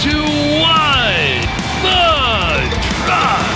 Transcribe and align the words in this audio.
to 0.00 0.10
What 0.10 1.42
the 1.82 1.98
Truck. 3.02 3.48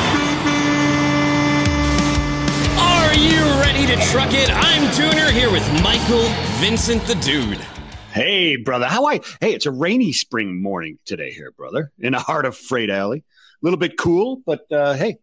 Are 2.80 3.14
you 3.14 3.40
ready 3.60 3.86
to 3.86 3.96
truck 4.10 4.32
it? 4.32 4.50
I'm 4.50 4.82
Dooner 4.90 5.30
here 5.30 5.52
with 5.52 5.62
Michael 5.84 6.28
Vincent 6.58 7.04
the 7.06 7.14
Dude. 7.14 7.60
Hey, 8.12 8.56
brother. 8.56 8.86
How 8.86 9.06
I? 9.06 9.20
Hey, 9.40 9.54
it's 9.54 9.66
a 9.66 9.70
rainy 9.70 10.12
spring 10.12 10.60
morning 10.60 10.98
today 11.04 11.30
here, 11.30 11.52
brother, 11.52 11.92
in 12.00 12.12
the 12.12 12.18
heart 12.18 12.44
of 12.44 12.56
Freight 12.56 12.90
Alley. 12.90 13.18
A 13.18 13.22
little 13.64 13.78
bit 13.78 13.96
cool, 13.96 14.42
but 14.44 14.70
uh, 14.72 14.94
hey, 14.94 15.18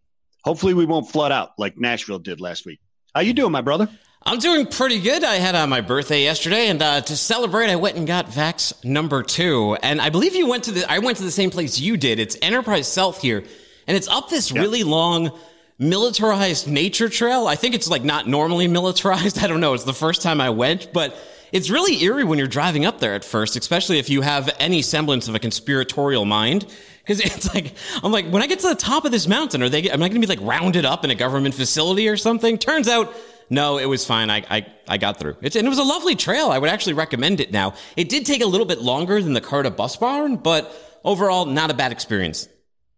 hopefully 0.45 0.73
we 0.73 0.85
won't 0.85 1.11
flood 1.11 1.33
out 1.33 1.51
like 1.57 1.77
Nashville 1.77 2.19
did 2.19 2.39
last 2.39 2.65
week. 2.65 2.79
How 3.13 3.19
you 3.19 3.33
doing, 3.33 3.51
my 3.51 3.59
brother? 3.61 3.89
I'm 4.21 4.39
doing 4.39 4.67
pretty 4.67 4.99
good. 4.99 5.23
I 5.23 5.35
had 5.35 5.55
uh, 5.55 5.65
my 5.65 5.79
birthday 5.79 6.23
yesterday, 6.23 6.67
and 6.67 6.81
uh, 6.81 6.99
to 7.01 7.15
celebrate, 7.15 7.69
I 7.69 7.77
went 7.77 7.95
and 7.95 8.05
got 8.05 8.27
Vax 8.27 8.83
number 8.83 9.23
two. 9.23 9.77
And 9.81 10.01
I 10.01 10.09
believe 10.09 10.35
you 10.35 10.47
went 10.47 10.65
to 10.65 10.71
the. 10.71 10.91
I 10.91 10.99
went 10.99 11.17
to 11.17 11.23
the 11.23 11.31
same 11.31 11.49
place 11.51 11.79
you 11.79 11.95
did. 11.95 12.19
It's 12.19 12.35
Enterprise 12.41 12.91
South 12.91 13.21
here, 13.21 13.43
and 13.87 13.95
it's 13.95 14.09
up 14.09 14.29
this 14.29 14.51
really 14.51 14.83
long 14.83 15.31
militarized 15.79 16.67
nature 16.67 17.07
trail. 17.07 17.47
I 17.47 17.55
think 17.55 17.73
it's 17.73 17.89
like 17.89 18.03
not 18.03 18.27
normally 18.27 18.67
militarized. 18.67 19.39
I 19.43 19.47
don't 19.47 19.61
know. 19.61 19.73
It's 19.73 19.85
the 19.85 19.93
first 19.93 20.21
time 20.21 20.41
I 20.41 20.49
went, 20.49 20.91
but 20.91 21.15
it's 21.53 21.69
really 21.69 22.03
eerie 22.03 22.25
when 22.25 22.37
you're 22.37 22.47
driving 22.47 22.85
up 22.85 22.99
there 22.99 23.15
at 23.15 23.23
first, 23.23 23.55
especially 23.55 23.99
if 23.99 24.09
you 24.09 24.21
have 24.21 24.53
any 24.59 24.81
semblance 24.81 25.29
of 25.29 25.35
a 25.35 25.39
conspiratorial 25.39 26.25
mind. 26.25 26.65
Cause 27.07 27.19
it's 27.21 27.55
like, 27.55 27.73
I'm 28.03 28.11
like, 28.11 28.27
when 28.27 28.43
I 28.43 28.47
get 28.47 28.59
to 28.59 28.67
the 28.67 28.75
top 28.75 29.05
of 29.05 29.11
this 29.11 29.27
mountain, 29.27 29.63
are 29.63 29.69
they, 29.69 29.89
am 29.89 30.03
I 30.03 30.09
going 30.09 30.21
to 30.21 30.27
be 30.27 30.35
like 30.35 30.45
rounded 30.45 30.85
up 30.85 31.03
in 31.03 31.09
a 31.09 31.15
government 31.15 31.55
facility 31.55 32.07
or 32.09 32.17
something? 32.17 32.57
Turns 32.57 32.87
out, 32.87 33.15
no, 33.49 33.77
it 33.77 33.85
was 33.85 34.05
fine. 34.05 34.29
I, 34.29 34.43
I, 34.49 34.65
I 34.87 34.97
got 34.97 35.19
through. 35.19 35.37
It's, 35.41 35.55
and 35.55 35.65
it 35.65 35.69
was 35.69 35.79
a 35.79 35.83
lovely 35.83 36.15
trail. 36.15 36.49
I 36.49 36.57
would 36.57 36.69
actually 36.69 36.93
recommend 36.93 37.39
it 37.39 37.51
now. 37.51 37.73
It 37.95 38.09
did 38.09 38.25
take 38.25 38.41
a 38.41 38.45
little 38.45 38.65
bit 38.65 38.79
longer 38.79 39.21
than 39.21 39.33
the 39.33 39.41
Carta 39.41 39.71
bus 39.71 39.95
barn, 39.95 40.37
but 40.37 40.73
overall, 41.03 41.45
not 41.45 41.71
a 41.71 41.73
bad 41.73 41.91
experience. 41.91 42.47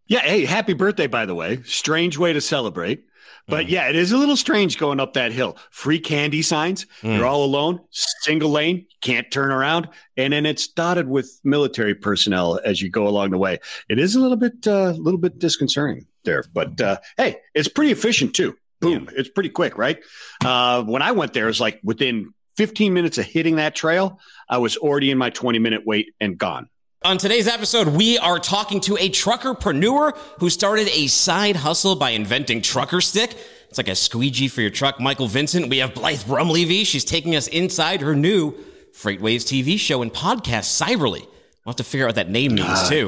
Yeah. 0.08 0.20
Hey, 0.20 0.46
happy 0.46 0.74
birthday, 0.74 1.08
by 1.08 1.26
the 1.26 1.36
way. 1.36 1.62
Strange 1.64 2.18
way 2.18 2.34
to 2.34 2.42
celebrate. 2.42 3.06
But 3.48 3.70
yeah, 3.70 3.90
it 3.90 3.96
is 3.96 4.12
a 4.12 4.18
little 4.18 4.38
strange 4.38 4.78
going 4.78 5.00
up 5.00 5.14
that 5.14 5.32
hill. 5.32 5.58
Free 5.72 6.00
candy 6.00 6.42
signs. 6.42 6.86
You're 7.02 7.26
all 7.26 7.44
alone, 7.44 7.82
single 7.90 8.50
lane, 8.50 8.86
can't 9.02 9.30
turn 9.32 9.52
around. 9.52 9.90
And 10.16 10.32
then 10.32 10.46
it's 10.46 10.68
dotted 10.68 11.10
with 11.10 11.40
military 11.44 11.96
personnel 11.96 12.60
as 12.64 12.82
you 12.82 12.90
go 12.90 13.08
along 13.08 13.32
the 13.32 13.38
way. 13.38 13.60
It 13.90 14.00
is 14.00 14.16
a 14.16 14.20
little 14.20 14.38
bit, 14.38 14.66
a 14.68 14.76
uh, 14.76 14.92
little 14.92 15.20
bit 15.20 15.40
disconcerting 15.40 16.06
there. 16.24 16.44
But 16.54 16.80
uh, 16.80 17.00
hey, 17.18 17.38
it's 17.54 17.68
pretty 17.68 17.92
efficient 17.92 18.36
too. 18.36 18.56
Boom. 18.82 19.10
It's 19.16 19.30
pretty 19.30 19.50
quick, 19.50 19.78
right? 19.78 20.00
Uh, 20.44 20.84
when 20.84 21.02
I 21.02 21.12
went 21.12 21.34
there, 21.34 21.46
it 21.46 21.48
was 21.48 21.62
like 21.62 21.80
within 21.84 22.34
15 22.58 22.94
minutes 22.94 23.18
of 23.18 23.26
hitting 23.26 23.56
that 23.56 23.76
trail, 23.76 24.20
I 24.50 24.58
was 24.58 24.78
already 24.78 25.12
in 25.12 25.18
my 25.18 25.30
20 25.30 25.60
minute 25.60 25.84
wait 25.86 26.14
and 26.20 26.38
gone. 26.38 26.68
On 27.04 27.18
today's 27.18 27.48
episode, 27.48 27.88
we 27.88 28.20
are 28.20 28.38
talking 28.38 28.80
to 28.82 28.96
a 28.98 29.10
truckerpreneur 29.10 30.16
who 30.40 30.50
started 30.52 30.88
a 30.90 31.08
side 31.08 31.56
hustle 31.56 31.96
by 31.96 32.12
inventing 32.12 32.62
Truckr 32.62 33.02
Stik. 33.02 33.36
It's 33.70 33.78
like 33.80 33.88
a 33.88 33.96
squeegee 33.96 34.48
for 34.48 34.62
your 34.62 34.70
truck. 34.70 35.00
Michael 35.00 35.28
Vincent. 35.28 35.70
We 35.70 35.80
have 35.80 35.96
Blythe 35.96 36.22
Brumleve. 36.22 36.86
She's 36.86 37.06
taking 37.06 37.36
us 37.36 37.48
inside 37.48 38.02
her 38.02 38.16
new 38.16 38.52
FreightWaves 38.94 39.46
TV 39.46 39.80
show 39.80 40.02
and 40.04 40.14
podcast, 40.14 40.80
Cyberly. 40.80 41.22
We'll 41.22 41.74
have 41.74 41.76
to 41.78 41.84
figure 41.84 42.06
out 42.06 42.10
what 42.10 42.16
that 42.16 42.30
name 42.30 42.54
means 42.56 42.90
too. 42.90 43.08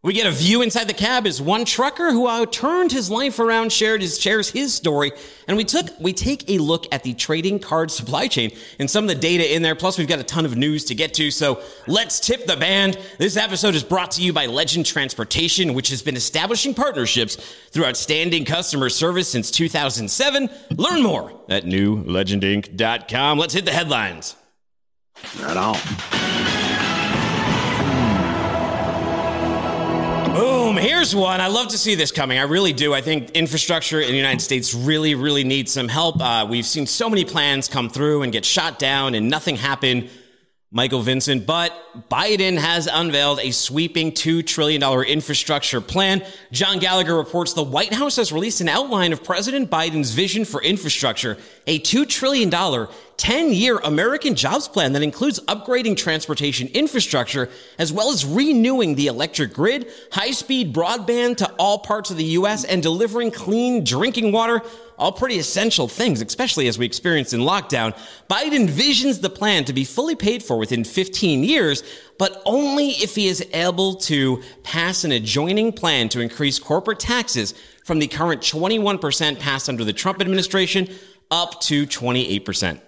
We 0.00 0.12
get 0.12 0.26
a 0.28 0.30
view 0.30 0.62
inside 0.62 0.86
the 0.86 0.94
cab 0.94 1.26
as 1.26 1.42
one 1.42 1.64
trucker 1.64 2.12
who 2.12 2.28
uh, 2.28 2.46
turned 2.46 2.92
his 2.92 3.10
life 3.10 3.40
around, 3.40 3.72
shared 3.72 4.00
his 4.00 4.20
shares 4.20 4.48
his 4.48 4.72
story, 4.72 5.10
and 5.48 5.56
we 5.56 5.64
took 5.64 5.88
we 5.98 6.12
take 6.12 6.48
a 6.48 6.58
look 6.58 6.86
at 6.92 7.02
the 7.02 7.14
trading 7.14 7.58
card 7.58 7.90
supply 7.90 8.28
chain 8.28 8.56
and 8.78 8.88
some 8.88 9.02
of 9.02 9.08
the 9.08 9.16
data 9.16 9.52
in 9.52 9.62
there. 9.62 9.74
Plus, 9.74 9.98
we've 9.98 10.06
got 10.06 10.20
a 10.20 10.24
ton 10.24 10.44
of 10.44 10.56
news 10.56 10.84
to 10.84 10.94
get 10.94 11.14
to. 11.14 11.32
So 11.32 11.60
let's 11.88 12.20
tip 12.20 12.46
the 12.46 12.56
band. 12.56 12.96
This 13.18 13.36
episode 13.36 13.74
is 13.74 13.82
brought 13.82 14.12
to 14.12 14.22
you 14.22 14.32
by 14.32 14.46
Legend 14.46 14.86
Transportation, 14.86 15.74
which 15.74 15.88
has 15.88 16.00
been 16.00 16.14
establishing 16.14 16.74
partnerships 16.74 17.34
through 17.72 17.86
outstanding 17.86 18.44
customer 18.44 18.90
service 18.90 19.28
since 19.28 19.50
2007. 19.50 20.48
Learn 20.76 21.02
more 21.02 21.32
at 21.48 21.64
newlegendinc.com. 21.64 23.36
Let's 23.36 23.54
hit 23.54 23.64
the 23.64 23.72
headlines. 23.72 24.36
Right 25.40 25.56
on. 25.56 26.57
Here's 30.80 31.14
one. 31.14 31.40
I 31.40 31.48
love 31.48 31.68
to 31.68 31.78
see 31.78 31.96
this 31.96 32.12
coming. 32.12 32.38
I 32.38 32.42
really 32.42 32.72
do. 32.72 32.94
I 32.94 33.00
think 33.00 33.30
infrastructure 33.32 34.00
in 34.00 34.10
the 34.10 34.16
United 34.16 34.40
States 34.40 34.74
really, 34.74 35.16
really 35.16 35.42
needs 35.42 35.72
some 35.72 35.88
help. 35.88 36.20
Uh, 36.20 36.46
we've 36.48 36.64
seen 36.64 36.86
so 36.86 37.10
many 37.10 37.24
plans 37.24 37.66
come 37.68 37.90
through 37.90 38.22
and 38.22 38.32
get 38.32 38.44
shot 38.44 38.78
down 38.78 39.14
and 39.14 39.28
nothing 39.28 39.56
happen. 39.56 40.08
Michael 40.70 41.00
Vincent, 41.00 41.46
but 41.46 41.72
Biden 42.10 42.58
has 42.58 42.86
unveiled 42.92 43.40
a 43.40 43.52
sweeping 43.52 44.12
$2 44.12 44.46
trillion 44.46 44.82
infrastructure 45.04 45.80
plan. 45.80 46.22
John 46.52 46.78
Gallagher 46.78 47.16
reports 47.16 47.54
the 47.54 47.62
White 47.62 47.94
House 47.94 48.16
has 48.16 48.32
released 48.32 48.60
an 48.60 48.68
outline 48.68 49.14
of 49.14 49.24
President 49.24 49.70
Biden's 49.70 50.10
vision 50.10 50.44
for 50.44 50.62
infrastructure, 50.62 51.38
a 51.66 51.78
$2 51.78 52.06
trillion 52.06 52.50
10 53.16 53.52
year 53.54 53.78
American 53.78 54.34
jobs 54.34 54.68
plan 54.68 54.92
that 54.92 55.02
includes 55.02 55.40
upgrading 55.40 55.96
transportation 55.96 56.68
infrastructure 56.68 57.48
as 57.78 57.90
well 57.90 58.10
as 58.10 58.26
renewing 58.26 58.94
the 58.94 59.06
electric 59.06 59.54
grid, 59.54 59.90
high 60.12 60.32
speed 60.32 60.74
broadband 60.74 61.38
to 61.38 61.50
all 61.58 61.78
parts 61.78 62.10
of 62.10 62.18
the 62.18 62.24
U.S., 62.24 62.64
and 62.64 62.82
delivering 62.82 63.30
clean 63.30 63.84
drinking 63.84 64.32
water. 64.32 64.60
All 64.98 65.12
pretty 65.12 65.38
essential 65.38 65.86
things, 65.86 66.20
especially 66.20 66.66
as 66.66 66.76
we 66.76 66.84
experienced 66.84 67.32
in 67.32 67.40
lockdown. 67.40 67.96
Biden 68.28 68.68
visions 68.68 69.20
the 69.20 69.30
plan 69.30 69.64
to 69.66 69.72
be 69.72 69.84
fully 69.84 70.16
paid 70.16 70.42
for 70.42 70.58
within 70.58 70.82
15 70.82 71.44
years, 71.44 71.84
but 72.18 72.42
only 72.44 72.88
if 72.88 73.14
he 73.14 73.28
is 73.28 73.46
able 73.52 73.94
to 73.94 74.42
pass 74.64 75.04
an 75.04 75.12
adjoining 75.12 75.72
plan 75.72 76.08
to 76.08 76.20
increase 76.20 76.58
corporate 76.58 76.98
taxes 76.98 77.54
from 77.84 78.00
the 78.00 78.08
current 78.08 78.42
21% 78.42 79.38
passed 79.38 79.68
under 79.68 79.84
the 79.84 79.92
Trump 79.92 80.20
administration 80.20 80.88
up 81.30 81.60
to 81.60 81.86
28%. 81.86 82.80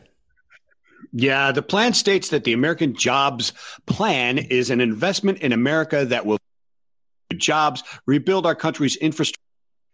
Yeah, 1.13 1.53
the 1.53 1.63
plan 1.63 1.95
states 1.95 2.29
that 2.31 2.45
the 2.45 2.53
American 2.53 2.95
Jobs 2.95 3.53
Plan 3.87 4.39
is 4.39 4.71
an 4.71 4.81
investment 4.81 5.39
in 5.39 5.53
America 5.53 6.05
that 6.05 6.27
will 6.27 6.39
jobs, 7.37 7.83
rebuild 8.07 8.47
our 8.47 8.55
country's 8.55 8.97
infrastructure, 8.97 9.41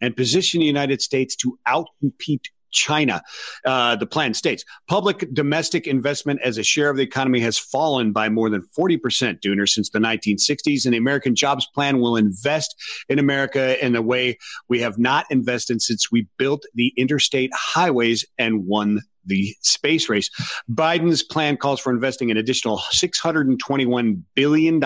and 0.00 0.16
position 0.16 0.60
the 0.60 0.66
United 0.66 1.00
States 1.02 1.36
to 1.36 1.58
outcompete 1.66 2.46
China. 2.76 3.22
Uh, 3.64 3.96
the 3.96 4.06
plan 4.06 4.34
states 4.34 4.64
public 4.86 5.32
domestic 5.32 5.86
investment 5.86 6.40
as 6.44 6.58
a 6.58 6.62
share 6.62 6.90
of 6.90 6.96
the 6.96 7.02
economy 7.02 7.40
has 7.40 7.58
fallen 7.58 8.12
by 8.12 8.28
more 8.28 8.50
than 8.50 8.62
40%, 8.78 9.40
Dooner, 9.40 9.68
since 9.68 9.90
the 9.90 9.98
1960s. 9.98 10.84
And 10.84 10.94
the 10.94 10.98
American 10.98 11.34
Jobs 11.34 11.66
Plan 11.74 12.00
will 12.00 12.16
invest 12.16 12.76
in 13.08 13.18
America 13.18 13.82
in 13.84 13.96
a 13.96 14.02
way 14.02 14.38
we 14.68 14.80
have 14.80 14.98
not 14.98 15.26
invested 15.30 15.80
since 15.80 16.12
we 16.12 16.28
built 16.36 16.64
the 16.74 16.92
interstate 16.96 17.50
highways 17.54 18.24
and 18.38 18.66
won 18.66 19.00
the 19.26 19.54
space 19.60 20.08
race. 20.08 20.30
Biden's 20.70 21.22
plan 21.22 21.56
calls 21.56 21.80
for 21.80 21.92
investing 21.92 22.30
an 22.30 22.36
additional 22.36 22.78
$621 22.92 24.22
billion 24.34 24.82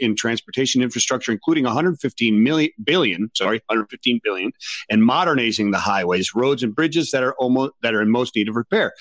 in 0.00 0.16
transportation 0.16 0.82
infrastructure, 0.82 1.32
including 1.32 1.64
115 1.64 2.42
million 2.42 2.70
billion, 2.84 3.30
sorry, 3.34 3.58
115 3.66 4.20
billion, 4.22 4.52
and 4.88 5.04
modernizing 5.04 5.70
the 5.70 5.78
highways, 5.78 6.34
roads, 6.34 6.62
and 6.62 6.74
bridges 6.74 7.10
that 7.10 7.22
are 7.22 7.34
almost 7.34 7.72
that 7.82 7.94
are 7.94 8.02
in 8.02 8.10
most 8.10 8.36
need 8.36 8.48
of 8.48 8.56
repair. 8.56 8.92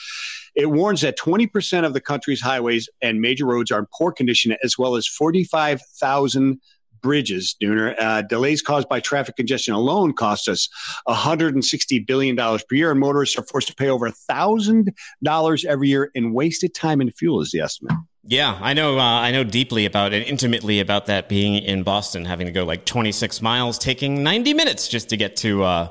It 0.56 0.72
warns 0.72 1.02
that 1.02 1.20
20% 1.20 1.86
of 1.86 1.94
the 1.94 2.02
country's 2.02 2.42
highways 2.42 2.90
and 3.02 3.22
major 3.22 3.46
roads 3.46 3.70
are 3.70 3.80
in 3.80 3.86
poor 3.96 4.12
condition, 4.12 4.58
as 4.64 4.78
well 4.78 4.96
as 4.96 5.08
45,000 5.08 6.60
bridges, 7.08 7.56
Dooner. 7.64 7.96
Uh, 7.98 8.22
delays 8.22 8.62
caused 8.62 8.90
by 8.90 9.00
traffic 9.00 9.38
congestion 9.38 9.74
alone 9.74 10.12
cost 10.12 10.50
us 10.50 10.68
$160 11.08 12.06
billion 12.06 12.36
per 12.36 12.60
year, 12.72 12.92
and 12.92 13.00
motorists 13.00 13.38
are 13.38 13.44
forced 13.44 13.70
to 13.70 13.76
pay 13.76 13.88
over 13.88 14.12
$1,000 14.30 15.66
every 15.66 15.88
year 15.88 16.12
in 16.16 16.34
wasted 16.34 16.76
time 16.76 17.00
and 17.00 17.16
fuel, 17.16 17.40
is 17.40 17.52
the 17.52 17.62
estimate. 17.62 17.96
Yeah, 18.26 18.60
I 18.62 18.74
know. 18.74 19.00
Uh, 19.00 19.04
I 19.04 19.32
know 19.32 19.46
deeply 19.46 19.86
about 19.86 20.12
and 20.12 20.22
intimately 20.26 20.82
about 20.82 21.06
that. 21.06 21.30
Being 21.30 21.56
in 21.64 21.84
Boston, 21.84 22.26
having 22.26 22.46
to 22.48 22.52
go 22.52 22.66
like 22.66 22.84
26 22.84 23.42
miles, 23.42 23.78
taking 23.78 24.22
90 24.22 24.54
minutes 24.54 24.90
just 24.90 25.08
to 25.08 25.16
get 25.16 25.38
to 25.38 25.64
uh, 25.64 25.88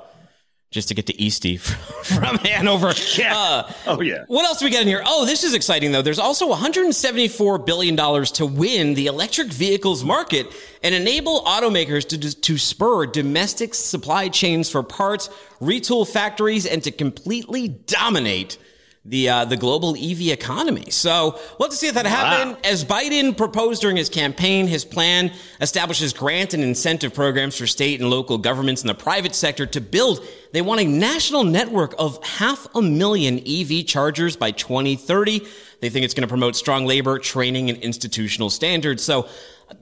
just 0.70 0.88
to 0.88 0.94
get 0.94 1.06
to 1.06 1.20
Eastie 1.20 1.56
from 2.02 2.38
Hanover. 2.38 2.92
Yeah. 3.16 3.36
Uh, 3.36 3.72
oh, 3.86 4.00
yeah. 4.00 4.24
what 4.26 4.44
else 4.44 4.58
do 4.58 4.64
we 4.64 4.70
got 4.70 4.82
in 4.82 4.88
here? 4.88 5.02
Oh, 5.04 5.24
this 5.24 5.44
is 5.44 5.54
exciting 5.54 5.92
though. 5.92 6.02
There's 6.02 6.18
also 6.18 6.48
174 6.48 7.58
billion 7.58 7.96
dollars 7.96 8.32
to 8.32 8.46
win 8.46 8.94
the 8.94 9.06
electric 9.06 9.48
vehicles 9.48 10.04
market 10.04 10.46
and 10.82 10.94
enable 10.94 11.42
automakers 11.42 12.06
to 12.08 12.40
to 12.40 12.58
spur 12.58 13.06
domestic 13.06 13.74
supply 13.74 14.28
chains 14.28 14.68
for 14.68 14.82
parts, 14.82 15.28
retool 15.60 16.06
factories, 16.06 16.66
and 16.66 16.82
to 16.82 16.90
completely 16.90 17.68
dominate 17.68 18.58
the 19.08 19.28
uh, 19.28 19.44
the 19.44 19.56
global 19.56 19.94
EV 19.96 20.28
economy. 20.28 20.90
So 20.90 21.38
we'll 21.58 21.66
have 21.66 21.70
to 21.70 21.76
see 21.76 21.86
if 21.86 21.94
that 21.94 22.06
happens. 22.06 22.56
As 22.64 22.84
Biden 22.84 23.36
proposed 23.36 23.80
during 23.80 23.96
his 23.96 24.08
campaign, 24.08 24.66
his 24.66 24.84
plan 24.84 25.32
establishes 25.60 26.12
grant 26.12 26.54
and 26.54 26.62
incentive 26.62 27.14
programs 27.14 27.56
for 27.56 27.66
state 27.66 28.00
and 28.00 28.10
local 28.10 28.38
governments 28.38 28.82
and 28.82 28.90
the 28.90 28.94
private 28.94 29.34
sector 29.34 29.66
to 29.66 29.80
build. 29.80 30.26
They 30.52 30.62
want 30.62 30.80
a 30.80 30.84
national 30.84 31.44
network 31.44 31.94
of 31.98 32.22
half 32.24 32.66
a 32.74 32.82
million 32.82 33.38
EV 33.46 33.86
chargers 33.86 34.36
by 34.36 34.50
2030. 34.50 35.46
They 35.80 35.90
think 35.90 36.04
it's 36.04 36.14
going 36.14 36.22
to 36.22 36.28
promote 36.28 36.56
strong 36.56 36.86
labor, 36.86 37.18
training, 37.18 37.70
and 37.70 37.78
institutional 37.78 38.50
standards. 38.50 39.02
So 39.02 39.28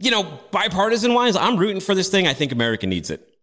you 0.00 0.10
know, 0.10 0.38
bipartisan 0.50 1.14
wise, 1.14 1.36
I'm 1.36 1.56
rooting 1.56 1.80
for 1.80 1.94
this 1.94 2.08
thing. 2.08 2.26
I 2.26 2.34
think 2.34 2.52
America 2.52 2.86
needs 2.86 3.10
it. 3.10 3.33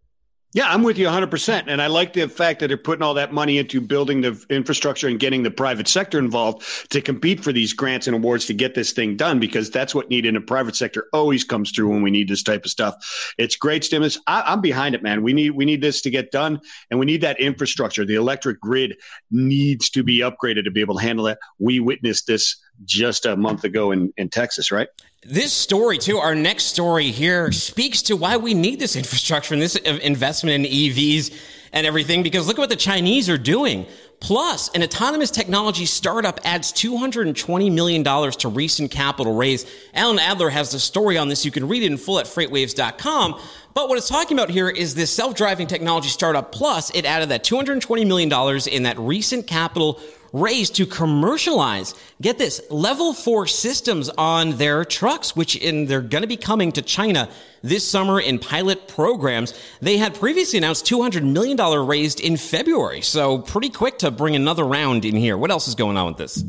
Yeah, 0.53 0.67
I'm 0.67 0.83
with 0.83 0.97
you 0.97 1.07
100%. 1.07 1.63
And 1.67 1.81
I 1.81 1.87
like 1.87 2.11
the 2.11 2.27
fact 2.27 2.59
that 2.59 2.67
they're 2.67 2.75
putting 2.75 3.03
all 3.03 3.13
that 3.13 3.31
money 3.31 3.57
into 3.57 3.79
building 3.79 4.19
the 4.19 4.45
infrastructure 4.49 5.07
and 5.07 5.17
getting 5.17 5.43
the 5.43 5.51
private 5.51 5.87
sector 5.87 6.19
involved 6.19 6.91
to 6.91 6.99
compete 6.99 7.41
for 7.41 7.53
these 7.53 7.71
grants 7.71 8.05
and 8.05 8.15
awards 8.17 8.47
to 8.47 8.53
get 8.53 8.75
this 8.75 8.91
thing 8.91 9.15
done 9.15 9.39
because 9.39 9.69
that's 9.69 9.95
what 9.95 10.09
needed 10.09 10.27
in 10.27 10.35
the 10.35 10.41
private 10.41 10.75
sector 10.75 11.07
always 11.13 11.45
comes 11.45 11.71
through 11.71 11.87
when 11.87 12.01
we 12.01 12.11
need 12.11 12.27
this 12.27 12.43
type 12.43 12.65
of 12.65 12.71
stuff. 12.71 13.33
It's 13.37 13.55
great 13.55 13.85
stimulus. 13.85 14.19
I, 14.27 14.51
am 14.51 14.59
behind 14.59 14.93
it, 14.93 15.01
man. 15.01 15.23
We 15.23 15.31
need 15.31 15.51
we 15.51 15.63
need 15.63 15.81
this 15.81 16.01
to 16.01 16.09
get 16.09 16.31
done 16.31 16.59
and 16.89 16.99
we 16.99 17.05
need 17.05 17.21
that 17.21 17.39
infrastructure. 17.39 18.05
The 18.05 18.15
electric 18.15 18.59
grid 18.59 18.97
needs 19.31 19.89
to 19.91 20.03
be 20.03 20.19
upgraded 20.19 20.65
to 20.65 20.71
be 20.71 20.81
able 20.81 20.97
to 20.97 21.01
handle 21.01 21.25
that. 21.25 21.39
We 21.59 21.79
witnessed 21.79 22.27
this 22.27 22.57
just 22.83 23.25
a 23.25 23.37
month 23.37 23.63
ago 23.63 23.91
in, 23.91 24.11
in 24.17 24.27
Texas, 24.27 24.69
right? 24.69 24.89
This 25.23 25.53
story, 25.53 25.99
too, 25.99 26.17
our 26.17 26.33
next 26.33 26.63
story 26.63 27.11
here 27.11 27.51
speaks 27.51 28.01
to 28.03 28.15
why 28.15 28.37
we 28.37 28.55
need 28.55 28.79
this 28.79 28.95
infrastructure 28.97 29.53
and 29.53 29.61
this 29.61 29.75
investment 29.75 30.65
in 30.65 30.71
EVs 30.71 31.31
and 31.73 31.85
everything, 31.85 32.23
because 32.23 32.47
look 32.47 32.57
at 32.57 32.61
what 32.61 32.69
the 32.69 32.75
Chinese 32.75 33.29
are 33.29 33.37
doing. 33.37 33.85
Plus, 34.19 34.69
an 34.69 34.81
autonomous 34.81 35.29
technology 35.29 35.85
startup 35.85 36.39
adds 36.43 36.73
$220 36.73 37.71
million 37.71 38.03
to 38.03 38.49
recent 38.49 38.89
capital 38.89 39.35
raise. 39.35 39.65
Alan 39.93 40.17
Adler 40.17 40.49
has 40.49 40.71
the 40.71 40.79
story 40.79 41.19
on 41.19 41.29
this. 41.29 41.45
You 41.45 41.51
can 41.51 41.67
read 41.67 41.83
it 41.83 41.91
in 41.91 41.97
full 41.97 42.19
at 42.19 42.25
freightwaves.com. 42.25 43.39
But 43.75 43.89
what 43.89 43.99
it's 43.99 44.09
talking 44.09 44.37
about 44.37 44.49
here 44.49 44.69
is 44.69 44.95
this 44.95 45.11
self-driving 45.11 45.67
technology 45.67 46.09
startup 46.09 46.51
plus 46.51 46.89
it 46.91 47.05
added 47.05 47.29
that 47.29 47.43
$220 47.43 48.07
million 48.07 48.59
in 48.71 48.83
that 48.83 48.97
recent 48.99 49.47
capital 49.47 50.01
raised 50.33 50.75
to 50.75 50.85
commercialize, 50.85 51.93
get 52.21 52.37
this, 52.37 52.61
level 52.69 53.13
four 53.13 53.47
systems 53.47 54.09
on 54.17 54.57
their 54.57 54.85
trucks, 54.85 55.35
which 55.35 55.55
in, 55.55 55.85
they're 55.85 56.01
going 56.01 56.21
to 56.21 56.27
be 56.27 56.37
coming 56.37 56.71
to 56.71 56.81
China 56.81 57.29
this 57.61 57.87
summer 57.87 58.19
in 58.19 58.39
pilot 58.39 58.87
programs. 58.87 59.53
They 59.81 59.97
had 59.97 60.15
previously 60.15 60.57
announced 60.57 60.85
$200 60.85 61.23
million 61.23 61.57
raised 61.87 62.19
in 62.19 62.37
February. 62.37 63.01
So 63.01 63.39
pretty 63.39 63.69
quick 63.69 63.99
to 63.99 64.11
bring 64.11 64.35
another 64.35 64.63
round 64.63 65.05
in 65.05 65.15
here. 65.15 65.37
What 65.37 65.51
else 65.51 65.67
is 65.67 65.75
going 65.75 65.97
on 65.97 66.07
with 66.07 66.17
this? 66.17 66.43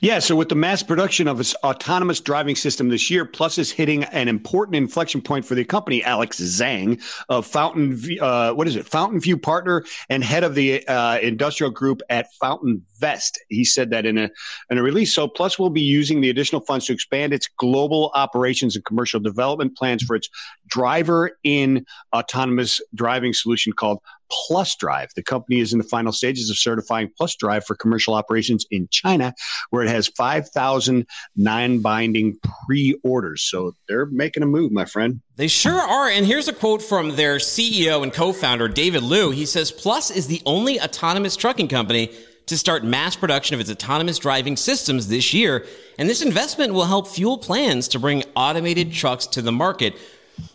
Yeah, 0.00 0.18
so 0.18 0.36
with 0.36 0.50
the 0.50 0.54
mass 0.54 0.82
production 0.82 1.26
of 1.26 1.40
its 1.40 1.54
autonomous 1.56 2.20
driving 2.20 2.54
system 2.54 2.90
this 2.90 3.10
year, 3.10 3.24
Plus 3.24 3.56
is 3.56 3.70
hitting 3.70 4.04
an 4.04 4.28
important 4.28 4.76
inflection 4.76 5.22
point 5.22 5.44
for 5.44 5.54
the 5.54 5.64
company. 5.64 6.04
Alex 6.04 6.38
Zhang 6.40 7.02
of 7.28 7.46
Fountain, 7.46 7.98
uh, 8.20 8.52
what 8.52 8.68
is 8.68 8.76
it? 8.76 8.86
Fountain 8.86 9.20
View 9.20 9.38
partner 9.38 9.84
and 10.10 10.22
head 10.22 10.44
of 10.44 10.54
the 10.54 10.86
uh, 10.86 11.18
industrial 11.20 11.70
group 11.70 12.02
at 12.10 12.26
Fountain 12.34 12.84
Vest. 12.98 13.40
He 13.48 13.64
said 13.64 13.90
that 13.90 14.04
in 14.04 14.18
a 14.18 14.30
in 14.70 14.78
a 14.78 14.82
release. 14.82 15.14
So 15.14 15.28
Plus 15.28 15.58
will 15.58 15.70
be 15.70 15.80
using 15.80 16.20
the 16.20 16.28
additional 16.28 16.60
funds 16.60 16.86
to 16.86 16.92
expand 16.92 17.32
its 17.32 17.48
global 17.48 18.10
operations 18.14 18.76
and 18.76 18.84
commercial 18.84 19.20
development 19.20 19.76
plans 19.76 20.02
for 20.02 20.14
its 20.14 20.28
driver 20.66 21.38
in 21.42 21.86
autonomous 22.14 22.80
driving 22.94 23.32
solution 23.32 23.72
called 23.72 24.00
Plus 24.30 24.74
Drive. 24.76 25.10
The 25.14 25.22
company 25.22 25.60
is 25.60 25.72
in 25.72 25.78
the 25.78 25.84
final 25.84 26.12
stages 26.12 26.50
of 26.50 26.56
certifying 26.56 27.10
Plus 27.16 27.34
Drive 27.36 27.64
for 27.64 27.74
commercial 27.74 28.14
operations 28.14 28.66
in 28.70 28.88
China, 28.90 29.34
where 29.70 29.82
it 29.82 29.88
has 29.88 30.08
5,000 30.08 31.06
non 31.36 31.80
binding 31.80 32.38
pre 32.66 32.98
orders. 33.02 33.42
So 33.42 33.74
they're 33.88 34.06
making 34.06 34.42
a 34.42 34.46
move, 34.46 34.72
my 34.72 34.84
friend. 34.84 35.20
They 35.36 35.48
sure 35.48 35.80
are. 35.80 36.08
And 36.08 36.26
here's 36.26 36.48
a 36.48 36.52
quote 36.52 36.82
from 36.82 37.16
their 37.16 37.36
CEO 37.36 38.02
and 38.02 38.12
co 38.12 38.32
founder, 38.32 38.68
David 38.68 39.02
Liu. 39.02 39.30
He 39.30 39.46
says 39.46 39.72
Plus 39.72 40.10
is 40.10 40.26
the 40.26 40.42
only 40.46 40.80
autonomous 40.80 41.36
trucking 41.36 41.68
company 41.68 42.10
to 42.46 42.58
start 42.58 42.84
mass 42.84 43.16
production 43.16 43.54
of 43.54 43.60
its 43.60 43.70
autonomous 43.70 44.18
driving 44.18 44.56
systems 44.56 45.08
this 45.08 45.32
year. 45.32 45.64
And 45.98 46.08
this 46.08 46.22
investment 46.22 46.74
will 46.74 46.84
help 46.84 47.08
fuel 47.08 47.38
plans 47.38 47.88
to 47.88 47.98
bring 47.98 48.22
automated 48.36 48.92
trucks 48.92 49.26
to 49.28 49.42
the 49.42 49.52
market. 49.52 49.94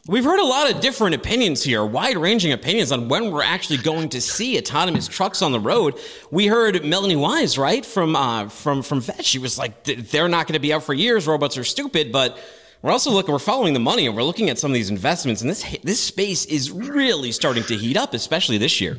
We've 0.07 0.23
heard 0.23 0.39
a 0.39 0.45
lot 0.45 0.71
of 0.71 0.81
different 0.81 1.15
opinions 1.15 1.63
here, 1.63 1.85
wide 1.85 2.17
ranging 2.17 2.51
opinions 2.51 2.91
on 2.91 3.09
when 3.09 3.31
we're 3.31 3.43
actually 3.43 3.77
going 3.77 4.09
to 4.09 4.21
see 4.21 4.57
autonomous 4.57 5.07
trucks 5.07 5.41
on 5.41 5.51
the 5.51 5.59
road. 5.59 5.99
We 6.31 6.47
heard 6.47 6.75
Melonee 6.75 7.19
Wise, 7.19 7.57
right, 7.57 7.85
from, 7.85 8.15
uh, 8.15 8.49
from, 8.49 8.81
from 8.81 9.01
Fetch. 9.01 9.25
She 9.25 9.39
was 9.39 9.57
like, 9.57 9.83
they're 9.83 10.27
not 10.27 10.47
going 10.47 10.53
to 10.53 10.59
be 10.59 10.73
out 10.73 10.83
for 10.83 10.93
years. 10.93 11.27
Robots 11.27 11.57
are 11.57 11.63
stupid, 11.63 12.11
but 12.11 12.39
we're 12.81 12.91
also 12.91 13.11
looking, 13.11 13.31
we're 13.31 13.39
following 13.39 13.73
the 13.73 13.79
money 13.79 14.07
and 14.07 14.15
we're 14.15 14.23
looking 14.23 14.49
at 14.49 14.57
some 14.57 14.71
of 14.71 14.75
these 14.75 14.89
investments 14.89 15.41
and 15.41 15.49
this, 15.49 15.63
this 15.83 15.99
space 15.99 16.45
is 16.45 16.71
really 16.71 17.31
starting 17.31 17.63
to 17.63 17.75
heat 17.75 17.97
up, 17.97 18.13
especially 18.13 18.57
this 18.57 18.81
year. 18.81 18.97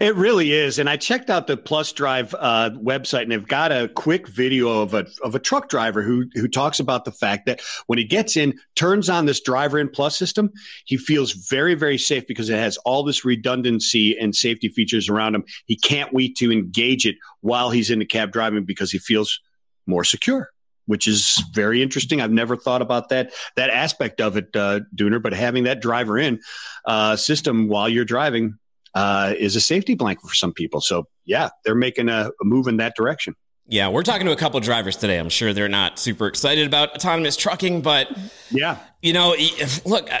It 0.00 0.14
really 0.14 0.52
is, 0.52 0.78
and 0.78 0.88
I 0.88 0.96
checked 0.96 1.30
out 1.30 1.46
the 1.46 1.56
Plus 1.56 1.92
Drive 1.92 2.34
uh, 2.38 2.70
website, 2.74 3.22
and 3.22 3.32
they've 3.32 3.46
got 3.46 3.72
a 3.72 3.88
quick 3.88 4.28
video 4.28 4.82
of 4.82 4.94
a 4.94 5.06
of 5.22 5.34
a 5.34 5.38
truck 5.38 5.68
driver 5.68 6.02
who 6.02 6.26
who 6.34 6.46
talks 6.46 6.78
about 6.78 7.04
the 7.04 7.12
fact 7.12 7.46
that 7.46 7.60
when 7.86 7.98
he 7.98 8.04
gets 8.04 8.36
in, 8.36 8.58
turns 8.76 9.08
on 9.08 9.26
this 9.26 9.40
driver 9.40 9.78
in 9.78 9.88
Plus 9.88 10.16
system, 10.16 10.52
he 10.84 10.96
feels 10.96 11.32
very 11.32 11.74
very 11.74 11.98
safe 11.98 12.26
because 12.26 12.48
it 12.48 12.58
has 12.58 12.76
all 12.78 13.02
this 13.02 13.24
redundancy 13.24 14.16
and 14.18 14.34
safety 14.34 14.68
features 14.68 15.08
around 15.08 15.34
him. 15.34 15.44
He 15.66 15.76
can't 15.76 16.12
wait 16.12 16.36
to 16.36 16.52
engage 16.52 17.06
it 17.06 17.16
while 17.40 17.70
he's 17.70 17.90
in 17.90 17.98
the 17.98 18.06
cab 18.06 18.32
driving 18.32 18.64
because 18.64 18.92
he 18.92 18.98
feels 18.98 19.40
more 19.86 20.04
secure 20.04 20.50
which 20.86 21.08
is 21.08 21.42
very 21.52 21.82
interesting. 21.82 22.20
I've 22.20 22.30
never 22.30 22.56
thought 22.56 22.80
about 22.80 23.08
that 23.08 23.32
that 23.56 23.70
aspect 23.70 24.20
of 24.20 24.36
it, 24.36 24.54
uh, 24.54 24.80
Dooner. 24.94 25.20
But 25.20 25.32
having 25.32 25.64
that 25.64 25.80
driver 25.80 26.16
in 26.16 26.40
uh, 26.84 27.16
system 27.16 27.68
while 27.68 27.88
you're 27.88 28.04
driving 28.04 28.56
uh, 28.96 29.34
is 29.38 29.54
a 29.56 29.60
safety 29.60 29.94
blanket 29.94 30.26
for 30.26 30.34
some 30.34 30.54
people. 30.54 30.80
So 30.80 31.06
yeah, 31.26 31.50
they're 31.64 31.74
making 31.74 32.08
a, 32.08 32.30
a 32.40 32.44
move 32.44 32.66
in 32.66 32.78
that 32.78 32.96
direction. 32.96 33.34
Yeah, 33.68 33.88
we're 33.88 34.04
talking 34.04 34.26
to 34.26 34.32
a 34.32 34.36
couple 34.36 34.58
drivers 34.60 34.96
today. 34.96 35.18
I'm 35.18 35.28
sure 35.28 35.52
they're 35.52 35.68
not 35.68 35.98
super 35.98 36.26
excited 36.26 36.66
about 36.66 36.94
autonomous 36.94 37.36
trucking, 37.36 37.82
but 37.82 38.08
yeah, 38.50 38.78
you 39.02 39.12
know, 39.12 39.36
look, 39.84 40.10
uh, 40.10 40.20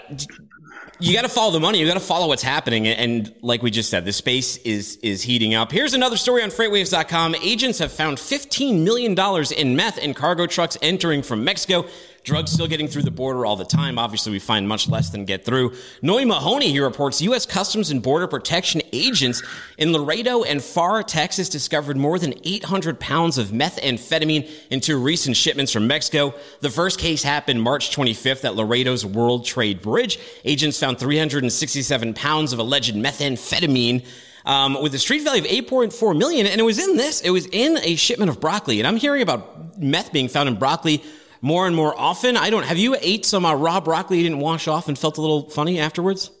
you 0.98 1.14
got 1.14 1.22
to 1.22 1.28
follow 1.28 1.52
the 1.52 1.60
money. 1.60 1.78
You 1.78 1.86
got 1.86 1.94
to 1.94 2.00
follow 2.00 2.26
what's 2.28 2.42
happening. 2.42 2.86
And 2.86 3.34
like 3.42 3.62
we 3.62 3.70
just 3.70 3.88
said, 3.88 4.04
the 4.04 4.12
space 4.12 4.56
is 4.58 4.96
is 4.96 5.22
heating 5.22 5.54
up. 5.54 5.70
Here's 5.72 5.94
another 5.94 6.16
story 6.16 6.42
on 6.42 6.50
freightwaves.com. 6.50 7.36
Agents 7.36 7.78
have 7.78 7.92
found 7.92 8.18
$15 8.18 8.82
million 8.82 9.14
in 9.56 9.76
meth 9.76 9.98
in 9.98 10.12
cargo 10.12 10.46
trucks 10.46 10.76
entering 10.82 11.22
from 11.22 11.44
Mexico. 11.44 11.86
Drugs 12.26 12.50
still 12.50 12.66
getting 12.66 12.88
through 12.88 13.04
the 13.04 13.12
border 13.12 13.46
all 13.46 13.54
the 13.54 13.64
time. 13.64 14.00
Obviously, 14.00 14.32
we 14.32 14.40
find 14.40 14.66
much 14.66 14.88
less 14.88 15.10
than 15.10 15.26
get 15.26 15.44
through. 15.44 15.74
Noi 16.02 16.24
Mahoney 16.24 16.72
he 16.72 16.80
reports 16.80 17.22
U.S. 17.22 17.46
Customs 17.46 17.92
and 17.92 18.02
Border 18.02 18.26
Protection 18.26 18.82
agents 18.92 19.44
in 19.78 19.92
Laredo 19.92 20.42
and 20.42 20.58
Pharr, 20.58 21.06
Texas 21.06 21.48
discovered 21.48 21.96
more 21.96 22.18
than 22.18 22.34
800 22.42 22.98
pounds 22.98 23.38
of 23.38 23.50
methamphetamine 23.50 24.50
in 24.70 24.80
two 24.80 25.00
recent 25.00 25.36
shipments 25.36 25.70
from 25.70 25.86
Mexico. 25.86 26.34
The 26.62 26.68
first 26.68 26.98
case 26.98 27.22
happened 27.22 27.62
March 27.62 27.94
25th 27.94 28.44
at 28.44 28.56
Laredo's 28.56 29.06
World 29.06 29.44
Trade 29.44 29.80
Bridge. 29.80 30.18
Agents 30.44 30.80
found 30.80 30.98
367 30.98 32.12
pounds 32.14 32.52
of 32.52 32.58
alleged 32.58 32.96
methamphetamine. 32.96 34.04
Um, 34.44 34.80
with 34.82 34.94
a 34.94 34.98
street 34.98 35.22
value 35.22 35.42
of 35.42 35.48
8.4 35.48 36.16
million, 36.16 36.46
and 36.46 36.60
it 36.60 36.64
was 36.64 36.78
in 36.78 36.96
this. 36.96 37.20
It 37.20 37.30
was 37.30 37.46
in 37.46 37.78
a 37.78 37.96
shipment 37.96 38.30
of 38.30 38.40
broccoli, 38.40 38.78
and 38.80 38.86
I'm 38.86 38.96
hearing 38.96 39.22
about 39.22 39.76
meth 39.78 40.12
being 40.12 40.28
found 40.28 40.48
in 40.48 40.56
broccoli 40.56 41.02
more 41.46 41.68
and 41.68 41.76
more 41.76 41.96
often. 41.96 42.36
I 42.36 42.50
don't. 42.50 42.64
Have 42.64 42.76
you 42.76 42.96
ate 43.00 43.24
some 43.24 43.46
uh, 43.46 43.54
raw 43.54 43.80
broccoli 43.80 44.16
you 44.18 44.24
didn't 44.24 44.40
wash 44.40 44.66
off 44.66 44.88
and 44.88 44.98
felt 44.98 45.16
a 45.16 45.20
little 45.20 45.48
funny 45.48 45.78
afterwards? 45.78 46.32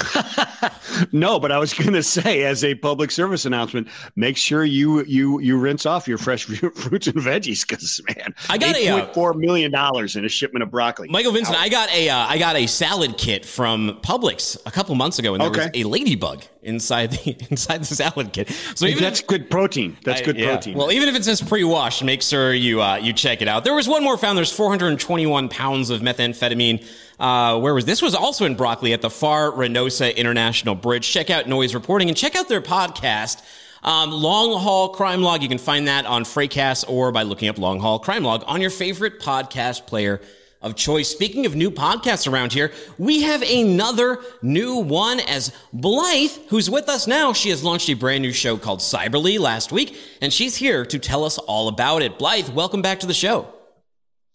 no, 1.12 1.38
but 1.38 1.52
I 1.52 1.58
was 1.58 1.74
going 1.74 1.92
to 1.92 2.02
say, 2.02 2.44
as 2.44 2.64
a 2.64 2.74
public 2.74 3.10
service 3.10 3.44
announcement, 3.44 3.88
make 4.16 4.38
sure 4.38 4.64
you 4.64 5.04
you 5.04 5.38
you 5.40 5.58
rinse 5.58 5.84
off 5.84 6.08
your 6.08 6.16
fresh 6.16 6.44
fruits 6.74 7.06
and 7.06 7.16
veggies 7.16 7.66
because 7.66 8.00
man, 8.08 8.34
I 8.48 8.56
got 8.56 8.74
point 8.74 8.88
uh, 8.88 9.12
four 9.12 9.34
million 9.34 9.70
dollars 9.70 10.16
in 10.16 10.24
a 10.24 10.30
shipment 10.30 10.62
of 10.62 10.70
broccoli. 10.70 11.08
Michael 11.08 11.32
Vincent, 11.32 11.56
Ouch. 11.56 11.64
I 11.64 11.68
got 11.68 11.90
a 11.90 12.08
uh, 12.08 12.16
I 12.16 12.38
got 12.38 12.56
a 12.56 12.66
salad 12.66 13.18
kit 13.18 13.44
from 13.44 14.00
Publix 14.02 14.56
a 14.64 14.70
couple 14.70 14.94
months 14.94 15.18
ago, 15.18 15.34
and 15.34 15.42
there 15.42 15.50
okay. 15.50 15.70
was 15.74 15.84
a 15.84 15.84
ladybug 15.84 16.42
inside 16.62 17.10
the 17.10 17.36
inside 17.50 17.82
the 17.82 17.94
salad 17.94 18.32
kit. 18.32 18.48
So 18.74 18.86
even 18.86 19.02
that's 19.02 19.20
if, 19.20 19.26
good 19.26 19.50
protein. 19.50 19.98
That's 20.04 20.22
good 20.22 20.38
yeah. 20.38 20.52
protein. 20.52 20.76
Well, 20.76 20.90
even 20.90 21.08
if 21.10 21.14
it 21.14 21.24
says 21.24 21.42
pre-washed, 21.42 22.02
make 22.02 22.22
sure 22.22 22.54
you 22.54 22.80
uh, 22.80 22.96
you 22.96 23.12
check 23.12 23.42
it 23.42 23.48
out. 23.48 23.64
There 23.64 23.74
was 23.74 23.88
one 23.88 24.02
more 24.02 24.16
found. 24.16 24.38
There's 24.38 24.52
421 24.52 25.50
pounds 25.50 25.90
of 25.90 26.00
methamphetamine 26.00 26.86
uh, 27.18 27.58
where 27.60 27.74
was 27.74 27.84
this? 27.84 28.02
Was 28.02 28.14
also 28.14 28.44
in 28.44 28.54
broccoli 28.54 28.92
at 28.92 29.02
the 29.02 29.08
Pharr 29.08 29.52
Reynosa 29.54 30.14
International 30.16 30.74
Bridge. 30.74 31.10
Check 31.10 31.30
out 31.30 31.48
Noi's 31.48 31.74
Reporting 31.74 32.08
and 32.08 32.16
check 32.16 32.36
out 32.36 32.48
their 32.48 32.62
podcast. 32.62 33.42
Um, 33.82 34.12
Long 34.12 34.60
Haul 34.60 34.90
Crime 34.90 35.22
Log. 35.22 35.42
You 35.42 35.48
can 35.48 35.58
find 35.58 35.88
that 35.88 36.06
on 36.06 36.24
Freightcast 36.24 36.88
or 36.88 37.10
by 37.10 37.22
looking 37.24 37.48
up 37.48 37.58
Long 37.58 37.80
Haul 37.80 37.98
Crime 37.98 38.22
Log 38.22 38.44
on 38.46 38.60
your 38.60 38.70
favorite 38.70 39.20
podcast 39.20 39.86
player 39.86 40.20
of 40.60 40.76
choice. 40.76 41.08
Speaking 41.08 41.44
of 41.44 41.56
new 41.56 41.70
podcasts 41.70 42.30
around 42.30 42.52
here, 42.52 42.72
we 42.96 43.22
have 43.22 43.42
another 43.42 44.20
new 44.40 44.76
one 44.76 45.18
as 45.20 45.52
Blythe, 45.72 46.30
who's 46.48 46.70
with 46.70 46.88
us 46.88 47.06
now. 47.06 47.32
She 47.32 47.50
has 47.50 47.64
launched 47.64 47.90
a 47.90 47.94
brand 47.94 48.22
new 48.22 48.32
show 48.32 48.56
called 48.56 48.78
Cyberly 48.78 49.40
last 49.40 49.72
week, 49.72 49.96
and 50.20 50.32
she's 50.32 50.56
here 50.56 50.86
to 50.86 50.98
tell 51.00 51.24
us 51.24 51.38
all 51.38 51.66
about 51.66 52.02
it. 52.02 52.18
Blythe, 52.18 52.50
welcome 52.50 52.82
back 52.82 53.00
to 53.00 53.06
the 53.06 53.14
show. 53.14 53.52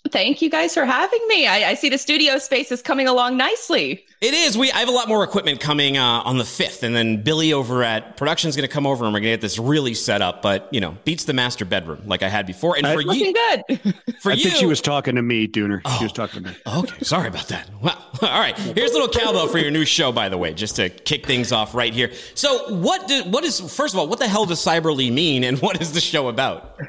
Thank 0.10 0.42
you 0.42 0.50
guys 0.50 0.74
for 0.74 0.86
having 0.86 1.26
me. 1.28 1.48
I, 1.48 1.72
I, 1.72 1.74
see 1.74 1.90
the 1.90 1.98
studio 1.98 2.38
space 2.38 2.72
is 2.72 2.82
coming 2.82 3.08
along 3.08 3.38
nicely. 3.38 4.06
It 4.20 4.34
is. 4.34 4.58
We 4.58 4.72
I 4.72 4.80
have 4.80 4.90
a 4.90 4.92
lot 4.92 5.08
more 5.08 5.24
equipment 5.24 5.60
coming 5.60 5.98
uh, 5.98 6.22
on 6.26 6.38
the 6.38 6.46
fifth, 6.46 6.82
and 6.84 6.96
then 6.96 7.22
Billy 7.22 7.54
over 7.54 7.84
at 7.84 8.18
production 8.18 8.50
is 8.50 8.56
going 8.56 8.68
to 8.68 8.74
come 8.74 8.88
over 8.88 9.06
and 9.06 9.14
we're 9.14 9.20
going 9.20 9.32
to 9.32 9.34
get 9.34 9.42
this 9.42 9.60
really 9.60 9.94
set 9.94 10.22
up. 10.24 10.42
But 10.42 10.68
you 10.72 10.82
know, 10.82 10.98
beats 11.06 11.26
the 11.26 11.34
master 11.34 11.66
bedroom 11.66 12.02
like 12.06 12.24
I 12.24 12.30
had 12.30 12.48
before. 12.48 12.76
And 12.78 12.88
for 12.88 13.02
you, 13.02 13.08
looking 13.08 13.34
good. 13.34 13.96
For 14.20 14.32
I 14.32 14.36
you, 14.36 14.46
think 14.46 14.56
she 14.56 14.66
was 14.66 14.82
talking 14.82 15.16
to 15.16 15.22
me, 15.22 15.48
Dooner. 15.48 15.82
Oh, 15.86 15.96
she 16.00 16.06
was 16.06 16.12
talking 16.12 16.44
to 16.44 16.50
me. 16.50 16.56
Okay, 16.66 17.04
sorry 17.04 17.28
about 17.28 17.48
that. 17.50 17.70
Well, 17.82 17.96
all 18.24 18.40
right. 18.40 18.58
Here's 18.58 18.92
a 18.92 18.94
little 18.94 19.08
cowbell 19.10 19.48
for 19.48 19.60
your 19.60 19.70
new 19.70 19.86
show, 19.86 20.12
by 20.12 20.30
the 20.30 20.38
way, 20.38 20.54
just 20.54 20.78
to 20.78 20.90
kick 20.90 21.28
things 21.28 21.52
off 21.52 21.76
right 21.76 21.94
here. 21.94 22.12
So, 22.34 22.74
what 22.74 23.08
do, 23.08 23.24
what 23.26 23.44
is 23.44 23.60
first 23.60 23.94
of 23.94 24.00
all, 24.00 24.08
what 24.08 24.18
the 24.18 24.28
hell 24.28 24.46
does 24.46 24.60
Cyberly 24.60 25.12
mean, 25.12 25.44
and 25.44 25.60
what 25.62 25.80
is 25.82 25.94
the 25.94 26.02
show 26.02 26.28
about? 26.28 26.80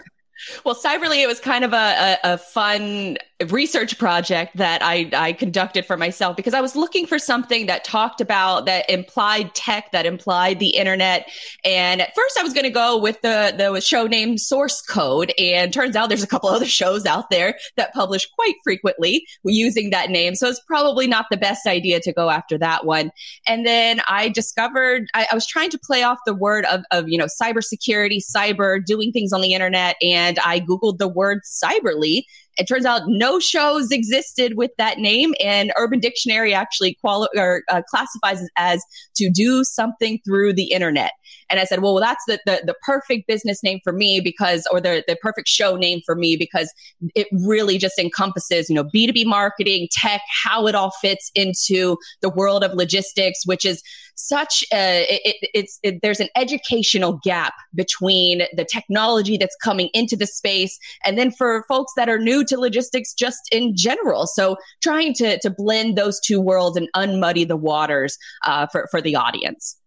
Well, 0.64 0.75
Cyberly, 0.75 1.23
it 1.23 1.26
was 1.26 1.40
kind 1.40 1.64
of 1.64 1.73
a, 1.73 2.18
a, 2.25 2.35
a 2.35 2.38
fun 2.38 3.18
research 3.47 3.99
project 3.99 4.57
that 4.57 4.83
I, 4.83 5.11
I 5.12 5.33
conducted 5.33 5.87
for 5.87 5.97
myself 5.97 6.37
because 6.37 6.54
I 6.54 6.61
was 6.61 6.75
looking 6.75 7.07
for 7.07 7.21
something 7.21 7.66
that 7.66 7.85
talked 7.85 8.21
about 8.21 8.66
that 8.66 8.90
implied 8.90 9.54
tech, 9.54 9.92
that 9.92 10.07
implied 10.07 10.59
the 10.59 10.71
internet. 10.71 11.30
And 11.64 12.00
at 12.00 12.14
first 12.16 12.37
I 12.37 12.42
was 12.42 12.52
going 12.52 12.64
to 12.64 12.71
go 12.71 12.99
with 12.99 13.21
the, 13.23 13.54
the 13.57 13.80
show 13.80 14.09
named 14.09 14.40
Source 14.40 14.83
Code. 14.83 15.33
And 15.38 15.73
turns 15.73 15.95
out 15.95 16.09
there's 16.09 16.23
a 16.25 16.28
couple 16.28 16.49
other 16.49 16.66
shows 16.66 17.07
out 17.07 17.30
there 17.30 17.57
that 17.76 17.95
publish 17.95 18.26
quite 18.26 18.54
frequently 18.64 19.25
using 19.45 19.90
that 19.90 20.11
name. 20.11 20.35
So 20.35 20.49
it's 20.49 20.61
probably 20.66 21.07
not 21.07 21.26
the 21.30 21.37
best 21.37 21.66
idea 21.66 22.00
to 22.00 22.12
go 22.12 22.30
after 22.30 22.59
that 22.59 22.87
one. 22.87 23.12
And 23.47 23.64
then 23.64 24.00
I 24.09 24.30
discovered 24.30 25.09
I, 25.14 25.28
I 25.30 25.35
was 25.35 25.47
trying 25.47 25.71
to 25.71 25.78
play 25.78 26.02
off 26.02 26.18
the 26.26 26.35
word 26.35 26.64
of, 26.64 26.83
of, 26.90 27.09
you 27.09 27.16
know, 27.16 27.26
cybersecurity, 27.40 28.18
cyber, 28.18 28.85
doing 28.85 29.12
things 29.12 29.33
on 29.33 29.42
the 29.42 29.52
internet. 29.52 29.95
And 30.02 30.40
I 30.40 30.59
Googled 30.59 30.99
the 30.99 31.09
word 31.09 31.42
cyberly 31.45 32.25
it 32.59 32.67
turns 32.67 32.85
out 32.85 33.03
no 33.07 33.38
shows 33.38 33.91
existed 33.91 34.57
with 34.57 34.73
that 34.79 34.99
name, 34.99 35.35
and 35.43 35.73
Urban 35.77 36.00
Dictionary 36.00 36.53
actually 36.53 36.97
quali- 37.00 37.29
or, 37.37 37.62
uh, 37.71 37.83
classifies 37.88 38.43
it 38.43 38.50
as 38.57 38.83
to 39.17 39.31
do 39.31 39.65
something 39.65 40.19
through 40.25 40.53
the 40.53 40.73
internet. 40.73 41.12
And 41.51 41.61
I 41.61 41.65
said, 41.65 41.81
well, 41.83 41.97
that's 41.97 42.25
the, 42.27 42.39
the, 42.47 42.63
the 42.67 42.75
perfect 42.83 43.27
business 43.27 43.63
name 43.63 43.81
for 43.83 43.93
me 43.93 44.21
because, 44.21 44.67
or 44.71 44.81
the, 44.81 45.05
the 45.09 45.17
perfect 45.17 45.49
show 45.49 45.77
name 45.77 46.01
for 46.05 46.15
me 46.15 46.37
because 46.37 46.73
it 47.15 47.27
really 47.33 47.79
just 47.79 47.99
encompasses, 47.99 48.69
you 48.69 48.75
know, 48.75 48.85
B2B 48.85 49.27
marketing, 49.27 49.89
tech, 49.91 50.21
how 50.45 50.67
it 50.67 50.75
all 50.75 50.91
fits 51.01 51.31
into 51.35 51.97
the 52.21 52.29
world 52.29 52.65
of 52.65 52.75
logistics, 52.75 53.47
which 53.47 53.65
is 53.65 53.83
such 54.19 54.65
a, 54.73 55.07
it, 55.09 55.37
it's, 55.55 55.79
it, 55.83 56.01
there's 56.03 56.21
an 56.21 56.29
educational 56.37 57.21
gap 57.23 57.55
between 57.75 58.43
the 58.55 58.65
technology 58.65 59.37
that's 59.37 59.57
coming 59.63 59.89
into 59.95 60.17
the 60.17 60.27
space 60.27 60.79
and 61.05 61.17
then 61.17 61.31
for 61.31 61.65
folks 61.69 61.93
that 61.97 62.09
are 62.09 62.19
new 62.19 62.45
to 62.45 62.59
logistics 62.59 63.15
just 63.15 63.41
in 63.53 63.77
general. 63.77 64.27
So 64.27 64.57
trying 64.83 65.15
to, 65.15 65.39
to 65.39 65.51
blend 65.51 65.97
those 65.97 66.21
two 66.21 66.41
worlds 66.41 66.77
and 66.77 66.89
unmuddy 66.97 67.47
the 67.47 67.57
waters 67.57 68.19
uh, 68.45 68.67
for, 68.67 68.89
for 68.91 69.01
the 69.01 69.15
audience. 69.15 69.79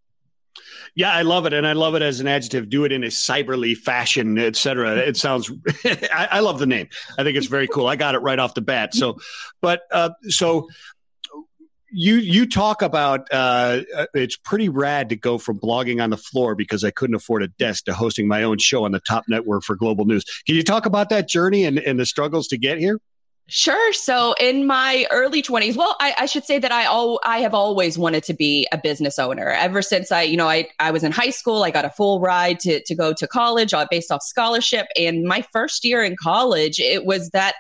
Yeah, 0.96 1.12
I 1.12 1.22
love 1.22 1.46
it, 1.46 1.54
and 1.54 1.66
I 1.66 1.74
love 1.74 1.96
it 1.96 2.02
as 2.02 2.20
an 2.20 2.28
adjective. 2.28 2.70
Do 2.70 2.84
it 2.84 2.92
in 2.92 3.04
a 3.04 3.08
cyberly 3.08 3.78
fashion, 3.78 4.38
etc. 4.38 4.98
It 4.98 5.16
sounds. 5.16 5.50
I, 5.86 6.28
I, 6.32 6.40
love 6.42 6.60
the 6.60 6.66
name. 6.66 6.90
I 7.18 7.24
think 7.24 7.38
it's 7.38 7.48
very 7.48 7.68
cool. 7.68 7.88
I 7.88 7.96
got 7.96 8.16
it 8.16 8.20
right 8.20 8.38
off 8.38 8.54
the 8.54 8.62
bat. 8.62 8.94
So, 8.94 9.18
but 9.62 9.84
uh, 9.92 10.10
so 10.24 10.68
you 11.92 12.16
you 12.16 12.48
talk 12.48 12.82
about 12.82 13.28
uh, 13.32 13.82
uh, 13.96 14.06
it's 14.14 14.38
pretty 14.38 14.70
rad 14.70 15.10
to 15.10 15.16
go 15.16 15.38
from 15.38 15.60
blogging 15.60 16.02
on 16.02 16.10
the 16.10 16.18
floor 16.18 16.56
because 16.56 16.84
I 16.84 16.92
couldn't 16.92 17.16
afford 17.16 17.44
a 17.44 17.48
desk 17.48 17.86
to 17.86 17.94
hosting 17.94 18.28
my 18.28 18.44
own 18.44 18.58
show 18.58 18.86
on 18.86 18.92
the 18.92 19.02
top 19.02 19.26
network 19.28 19.64
for 19.64 19.76
global 19.76 20.06
news. 20.06 20.24
Can 20.46 20.56
you 20.56 20.64
talk 20.64 20.86
about 20.86 21.10
that 21.10 21.28
journey 21.28 21.66
and, 21.66 21.80
and 21.80 22.00
the 22.00 22.06
struggles 22.06 22.48
to 22.50 22.58
get 22.58 22.78
here? 22.78 23.00
Sure. 23.54 23.92
So 23.92 24.34
in 24.40 24.66
my 24.66 25.06
early 25.12 25.42
20s, 25.42 25.76
well, 25.76 25.98
I, 26.00 26.16
I, 26.20 26.26
should 26.26 26.46
say 26.46 26.58
that 26.58 26.72
I 26.72 26.86
all 26.86 27.20
I 27.26 27.40
have 27.40 27.54
always 27.54 27.98
wanted 27.98 28.24
to 28.24 28.34
be 28.34 28.66
a 28.72 28.78
business 28.78 29.20
owner. 29.20 29.50
Ever 29.50 29.82
since 29.82 30.10
I, 30.10 30.22
you 30.22 30.38
know, 30.38 30.48
I, 30.48 30.70
I 30.80 30.90
was 30.92 31.04
in 31.04 31.12
high 31.12 31.32
school, 31.32 31.64
I 31.64 31.70
got 31.70 31.84
a 31.84 31.90
full 31.90 32.22
ride 32.22 32.62
to, 32.62 32.82
to 32.82 32.96
go 32.96 33.12
to 33.12 33.28
college 33.28 33.74
uh, 33.74 33.86
based 33.92 34.10
off 34.10 34.24
scholarship. 34.24 34.88
And 34.98 35.26
my 35.26 35.42
first 35.52 35.84
year 35.84 36.02
in 36.02 36.16
college, 36.16 36.80
it 36.80 37.04
was 37.04 37.32
that 37.32 37.56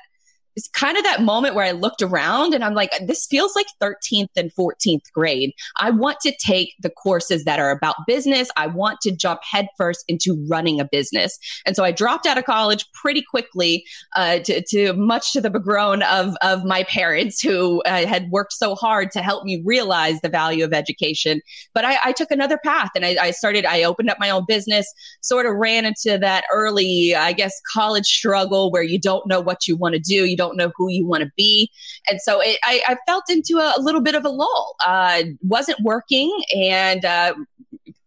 it's 0.55 0.67
kind 0.70 0.98
of 0.98 1.03
that 1.03 1.22
moment 1.22 1.55
where 1.55 1.65
I 1.65 1.72
looked 1.72 2.01
around 2.01 2.53
and 2.53 2.63
I'm 2.63 2.74
like, 2.74 2.91
this 3.05 3.25
feels 3.25 3.55
like 3.55 3.67
13th 3.81 4.29
and 4.36 4.51
14th 4.53 5.12
grade. 5.13 5.53
I 5.77 5.91
want 5.91 6.20
to 6.22 6.36
take 6.38 6.74
the 6.81 6.89
courses 6.89 7.46
that 7.46 7.60
are 7.60 7.72
about 7.72 7.96
business. 8.05 8.50
I 8.58 8.67
want 8.67 9.00
to 9.01 9.12
jump 9.12 9.41
headfirst 9.50 10.03
into 10.08 10.46
running 10.50 10.79
a 10.79 10.86
business. 10.86 11.39
And 11.65 11.75
so 11.75 11.84
I 11.84 11.91
dropped 11.91 12.25
out 12.25 12.38
of 12.38 12.43
college 12.43 12.86
pretty 12.93 13.22
quickly, 13.22 13.86
uh, 14.15 14.39
to, 14.39 14.62
to, 14.70 14.93
much 14.93 15.31
to 15.34 15.41
the 15.41 15.50
begroan 15.50 16.03
of, 16.03 16.36
of 16.41 16.65
my 16.65 16.84
parents 16.84 17.41
who 17.41 17.81
uh, 17.84 18.05
had 18.05 18.29
worked 18.29 18.53
so 18.53 18.75
hard 18.75 19.12
to 19.12 19.22
help 19.22 19.46
me 19.46 19.62
realize 19.65 20.20
the 20.22 20.29
value 20.29 20.65
of 20.65 20.74
education. 20.74 21.41
But 21.74 21.86
I, 21.86 21.98
I 22.05 22.12
took 22.12 22.31
another 22.31 22.58
path 22.58 22.89
and 22.96 23.05
I, 23.05 23.15
I 23.22 23.31
started, 23.31 23.65
I 23.65 23.84
opened 23.84 24.10
up 24.10 24.17
my 24.20 24.29
own 24.29 24.43
business, 24.48 24.91
sort 25.22 25.46
of 25.46 25.55
ran 25.55 25.86
into 25.86 26.17
that 26.17 26.43
early, 26.53 27.15
I 27.15 27.31
guess, 27.31 27.53
college 27.72 28.05
struggle 28.05 28.70
where 28.72 28.84
you 28.84 29.00
don't 29.00 29.25
know 29.27 29.39
what 29.39 29.67
you 29.67 29.77
want 29.77 29.96
to 29.96 30.00
do. 30.00 30.25
You 30.25 30.40
don't 30.41 30.57
know 30.57 30.71
who 30.75 30.89
you 30.89 31.05
want 31.05 31.24
to 31.24 31.31
be. 31.38 31.69
And 32.07 32.19
so 32.21 32.41
it, 32.41 32.57
I, 32.63 32.81
I, 32.88 32.98
felt 33.07 33.25
into 33.29 33.57
a, 33.57 33.74
a, 33.77 33.81
little 33.81 34.01
bit 34.01 34.15
of 34.15 34.25
a 34.25 34.29
lull. 34.29 34.75
Uh, 34.83 35.24
wasn't 35.41 35.79
working 35.81 36.31
and 36.55 37.05
uh, 37.05 37.33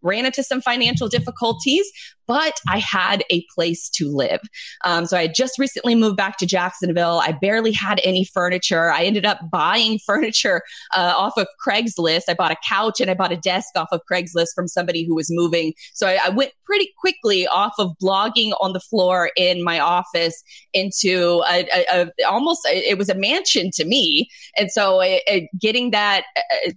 ran 0.03 0.27
into 0.27 0.43
some 0.43 0.61
financial 0.61 1.09
difficulties, 1.09 1.87
but 2.27 2.55
I 2.69 2.79
had 2.79 3.25
a 3.31 3.45
place 3.55 3.89
to 3.91 4.09
live. 4.09 4.41
Um, 4.85 5.07
so 5.07 5.17
I 5.17 5.23
had 5.23 5.35
just 5.35 5.59
recently 5.59 5.95
moved 5.95 6.17
back 6.17 6.39
to 6.39 6.47
Jacksonville. 6.47 7.21
I 7.23 7.33
barely 7.33 7.73
had 7.73 8.01
any 8.05 8.25
furniture. 8.25 8.91
I 8.91 9.05
ended 9.05 9.27
up 9.27 9.39
buying 9.51 9.99
furniture 10.07 10.63
uh, 10.95 11.15
off 11.17 11.37
of 11.37 11.47
Craigslist. 11.67 12.23
I 12.29 12.35
bought 12.35 12.53
a 12.53 12.57
couch 12.67 13.01
and 13.01 13.11
I 13.11 13.15
bought 13.15 13.33
a 13.33 13.37
desk 13.37 13.71
off 13.77 13.89
of 13.93 14.01
Craigslist 14.11 14.49
from 14.55 14.69
somebody 14.69 15.05
who 15.05 15.15
was 15.15 15.29
moving. 15.31 15.75
So 15.93 16.07
I, 16.07 16.19
I 16.27 16.29
went 16.31 16.53
pretty 16.65 16.91
quickly 16.99 17.47
off 17.47 17.75
of 17.79 17.93
blogging 18.03 18.53
on 18.61 18.73
the 18.73 18.81
floor 18.81 19.31
in 19.37 19.63
my 19.63 19.79
office 19.79 20.43
into 20.73 21.43
a, 21.49 21.67
a, 21.73 22.03
a 22.03 22.25
almost 22.25 22.61
it 22.67 22.99
was 22.99 23.09
a 23.09 23.15
mansion 23.15 23.71
to 23.75 23.85
me. 23.85 24.29
And 24.57 24.71
so 24.71 25.01
it, 25.03 25.49
getting 25.59 25.91
that 25.91 26.25
uh, 26.37 26.71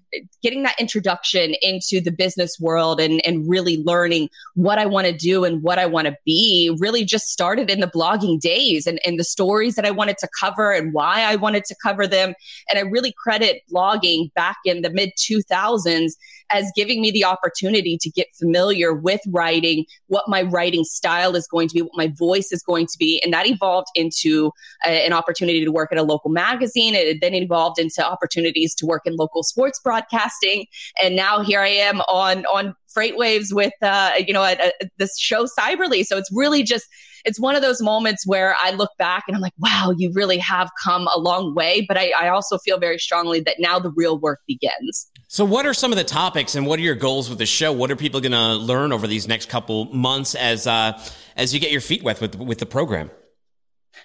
getting 0.44 0.64
that 0.64 0.80
introduction 0.80 1.56
into 1.62 2.02
the 2.02 2.12
business 2.12 2.60
world 2.60 3.00
and 3.00 3.26
and 3.26 3.50
really 3.50 3.84
learning 3.84 4.30
what 4.56 4.78
I 4.80 4.86
want 4.86 5.08
to 5.08 5.14
do 5.14 5.37
and 5.44 5.62
what 5.62 5.80
I 5.80 5.86
want 5.86 6.08
to 6.08 6.18
be 6.26 6.76
really 6.80 7.06
just 7.06 7.28
started 7.28 7.70
in 7.70 7.80
the 7.80 7.88
blogging 7.88 8.40
days 8.40 8.88
and, 8.88 9.00
and 9.06 9.20
the 9.20 9.24
stories 9.24 9.76
that 9.76 9.86
I 9.86 9.92
wanted 9.92 10.18
to 10.20 10.28
cover 10.40 10.72
and 10.72 10.94
why 10.94 11.24
I 11.24 11.36
wanted 11.36 11.66
to 11.66 11.76
cover 11.82 12.08
them. 12.08 12.34
And 12.70 12.78
I 12.80 12.82
really 12.84 13.14
credit 13.14 13.64
blogging 13.72 14.34
back 14.34 14.58
in 14.66 14.82
the 14.82 14.90
mid 14.90 15.12
2000s 15.18 16.14
as 16.50 16.72
giving 16.76 17.02
me 17.02 17.12
the 17.12 17.24
opportunity 17.24 17.98
to 18.00 18.10
get 18.10 18.28
familiar 18.36 18.94
with 18.94 19.22
writing, 19.30 19.86
what 20.08 20.26
my 20.28 20.44
writing 20.44 20.84
style 20.84 21.36
is 21.36 21.48
going 21.48 21.68
to 21.68 21.74
be, 21.74 21.82
what 21.82 21.96
my 21.96 22.08
voice 22.18 22.52
is 22.52 22.64
going 22.64 22.88
to 22.88 22.98
be. 22.98 23.22
And 23.24 23.34
that 23.34 23.48
evolved 23.48 23.88
into 23.96 24.52
a, 24.86 25.06
an 25.06 25.14
opportunity 25.14 25.64
to 25.64 25.72
work 25.72 25.92
at 25.92 25.98
a 25.98 26.04
local 26.04 26.30
magazine. 26.30 26.96
It 26.96 27.20
then 27.22 27.34
evolved 27.34 27.80
into 27.80 28.06
opportunities 28.06 28.74
to 28.76 28.86
work 28.86 29.04
in 29.06 29.16
local 29.16 29.44
sports 29.44 29.80
broadcasting. 29.84 30.66
And 31.02 31.16
now 31.16 31.42
here 31.42 31.62
I 31.62 31.70
am 31.70 32.02
on, 32.02 32.46
on 32.46 32.76
FreightWaves 32.96 33.54
with, 33.54 33.74
uh, 33.82 34.12
you 34.26 34.34
know, 34.34 34.44
a, 34.44 34.54
a, 34.54 34.72
this 34.98 35.18
show 35.20 35.46
Cyberly. 35.46 36.04
So 36.04 36.18
it's 36.18 36.32
really 36.34 36.64
just, 36.64 36.88
it's 37.28 37.40
one 37.40 37.56
of 37.56 37.62
those 37.62 37.82
moments 37.82 38.26
where 38.26 38.56
I 38.62 38.72
look 38.72 38.92
back 38.98 39.26
and 39.28 39.36
I'm 39.36 39.42
like, 39.42 39.54
wow, 39.60 39.94
you 39.96 40.12
really 40.14 40.38
have 40.38 40.72
come 40.82 41.10
a 41.14 41.20
long 41.20 41.54
way. 41.54 41.86
But 41.86 41.98
I, 41.98 42.14
I 42.18 42.30
also 42.30 42.58
feel 42.58 42.80
very 42.80 42.98
strongly 42.98 43.42
that 43.42 43.58
now 43.60 43.80
the 43.80 43.92
real 43.92 44.18
work 44.18 44.40
begins. 44.48 45.12
So, 45.28 45.44
what 45.44 45.66
are 45.66 45.74
some 45.74 45.92
of 45.92 45.98
the 45.98 46.06
topics, 46.06 46.56
and 46.56 46.66
what 46.66 46.80
are 46.80 46.84
your 46.84 46.96
goals 46.96 47.30
with 47.30 47.38
the 47.38 47.46
show? 47.46 47.74
What 47.74 47.92
are 47.92 47.98
people 47.98 48.22
going 48.22 48.32
to 48.32 48.54
learn 48.56 48.94
over 48.94 49.08
these 49.08 49.28
next 49.28 49.50
couple 49.50 49.86
months 49.94 50.36
as 50.36 50.66
uh, 50.66 51.00
as 51.36 51.54
you 51.54 51.60
get 51.60 51.70
your 51.70 51.82
feet 51.82 52.02
wet 52.02 52.22
with 52.22 52.38
with 52.38 52.60
the 52.60 52.66
program? 52.66 53.12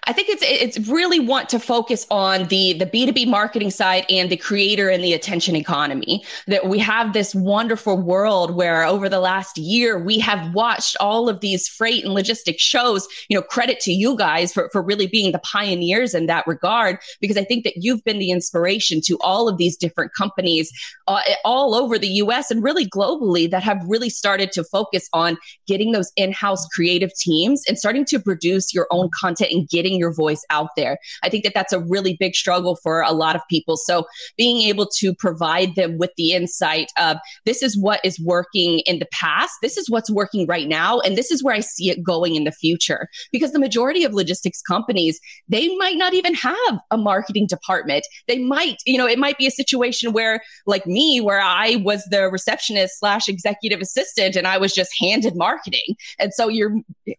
I 0.05 0.13
think 0.13 0.29
it's 0.29 0.43
it's 0.43 0.89
really 0.89 1.21
want 1.21 1.49
to 1.51 1.59
focus 1.59 2.07
on 2.11 2.49
the 2.49 2.73
the 2.73 2.87
B2B 2.87 3.29
marketing 3.29 3.71
side 3.71 4.05
and 4.11 4.31
the 4.31 4.37
creator 4.37 4.89
and 4.89 5.03
the 5.03 5.13
attention 5.13 5.55
economy. 5.55 6.25
That 6.47 6.69
we 6.69 6.79
have 6.81 7.13
this 7.13 7.35
wonderful 7.35 7.97
world 7.97 8.55
where 8.55 8.85
over 8.85 9.09
the 9.09 9.21
last 9.21 9.59
year 9.59 9.99
we 9.99 10.19
have 10.19 10.55
watched 10.55 10.97
all 11.01 11.29
of 11.29 11.41
these 11.41 11.69
freight 11.69 12.05
and 12.05 12.15
logistics 12.15 12.63
shows, 12.63 13.07
you 13.29 13.37
know, 13.37 13.43
credit 13.43 13.81
to 13.81 13.93
you 13.93 14.17
guys 14.17 14.53
for, 14.53 14.69
for 14.73 14.83
really 14.83 15.07
being 15.07 15.33
the 15.33 15.39
pioneers 15.41 16.15
in 16.15 16.27
that 16.27 16.47
regard, 16.47 16.99
because 17.21 17.37
I 17.37 17.45
think 17.45 17.65
that 17.65 17.75
you've 17.77 18.03
been 18.05 18.19
the 18.19 18.31
inspiration 18.31 19.01
to 19.03 19.19
all 19.21 19.49
of 19.49 19.57
these 19.57 19.77
different 19.77 20.13
companies 20.15 20.73
uh, 21.07 21.21
all 21.45 21.75
over 21.75 21.99
the 21.99 22.09
US 22.09 22.51
and 22.51 22.63
really 22.63 22.87
globally 22.87 23.51
that 23.51 23.63
have 23.63 23.79
really 23.87 24.11
started 24.11 24.53
to 24.53 24.65
focus 24.65 25.09
on 25.13 25.37
getting 25.67 25.93
those 25.93 26.13
in-house 26.17 26.67
creative 26.69 27.15
teams 27.15 27.63
and 27.69 27.79
starting 27.79 28.05
to 28.07 28.19
produce 28.19 28.75
your 28.75 28.87
own 28.91 29.11
content 29.19 29.51
and 29.53 29.69
getting 29.69 29.82
getting 29.83 29.99
your 29.99 30.12
voice 30.12 30.45
out 30.51 30.69
there. 30.77 30.99
I 31.23 31.29
think 31.29 31.45
that 31.45 31.55
that's 31.55 31.73
a 31.73 31.81
really 31.81 32.17
big 32.19 32.35
struggle 32.35 32.77
for 32.83 33.03
a 33.03 33.12
lot 33.12 33.35
of 33.35 33.43
people. 33.51 33.77
So 33.77 34.05
being 34.37 34.69
able 34.69 34.87
to 34.99 35.15
provide 35.15 35.75
them 35.75 35.99
with 35.99 36.11
the 36.17 36.33
insight 36.33 36.93
of 36.99 37.17
this 37.45 37.62
is 37.62 37.77
what 37.79 38.01
is 38.05 38.21
working 38.21 38.81
in 38.81 38.99
the 38.99 39.09
past, 39.12 39.53
this 39.62 39.77
is 39.77 39.91
what's 39.91 40.11
working 40.11 40.47
right 40.47 40.69
now, 40.69 41.01
and 41.01 41.17
this 41.17 41.31
is 41.31 41.43
where 41.43 41.55
I 41.55 41.61
see 41.61 41.91
it 41.91 42.03
going 42.03 42.37
in 42.37 42.45
the 42.45 42.53
future. 42.53 43.09
Because 43.33 43.53
the 43.53 43.59
majority 43.59 44.05
of 44.05 44.12
logistics 44.12 44.62
companies, 44.62 45.19
they 45.49 45.75
might 45.77 45.97
not 45.97 46.15
even 46.15 46.35
have 46.35 46.79
a 46.91 46.97
marketing 46.97 47.47
department. 47.49 48.05
They 48.29 48.39
might, 48.39 48.77
you 48.87 48.99
know, 48.99 49.07
it 49.07 49.19
might 49.19 49.39
be 49.39 49.47
a 49.47 49.51
situation 49.51 50.12
where, 50.12 50.41
like 50.67 50.87
me, 50.87 51.21
where 51.21 51.41
I 51.41 51.77
was 51.77 52.05
the 52.11 52.31
receptionist 52.31 53.01
slash 53.01 53.29
executive 53.29 53.81
assistant 53.81 54.37
and 54.37 54.47
I 54.47 54.59
was 54.59 54.73
just 54.73 54.91
handed 55.01 55.35
marketing. 55.35 55.97
And 56.19 56.33
so 56.33 56.49
you're 56.49 56.73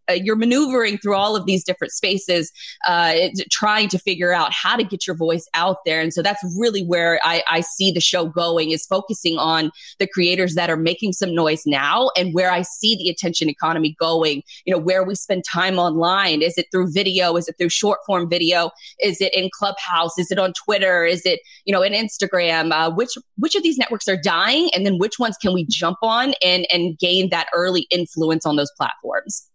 uh, 0.10 0.14
you're 0.14 0.38
maneuvering 0.38 0.98
through 0.98 1.16
all 1.16 1.36
of 1.36 1.46
these 1.46 1.64
different 1.64 1.92
spaces, 1.92 2.52
uh, 2.88 3.14
trying 3.52 3.90
to 3.90 4.00
figure 4.00 4.34
out 4.34 4.52
how 4.52 4.76
to 4.76 4.84
get 4.84 5.08
your 5.08 5.16
voice 5.16 5.48
out 5.54 5.78
there. 5.86 6.02
And 6.02 6.14
so 6.14 6.22
that's 6.22 6.44
really 6.58 6.84
where 6.84 7.20
I, 7.24 7.44
I 7.50 7.62
see 7.62 7.92
the 7.92 8.02
show 8.02 8.26
going 8.26 8.72
is 8.72 8.86
focusing 8.86 9.38
on 9.38 9.72
the 10.00 10.08
creators 10.08 10.56
that 10.56 10.70
are 10.70 10.78
making 10.78 11.14
some 11.14 11.34
noise 11.34 11.64
now 11.66 12.10
and 12.18 12.34
where 12.34 12.52
I 12.52 12.62
see 12.62 12.96
the 12.96 13.10
attention 13.10 13.50
economy 13.50 13.96
going. 14.00 14.44
You 14.66 14.74
know, 14.74 14.80
where 14.80 15.04
we 15.04 15.16
spend 15.16 15.44
time 15.44 15.78
online. 15.78 16.42
Is 16.42 16.58
it 16.58 16.68
through 16.72 16.92
video? 16.92 17.36
Is 17.36 17.48
it 17.48 17.56
through 17.58 17.70
short 17.70 18.00
form 18.06 18.30
video? 18.30 18.72
Is 19.00 19.22
it 19.22 19.34
in 19.34 19.50
Clubhouse? 19.54 20.18
Is 20.18 20.32
it 20.32 20.40
on 20.40 20.54
Twitter? 20.54 21.06
Is 21.06 21.26
it 21.26 21.40
you 21.66 21.74
know 21.74 21.82
in 21.82 21.94
Instagram? 21.94 22.72
Uh, 22.72 22.92
which 22.92 23.12
which 23.38 23.56
of 23.56 23.64
these 23.64 23.78
networks 23.78 24.08
are 24.08 24.18
dying, 24.18 24.70
and 24.74 24.86
then 24.86 24.98
which 24.98 25.20
ones 25.20 25.38
can 25.38 25.54
we 25.54 25.66
jump 25.70 25.98
on 26.02 26.34
and 26.44 26.68
and 26.72 26.98
gain 27.00 27.30
that 27.30 27.48
early 27.54 27.88
influence 27.90 28.46
on 28.46 28.56
those 28.56 28.72
platforms? 28.78 29.50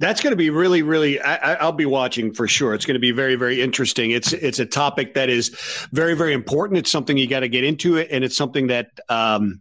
That's 0.00 0.20
going 0.20 0.32
to 0.32 0.36
be 0.36 0.50
really, 0.50 0.82
really. 0.82 1.20
I, 1.20 1.64
will 1.64 1.72
be 1.72 1.86
watching 1.86 2.32
for 2.32 2.46
sure. 2.46 2.74
It's 2.74 2.86
going 2.86 2.94
to 2.94 3.00
be 3.00 3.10
very, 3.10 3.34
very 3.34 3.60
interesting. 3.60 4.12
It's 4.12 4.32
it's 4.32 4.58
a 4.58 4.66
topic 4.66 5.14
that 5.14 5.28
is 5.28 5.48
very, 5.92 6.14
very 6.14 6.32
important. 6.32 6.78
It's 6.78 6.90
something 6.90 7.16
you 7.16 7.26
got 7.26 7.40
to 7.40 7.48
get 7.48 7.64
into 7.64 7.96
it, 7.96 8.08
and 8.10 8.24
it's 8.24 8.36
something 8.36 8.68
that 8.68 8.90
um, 9.08 9.60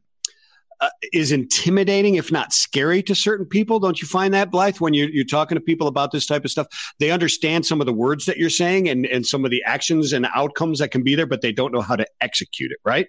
uh, 0.79 0.89
is 1.11 1.31
intimidating, 1.31 2.15
if 2.15 2.31
not 2.31 2.53
scary, 2.53 3.01
to 3.01 3.15
certain 3.15 3.47
people. 3.47 3.79
Don't 3.79 3.99
you 3.99 4.07
find 4.07 4.31
that, 4.35 4.51
Blythe, 4.51 4.77
when 4.77 4.93
you're, 4.93 5.09
you're 5.09 5.25
talking 5.25 5.55
to 5.55 5.61
people 5.61 5.87
about 5.87 6.11
this 6.11 6.27
type 6.27 6.45
of 6.45 6.51
stuff? 6.51 6.67
They 6.99 7.09
understand 7.09 7.65
some 7.65 7.81
of 7.81 7.87
the 7.87 7.93
words 7.93 8.25
that 8.25 8.37
you're 8.37 8.51
saying 8.51 8.87
and 8.89 9.07
and 9.07 9.25
some 9.25 9.43
of 9.43 9.49
the 9.49 9.63
actions 9.65 10.13
and 10.13 10.27
outcomes 10.35 10.79
that 10.79 10.91
can 10.91 11.03
be 11.03 11.15
there, 11.15 11.25
but 11.25 11.41
they 11.41 11.51
don't 11.51 11.73
know 11.73 11.81
how 11.81 11.95
to 11.95 12.05
execute 12.21 12.71
it. 12.71 12.77
Right? 12.85 13.07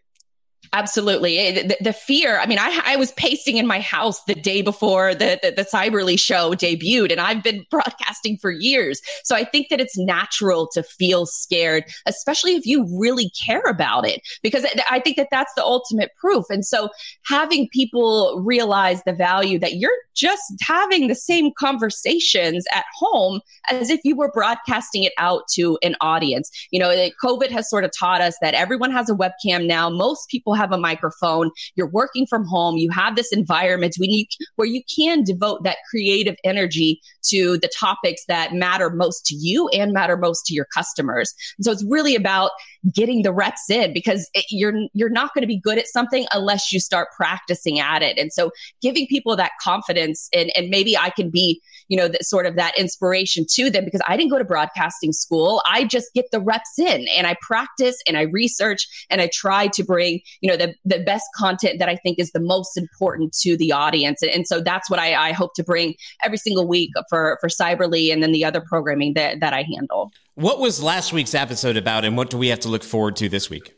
Absolutely. 0.73 1.63
The, 1.63 1.77
the, 1.81 1.93
fear. 1.93 2.39
I 2.39 2.47
mean, 2.47 2.59
I, 2.59 2.83
I 2.85 2.97
was 2.97 3.13
pacing 3.13 3.57
in 3.57 3.67
my 3.67 3.81
house 3.81 4.23
the 4.25 4.35
day 4.35 4.61
before 4.61 5.15
the, 5.15 5.39
the, 5.43 5.51
the 5.53 5.63
Cyberly 5.63 6.19
show 6.19 6.53
debuted, 6.53 7.11
and 7.11 7.21
I've 7.21 7.43
been 7.43 7.65
broadcasting 7.71 8.37
for 8.37 8.51
years. 8.51 9.01
So 9.25 9.35
I 9.35 9.45
think 9.45 9.69
that 9.71 9.81
it's 9.81 9.97
natural 9.97 10.69
to 10.75 10.83
feel 10.83 11.27
scared, 11.27 11.85
especially 12.07 12.55
if 12.55 12.67
you 12.67 12.87
really 12.99 13.31
care 13.31 13.63
about 13.63 14.07
it, 14.07 14.21
because 14.43 14.67
I 14.91 15.01
think 15.01 15.17
that 15.17 15.29
that's 15.31 15.53
the 15.55 15.65
ultimate 15.65 16.11
proof. 16.17 16.45
And 16.51 16.65
so 16.65 16.91
having 17.25 17.69
people 17.73 18.43
realize 18.45 19.03
the 19.05 19.15
value 19.15 19.59
that 19.61 19.77
you're 19.77 19.91
just 20.15 20.43
having 20.61 21.07
the 21.07 21.15
same 21.15 21.51
conversations 21.57 22.67
at 22.75 22.85
home 22.95 23.41
as 23.71 23.89
if 23.89 24.01
you 24.05 24.17
were 24.17 24.31
broadcasting 24.33 25.05
it 25.05 25.13
out 25.17 25.43
to 25.53 25.79
an 25.83 25.95
audience. 26.01 26.51
You 26.71 26.81
know, 26.81 27.09
COVID 27.23 27.51
has 27.51 27.71
sort 27.71 27.85
of 27.85 27.93
taught 27.97 28.21
us 28.21 28.37
that 28.43 28.55
everyone 28.55 28.91
has 28.91 29.09
a 29.09 29.15
webcam 29.15 29.67
now. 29.67 29.89
Most 29.89 30.29
people 30.29 30.48
have 30.55 30.73
a 30.73 30.79
microphone. 30.79 31.51
You're 31.75 31.91
working 31.91 32.27
from 32.27 32.45
home. 32.47 32.77
You 32.77 32.91
have 32.91 33.17
this 33.17 33.33
environment 33.33 33.97
when 33.99 34.11
you, 34.11 34.25
where 34.57 34.69
you 34.69 34.83
can 34.95 35.25
devote 35.25 35.65
that 35.65 35.79
creative 35.91 36.37
energy 36.45 37.01
to 37.29 37.59
the 37.59 37.71
topics 37.79 38.25
that 38.27 38.53
matter 38.53 38.91
most 38.91 39.27
to 39.27 39.35
you 39.35 39.69
and 39.69 39.93
matter 39.93 40.17
most 40.17 40.47
to 40.47 40.55
your 40.55 40.67
customers. 40.75 41.35
And 41.57 41.65
so 41.65 41.73
it's 41.73 41.85
really 41.85 42.15
about 42.15 42.51
getting 42.93 43.23
the 43.23 43.33
reps 43.33 43.69
in 43.71 43.93
because 43.93 44.31
it, 44.35 44.45
you're 44.51 44.75
you're 44.93 45.09
not 45.09 45.35
going 45.35 45.43
to 45.43 45.49
be 45.49 45.61
good 45.61 45.79
at 45.79 45.87
something 45.87 46.27
unless 46.33 46.73
you 46.73 46.81
start 46.81 47.09
practicing 47.17 47.81
at 47.81 48.03
it. 48.03 48.19
And 48.19 48.33
so 48.33 48.51
giving 48.81 49.07
people 49.07 49.37
that 49.37 49.53
confidence 49.63 50.29
and 50.33 50.51
and 50.57 50.69
maybe 50.71 50.97
I 50.97 51.11
can 51.11 51.31
be 51.31 51.61
you 51.89 51.97
know, 51.97 52.09
the, 52.09 52.19
sort 52.23 52.47
of 52.47 52.57
that 52.57 52.79
inspiration 52.79 53.45
to 53.51 53.71
them 53.71 53.85
because 53.85 54.01
I 54.07 54.17
didn't 54.17 54.31
go 54.31 54.39
to 54.39 54.45
broadcasting 54.45 55.13
school. 55.13 55.63
I 55.67 55.85
just 55.85 56.13
get 56.15 56.27
the 56.31 56.41
reps 56.41 56.79
in 56.79 57.07
and 57.17 57.27
I 57.27 57.37
practice 57.41 58.01
and 58.07 58.17
I 58.17 58.23
research 58.23 58.87
and 59.11 59.21
I 59.21 59.29
try 59.33 59.69
to 59.69 59.83
bring, 59.83 60.21
you 60.41 60.51
know, 60.51 60.57
the, 60.57 60.75
the 60.85 61.01
best 61.01 61.27
content 61.35 61.79
that 61.79 61.89
I 61.89 61.97
think 61.97 62.19
is 62.19 62.33
the 62.33 62.41
most 62.41 62.77
important 62.77 63.33
to 63.41 63.57
the 63.57 63.73
audience. 63.73 64.23
And, 64.23 64.31
and 64.31 64.47
so 64.47 64.61
that's 64.61 64.91
what 64.91 64.99
I, 64.99 65.29
I 65.29 65.33
hope 65.33 65.55
to 65.55 65.65
bring 65.65 65.95
every 66.23 66.39
single 66.39 66.67
week 66.67 66.91
for, 67.09 67.39
for 67.41 67.49
Cyberly 67.49 68.13
and 68.13 68.23
then 68.23 68.33
the 68.33 68.45
other 68.45 68.61
programming 68.61 69.15
that, 69.15 69.41
that 69.41 69.53
I 69.53 69.65
handle. 69.75 70.13
What 70.35 70.61
was 70.61 70.83
last 70.83 71.13
week's 71.13 71.35
episode 71.35 71.77
about 71.77 72.05
and 72.05 72.17
what 72.17 72.31
do 72.31 72.39
we 72.39 72.49
have 72.49 72.61
to 72.61 72.69
look 72.69 72.85
forward 72.85 73.17
to 73.17 73.29
this 73.29 73.51
week? 73.51 73.75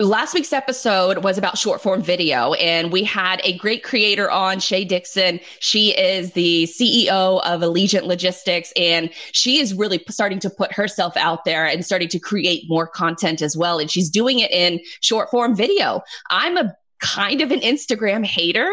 Last 0.00 0.32
week's 0.32 0.52
episode 0.52 1.18
was 1.18 1.36
about 1.36 1.58
short 1.58 1.80
form 1.82 2.02
video 2.02 2.54
and 2.54 2.90
we 2.90 3.04
had 3.04 3.40
a 3.44 3.56
great 3.58 3.84
creator 3.84 4.30
on 4.30 4.58
shay 4.58 4.84
dixon. 4.84 5.38
She 5.60 5.90
is 5.90 6.32
the 6.32 6.64
ceo 6.64 7.42
of 7.44 7.60
allegiant 7.60 8.04
logistics 8.04 8.72
and 8.76 9.10
she 9.32 9.58
is 9.58 9.74
really 9.74 10.02
starting 10.08 10.38
to 10.40 10.50
put 10.50 10.72
herself 10.72 11.16
out 11.18 11.44
there 11.44 11.66
and 11.66 11.84
starting 11.84 12.08
to 12.08 12.18
create 12.18 12.64
more 12.68 12.86
content 12.86 13.42
as 13.42 13.56
well 13.56 13.78
and 13.78 13.90
she's 13.90 14.08
doing 14.08 14.38
it 14.38 14.50
in 14.50 14.80
short 15.00 15.30
form 15.30 15.54
video. 15.54 16.00
I'm 16.30 16.56
a 16.56 16.74
kind 17.00 17.40
of 17.40 17.50
an 17.50 17.60
Instagram 17.60 18.24
hater. 18.24 18.70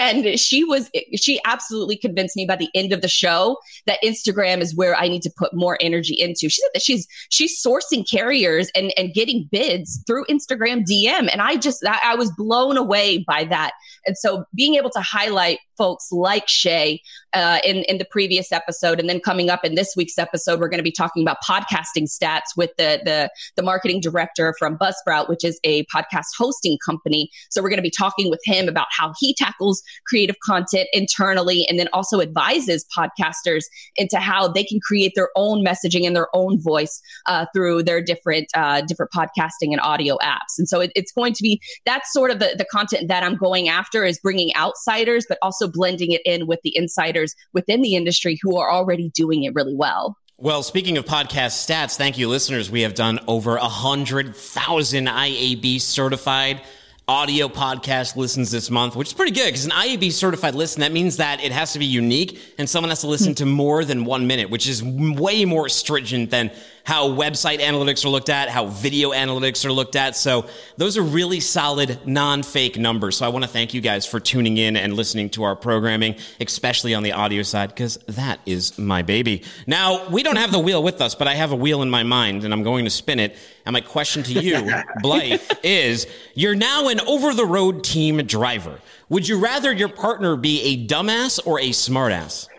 And 0.00 0.38
she 0.38 0.64
was, 0.64 0.90
she 1.16 1.40
absolutely 1.44 1.96
convinced 1.96 2.36
me 2.36 2.46
by 2.46 2.56
the 2.56 2.68
end 2.74 2.92
of 2.92 3.02
the 3.02 3.08
show 3.08 3.58
that 3.86 3.98
Instagram 4.02 4.60
is 4.60 4.74
where 4.74 4.96
I 4.96 5.08
need 5.08 5.22
to 5.22 5.30
put 5.36 5.52
more 5.54 5.76
energy 5.80 6.14
into. 6.14 6.48
She 6.48 6.62
said 6.62 6.70
that 6.74 6.82
she's, 6.82 7.06
she's 7.30 7.62
sourcing 7.62 8.08
carriers 8.08 8.70
and, 8.74 8.92
and 8.96 9.12
getting 9.12 9.48
bids 9.50 10.02
through 10.06 10.24
Instagram 10.26 10.84
DM. 10.84 11.28
And 11.30 11.40
I 11.40 11.56
just, 11.56 11.84
I, 11.86 12.14
was 12.14 12.30
blown 12.32 12.76
away 12.76 13.24
by 13.26 13.44
that. 13.44 13.72
And 14.06 14.16
so 14.16 14.44
being 14.54 14.74
able 14.74 14.90
to 14.90 15.00
highlight 15.00 15.58
folks 15.80 16.12
like 16.12 16.46
Shay 16.46 17.00
uh, 17.32 17.58
in 17.64 17.78
in 17.84 17.96
the 17.96 18.04
previous 18.04 18.52
episode, 18.52 19.00
and 19.00 19.08
then 19.08 19.18
coming 19.18 19.48
up 19.48 19.64
in 19.64 19.76
this 19.76 19.94
week's 19.96 20.18
episode, 20.18 20.60
we're 20.60 20.68
going 20.68 20.78
to 20.78 20.84
be 20.84 20.92
talking 20.92 21.22
about 21.22 21.38
podcasting 21.42 22.06
stats 22.06 22.54
with 22.54 22.70
the 22.76 23.00
the 23.04 23.30
the 23.56 23.62
marketing 23.62 24.00
director 24.00 24.54
from 24.58 24.76
Buzzsprout, 24.76 25.30
which 25.30 25.42
is 25.42 25.58
a 25.64 25.84
podcast 25.86 26.26
hosting 26.36 26.76
company. 26.84 27.30
So 27.48 27.62
we're 27.62 27.70
going 27.70 27.78
to 27.78 27.82
be 27.82 27.90
talking 27.90 28.28
with 28.28 28.40
him 28.44 28.68
about 28.68 28.88
how 28.90 29.14
he 29.18 29.34
tackles 29.34 29.82
creative 30.06 30.36
content 30.44 30.88
internally, 30.92 31.66
and 31.66 31.78
then 31.78 31.88
also 31.94 32.20
advises 32.20 32.84
podcasters 32.94 33.64
into 33.96 34.18
how 34.18 34.48
they 34.48 34.64
can 34.64 34.80
create 34.80 35.12
their 35.14 35.30
own 35.34 35.64
messaging 35.64 36.06
and 36.06 36.14
their 36.14 36.28
own 36.34 36.60
voice 36.60 37.00
uh, 37.26 37.46
through 37.54 37.84
their 37.84 38.02
different 38.02 38.48
uh, 38.54 38.82
different 38.82 39.12
podcasting 39.12 39.72
and 39.72 39.80
audio 39.80 40.18
apps. 40.22 40.58
And 40.58 40.68
so 40.68 40.80
it, 40.80 40.92
it's 40.94 41.12
going 41.12 41.32
to 41.32 41.42
be 41.42 41.58
that's 41.86 42.12
sort 42.12 42.30
of 42.30 42.38
the 42.38 42.54
the 42.58 42.66
content 42.66 43.08
that 43.08 43.22
I'm 43.22 43.36
going 43.36 43.70
after 43.70 44.04
is 44.04 44.18
bringing 44.18 44.54
outsiders, 44.56 45.24
but 45.26 45.38
also 45.40 45.69
blending 45.72 46.12
it 46.12 46.22
in 46.24 46.46
with 46.46 46.60
the 46.62 46.76
insiders 46.76 47.34
within 47.52 47.82
the 47.82 47.94
industry 47.94 48.38
who 48.42 48.56
are 48.58 48.70
already 48.70 49.10
doing 49.10 49.44
it 49.44 49.54
really 49.54 49.74
well. 49.74 50.16
Well, 50.38 50.62
speaking 50.62 50.96
of 50.96 51.04
podcast 51.04 51.68
stats, 51.68 51.96
thank 51.96 52.16
you, 52.16 52.28
listeners. 52.28 52.70
We 52.70 52.80
have 52.82 52.94
done 52.94 53.20
over 53.28 53.56
a 53.56 53.68
hundred 53.68 54.34
thousand 54.34 55.06
IAB 55.06 55.80
certified 55.80 56.62
audio 57.10 57.48
podcast 57.48 58.14
listens 58.14 58.52
this 58.52 58.70
month, 58.70 58.94
which 58.94 59.08
is 59.08 59.14
pretty 59.14 59.32
good 59.32 59.46
because 59.46 59.64
an 59.64 59.72
IAB 59.72 60.12
certified 60.12 60.54
listen, 60.54 60.80
that 60.80 60.92
means 60.92 61.16
that 61.16 61.42
it 61.42 61.50
has 61.50 61.72
to 61.72 61.80
be 61.80 61.84
unique 61.84 62.40
and 62.56 62.70
someone 62.70 62.88
has 62.88 63.00
to 63.00 63.08
listen 63.08 63.32
hmm. 63.32 63.34
to 63.34 63.46
more 63.46 63.84
than 63.84 64.04
one 64.04 64.28
minute, 64.28 64.48
which 64.48 64.68
is 64.68 64.80
way 64.82 65.44
more 65.44 65.68
stringent 65.68 66.30
than 66.30 66.52
how 66.84 67.08
website 67.08 67.60
analytics 67.60 68.04
are 68.04 68.08
looked 68.08 68.28
at, 68.28 68.48
how 68.48 68.66
video 68.66 69.10
analytics 69.10 69.64
are 69.64 69.72
looked 69.72 69.96
at. 69.96 70.16
So 70.16 70.46
those 70.76 70.96
are 70.96 71.02
really 71.02 71.40
solid, 71.40 72.06
non-fake 72.06 72.78
numbers. 72.78 73.16
So 73.18 73.26
I 73.26 73.28
want 73.28 73.44
to 73.44 73.50
thank 73.50 73.74
you 73.74 73.80
guys 73.80 74.06
for 74.06 74.20
tuning 74.20 74.56
in 74.56 74.76
and 74.76 74.94
listening 74.94 75.30
to 75.30 75.44
our 75.44 75.56
programming, 75.56 76.16
especially 76.40 76.94
on 76.94 77.02
the 77.02 77.12
audio 77.12 77.42
side, 77.42 77.68
because 77.68 77.96
that 78.08 78.40
is 78.46 78.78
my 78.78 79.02
baby. 79.02 79.42
Now, 79.66 80.08
we 80.08 80.22
don't 80.22 80.36
have 80.36 80.52
the 80.52 80.58
wheel 80.58 80.82
with 80.82 81.00
us, 81.00 81.14
but 81.14 81.28
I 81.28 81.34
have 81.34 81.52
a 81.52 81.56
wheel 81.56 81.82
in 81.82 81.90
my 81.90 82.02
mind 82.02 82.44
and 82.44 82.52
I'm 82.52 82.62
going 82.62 82.84
to 82.84 82.90
spin 82.90 83.18
it. 83.18 83.36
And 83.64 83.72
my 83.72 83.80
question 83.80 84.22
to 84.24 84.32
you, 84.32 84.70
Blythe, 85.02 85.40
is 85.62 86.06
you're 86.34 86.54
now 86.54 86.88
an 86.88 87.00
over 87.00 87.34
the 87.34 87.46
road 87.46 87.84
team 87.84 88.18
driver. 88.26 88.80
Would 89.08 89.26
you 89.26 89.38
rather 89.38 89.72
your 89.72 89.88
partner 89.88 90.36
be 90.36 90.62
a 90.62 90.86
dumbass 90.86 91.40
or 91.44 91.58
a 91.60 91.70
smartass? 91.70 92.49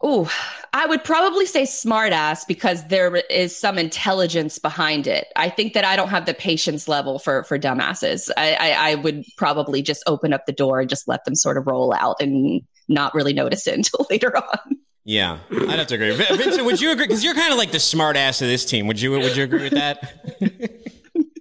Oh, 0.00 0.30
I 0.72 0.86
would 0.86 1.02
probably 1.02 1.44
say 1.44 1.64
smartass 1.64 2.46
because 2.46 2.86
there 2.86 3.16
is 3.16 3.56
some 3.56 3.78
intelligence 3.78 4.58
behind 4.58 5.08
it. 5.08 5.26
I 5.34 5.48
think 5.48 5.72
that 5.72 5.84
I 5.84 5.96
don't 5.96 6.08
have 6.08 6.26
the 6.26 6.34
patience 6.34 6.86
level 6.86 7.18
for 7.18 7.42
for 7.44 7.58
dumbasses. 7.58 8.30
I, 8.36 8.54
I, 8.54 8.90
I 8.90 8.94
would 8.94 9.24
probably 9.36 9.82
just 9.82 10.04
open 10.06 10.32
up 10.32 10.46
the 10.46 10.52
door 10.52 10.80
and 10.80 10.88
just 10.88 11.08
let 11.08 11.24
them 11.24 11.34
sort 11.34 11.56
of 11.56 11.66
roll 11.66 11.92
out 11.92 12.16
and 12.20 12.62
not 12.86 13.12
really 13.14 13.32
notice 13.32 13.66
it 13.66 13.74
until 13.76 14.06
later 14.08 14.36
on. 14.36 14.78
Yeah, 15.04 15.38
I'd 15.50 15.78
have 15.78 15.86
to 15.86 15.94
agree. 15.94 16.14
Vincent, 16.14 16.66
would 16.66 16.80
you 16.82 16.92
agree? 16.92 17.06
Because 17.06 17.24
you're 17.24 17.34
kind 17.34 17.50
of 17.50 17.58
like 17.58 17.72
the 17.72 17.78
smartass 17.78 18.42
of 18.42 18.48
this 18.48 18.64
team. 18.66 18.86
Would 18.88 19.00
you 19.00 19.12
Would 19.12 19.36
you 19.36 19.42
agree 19.42 19.62
with 19.62 19.72
that? 19.72 20.77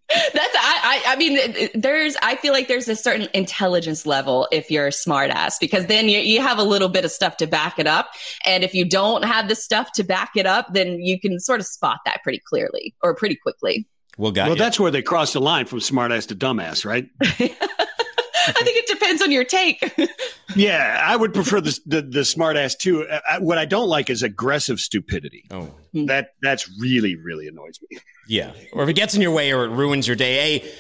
That's 0.09 0.55
I, 0.55 1.01
I, 1.05 1.13
I 1.13 1.15
mean, 1.17 1.69
there's, 1.75 2.15
I 2.21 2.35
feel 2.37 2.53
like 2.53 2.67
there's 2.67 2.87
a 2.87 2.95
certain 2.95 3.27
intelligence 3.33 4.05
level 4.05 4.47
if 4.51 4.71
you're 4.71 4.87
a 4.87 4.91
smartass, 4.91 5.59
because 5.59 5.87
then 5.87 6.07
you, 6.07 6.19
you 6.19 6.41
have 6.41 6.57
a 6.57 6.63
little 6.63 6.89
bit 6.89 7.03
of 7.03 7.11
stuff 7.11 7.37
to 7.37 7.47
back 7.47 7.77
it 7.77 7.87
up. 7.87 8.11
And 8.45 8.63
if 8.63 8.73
you 8.73 8.87
don't 8.87 9.25
have 9.25 9.49
the 9.49 9.55
stuff 9.55 9.91
to 9.93 10.03
back 10.03 10.31
it 10.35 10.45
up, 10.45 10.73
then 10.73 11.01
you 11.01 11.19
can 11.19 11.39
sort 11.39 11.59
of 11.59 11.65
spot 11.65 11.99
that 12.05 12.23
pretty 12.23 12.41
clearly 12.47 12.95
or 13.03 13.15
pretty 13.15 13.35
quickly. 13.35 13.87
Well, 14.17 14.31
got 14.31 14.47
well, 14.47 14.55
you. 14.55 14.59
that's 14.59 14.79
where 14.79 14.91
they 14.91 15.01
cross 15.01 15.33
the 15.33 15.41
line 15.41 15.65
from 15.65 15.79
smartass 15.79 16.27
to 16.29 16.35
dumbass, 16.35 16.85
right? 16.85 17.07
I 18.47 18.63
think 18.63 18.77
it 18.77 18.87
depends 18.87 19.21
on 19.21 19.31
your 19.31 19.43
take. 19.43 19.83
yeah, 20.55 21.01
I 21.03 21.15
would 21.15 21.33
prefer 21.33 21.61
the 21.61 21.79
the, 21.85 22.01
the 22.01 22.19
smartass 22.21 22.77
too. 22.77 23.07
I, 23.07 23.15
uh, 23.15 23.21
uh, 23.29 23.39
what 23.39 23.57
I 23.57 23.65
don't 23.65 23.87
like 23.87 24.09
is 24.09 24.23
aggressive 24.23 24.79
stupidity. 24.79 25.45
Oh, 25.51 25.73
that 25.93 26.33
that's 26.41 26.69
really 26.79 27.15
really 27.15 27.47
annoys 27.47 27.79
me. 27.89 27.97
Yeah, 28.27 28.53
or 28.73 28.83
if 28.83 28.89
it 28.89 28.93
gets 28.93 29.15
in 29.15 29.21
your 29.21 29.31
way 29.31 29.53
or 29.53 29.65
it 29.65 29.69
ruins 29.69 30.07
your 30.07 30.15
day. 30.15 30.59
Hey, 30.59 30.71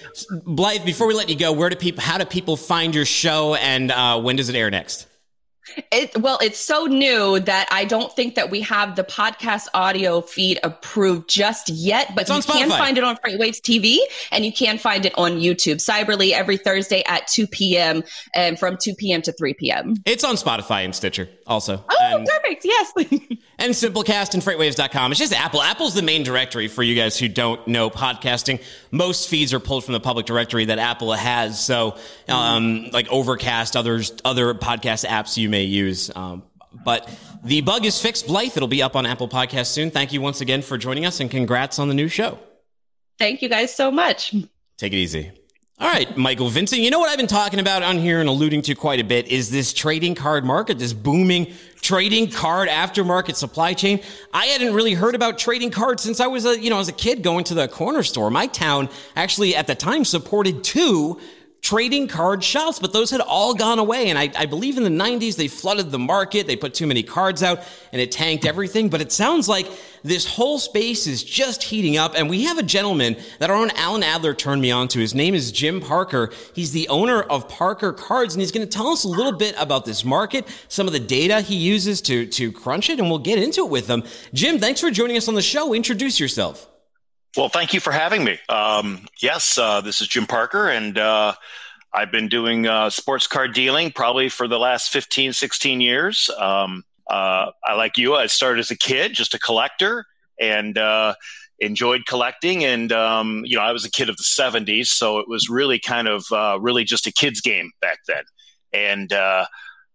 Blythe, 0.45 0.85
before 0.85 1.07
we 1.07 1.13
let 1.13 1.29
you 1.29 1.37
go, 1.37 1.51
where 1.51 1.69
do 1.69 1.75
people? 1.75 2.03
How 2.03 2.17
do 2.17 2.25
people 2.25 2.57
find 2.57 2.93
your 2.93 3.05
show, 3.05 3.55
and 3.55 3.91
uh, 3.91 4.19
when 4.19 4.35
does 4.35 4.49
it 4.49 4.55
air 4.55 4.69
next? 4.69 5.07
It, 5.91 6.17
well, 6.17 6.37
it's 6.41 6.59
so 6.59 6.85
new 6.85 7.39
that 7.41 7.67
I 7.71 7.85
don't 7.85 8.11
think 8.13 8.35
that 8.35 8.49
we 8.49 8.61
have 8.61 8.95
the 8.95 9.03
podcast 9.03 9.67
audio 9.73 10.21
feed 10.21 10.59
approved 10.63 11.29
just 11.29 11.69
yet, 11.69 12.13
but 12.15 12.29
you 12.29 12.41
can 12.41 12.69
find 12.69 12.97
it 12.97 13.03
on 13.03 13.17
FreightWaves 13.17 13.61
TV 13.61 13.97
and 14.31 14.45
you 14.45 14.51
can 14.51 14.77
find 14.77 15.05
it 15.05 15.13
on 15.17 15.33
YouTube. 15.33 15.77
Cyberly 15.77 16.31
every 16.31 16.57
Thursday 16.57 17.03
at 17.05 17.27
2 17.27 17.47
p.m. 17.47 18.03
and 18.33 18.59
from 18.59 18.77
2 18.77 18.95
p.m. 18.95 19.21
to 19.23 19.31
3 19.31 19.53
p.m. 19.53 19.95
It's 20.05 20.23
on 20.23 20.35
Spotify 20.35 20.85
and 20.85 20.95
Stitcher 20.95 21.29
also. 21.45 21.83
Oh, 21.89 22.17
and, 22.17 22.27
perfect. 22.27 22.65
Yes. 22.65 22.93
and 23.67 23.75
Simplecast 23.75 24.33
and 24.33 24.41
FreightWaves.com. 24.41 25.11
It's 25.11 25.19
just 25.19 25.33
Apple. 25.33 25.61
Apple's 25.61 25.93
the 25.93 26.01
main 26.01 26.23
directory 26.23 26.67
for 26.67 26.81
you 26.81 26.95
guys 26.95 27.17
who 27.17 27.27
don't 27.27 27.65
know 27.67 27.89
podcasting. 27.89 28.63
Most 28.91 29.29
feeds 29.29 29.53
are 29.53 29.59
pulled 29.59 29.83
from 29.83 29.93
the 29.93 29.99
public 29.99 30.25
directory 30.25 30.65
that 30.65 30.79
Apple 30.79 31.13
has. 31.13 31.63
So, 31.63 31.97
um, 32.27 32.89
like 32.91 33.07
Overcast, 33.09 33.75
others, 33.75 34.13
other 34.25 34.53
podcast 34.53 35.05
apps 35.05 35.37
you 35.37 35.49
may 35.49 35.63
use. 35.63 36.09
Um, 36.15 36.43
but 36.83 37.09
the 37.43 37.61
bug 37.61 37.85
is 37.85 38.01
fixed, 38.01 38.27
Blythe. 38.27 38.55
It'll 38.55 38.67
be 38.67 38.81
up 38.81 38.95
on 38.95 39.05
Apple 39.05 39.27
Podcast 39.27 39.67
soon. 39.67 39.91
Thank 39.91 40.13
you 40.13 40.21
once 40.21 40.41
again 40.41 40.61
for 40.61 40.77
joining 40.77 41.05
us 41.05 41.19
and 41.19 41.29
congrats 41.29 41.79
on 41.79 41.87
the 41.87 41.93
new 41.93 42.07
show. 42.07 42.39
Thank 43.19 43.41
you 43.41 43.49
guys 43.49 43.75
so 43.75 43.91
much. 43.91 44.33
Take 44.77 44.93
it 44.93 44.97
easy. 44.97 45.31
All 45.79 45.87
right, 45.87 46.17
Michael 46.17 46.49
Vincent. 46.49 46.81
You 46.81 46.89
know 46.89 46.97
what 46.97 47.09
I've 47.09 47.19
been 47.19 47.27
talking 47.27 47.59
about 47.59 47.83
on 47.83 47.99
here 47.99 48.19
and 48.19 48.27
alluding 48.27 48.63
to 48.63 48.73
quite 48.73 48.99
a 48.99 49.03
bit 49.03 49.27
is 49.27 49.51
this 49.51 49.71
trading 49.71 50.15
card 50.15 50.43
market, 50.43 50.79
this 50.79 50.91
booming 50.91 51.53
trading 51.81 52.31
card 52.31 52.67
aftermarket 52.67 53.35
supply 53.35 53.75
chain. 53.75 54.01
I 54.33 54.47
hadn't 54.47 54.73
really 54.73 54.95
heard 54.95 55.13
about 55.13 55.37
trading 55.37 55.69
cards 55.69 56.01
since 56.01 56.19
I 56.19 56.25
was 56.25 56.45
a, 56.45 56.59
you 56.59 56.71
know, 56.71 56.79
as 56.79 56.87
a 56.87 56.93
kid 56.93 57.21
going 57.21 57.43
to 57.43 57.53
the 57.53 57.67
corner 57.67 58.01
store. 58.01 58.31
My 58.31 58.47
town 58.47 58.89
actually 59.15 59.55
at 59.55 59.67
the 59.67 59.75
time 59.75 60.03
supported 60.03 60.63
two 60.63 61.19
trading 61.61 62.07
card 62.07 62.43
shops, 62.43 62.79
but 62.79 62.93
those 62.93 63.09
had 63.09 63.19
all 63.19 63.53
gone 63.53 63.79
away. 63.79 64.09
And 64.09 64.17
I, 64.17 64.31
I, 64.37 64.45
believe 64.45 64.77
in 64.77 64.83
the 64.83 64.89
90s, 64.89 65.35
they 65.35 65.47
flooded 65.47 65.91
the 65.91 65.99
market. 65.99 66.47
They 66.47 66.55
put 66.55 66.73
too 66.73 66.87
many 66.87 67.03
cards 67.03 67.43
out 67.43 67.61
and 67.91 68.01
it 68.01 68.11
tanked 68.11 68.45
everything. 68.45 68.89
But 68.89 69.01
it 69.01 69.11
sounds 69.11 69.49
like 69.49 69.67
this 70.03 70.25
whole 70.25 70.59
space 70.59 71.07
is 71.07 71.23
just 71.23 71.63
heating 71.63 71.97
up. 71.97 72.13
And 72.15 72.29
we 72.29 72.43
have 72.45 72.57
a 72.57 72.63
gentleman 72.63 73.17
that 73.39 73.49
our 73.49 73.55
own 73.55 73.71
Alan 73.71 74.03
Adler 74.03 74.33
turned 74.33 74.61
me 74.61 74.71
on 74.71 74.87
to. 74.89 74.99
His 74.99 75.15
name 75.15 75.35
is 75.35 75.51
Jim 75.51 75.81
Parker. 75.81 76.31
He's 76.53 76.71
the 76.71 76.87
owner 76.89 77.21
of 77.21 77.49
Parker 77.49 77.91
Cards. 77.91 78.33
And 78.33 78.41
he's 78.41 78.51
going 78.51 78.65
to 78.65 78.71
tell 78.71 78.87
us 78.87 79.03
a 79.03 79.09
little 79.09 79.33
bit 79.33 79.55
about 79.57 79.83
this 79.83 80.05
market, 80.05 80.47
some 80.67 80.87
of 80.87 80.93
the 80.93 80.99
data 80.99 81.41
he 81.41 81.55
uses 81.55 82.01
to, 82.03 82.27
to 82.27 82.51
crunch 82.51 82.89
it. 82.89 82.99
And 82.99 83.09
we'll 83.09 83.19
get 83.19 83.39
into 83.39 83.65
it 83.65 83.69
with 83.69 83.87
him. 83.87 84.03
Jim, 84.33 84.59
thanks 84.59 84.79
for 84.79 84.91
joining 84.91 85.17
us 85.17 85.27
on 85.27 85.35
the 85.35 85.41
show. 85.41 85.73
Introduce 85.73 86.19
yourself. 86.19 86.69
Well, 87.37 87.49
thank 87.49 87.71
you 87.71 87.79
for 87.79 87.91
having 87.91 88.23
me. 88.23 88.39
Um, 88.49 89.07
yes, 89.21 89.59
uh, 89.59 89.81
this 89.81 90.01
is 90.01 90.07
Jim 90.07 90.25
Parker, 90.25 90.69
and 90.69 90.97
uh, 90.97 91.33
I've 91.93 92.11
been 92.11 92.29
doing 92.29 92.65
uh, 92.65 92.89
sports 92.89 93.27
card 93.27 93.53
dealing 93.53 93.91
probably 93.91 94.27
for 94.27 94.47
the 94.47 94.57
last 94.57 94.89
15, 94.89 95.33
16 95.33 95.79
years. 95.79 96.31
Um, 96.35 96.83
uh, 97.07 97.51
I 97.63 97.75
like 97.75 97.95
you. 97.95 98.15
I 98.15 98.25
started 98.25 98.61
as 98.61 98.71
a 98.71 98.75
kid, 98.75 99.13
just 99.13 99.35
a 99.35 99.39
collector, 99.39 100.05
and 100.41 100.79
uh, 100.79 101.13
enjoyed 101.59 102.07
collecting. 102.07 102.65
And 102.65 102.91
um, 102.91 103.43
you 103.45 103.55
know, 103.55 103.61
I 103.61 103.71
was 103.71 103.85
a 103.85 103.91
kid 103.91 104.09
of 104.09 104.17
the 104.17 104.23
'70s, 104.23 104.87
so 104.87 105.19
it 105.19 105.29
was 105.29 105.47
really 105.47 105.77
kind 105.77 106.07
of 106.07 106.25
uh, 106.31 106.57
really 106.59 106.85
just 106.85 107.05
a 107.05 107.11
kids' 107.11 107.39
game 107.39 107.69
back 107.81 107.99
then. 108.07 108.23
And 108.73 109.13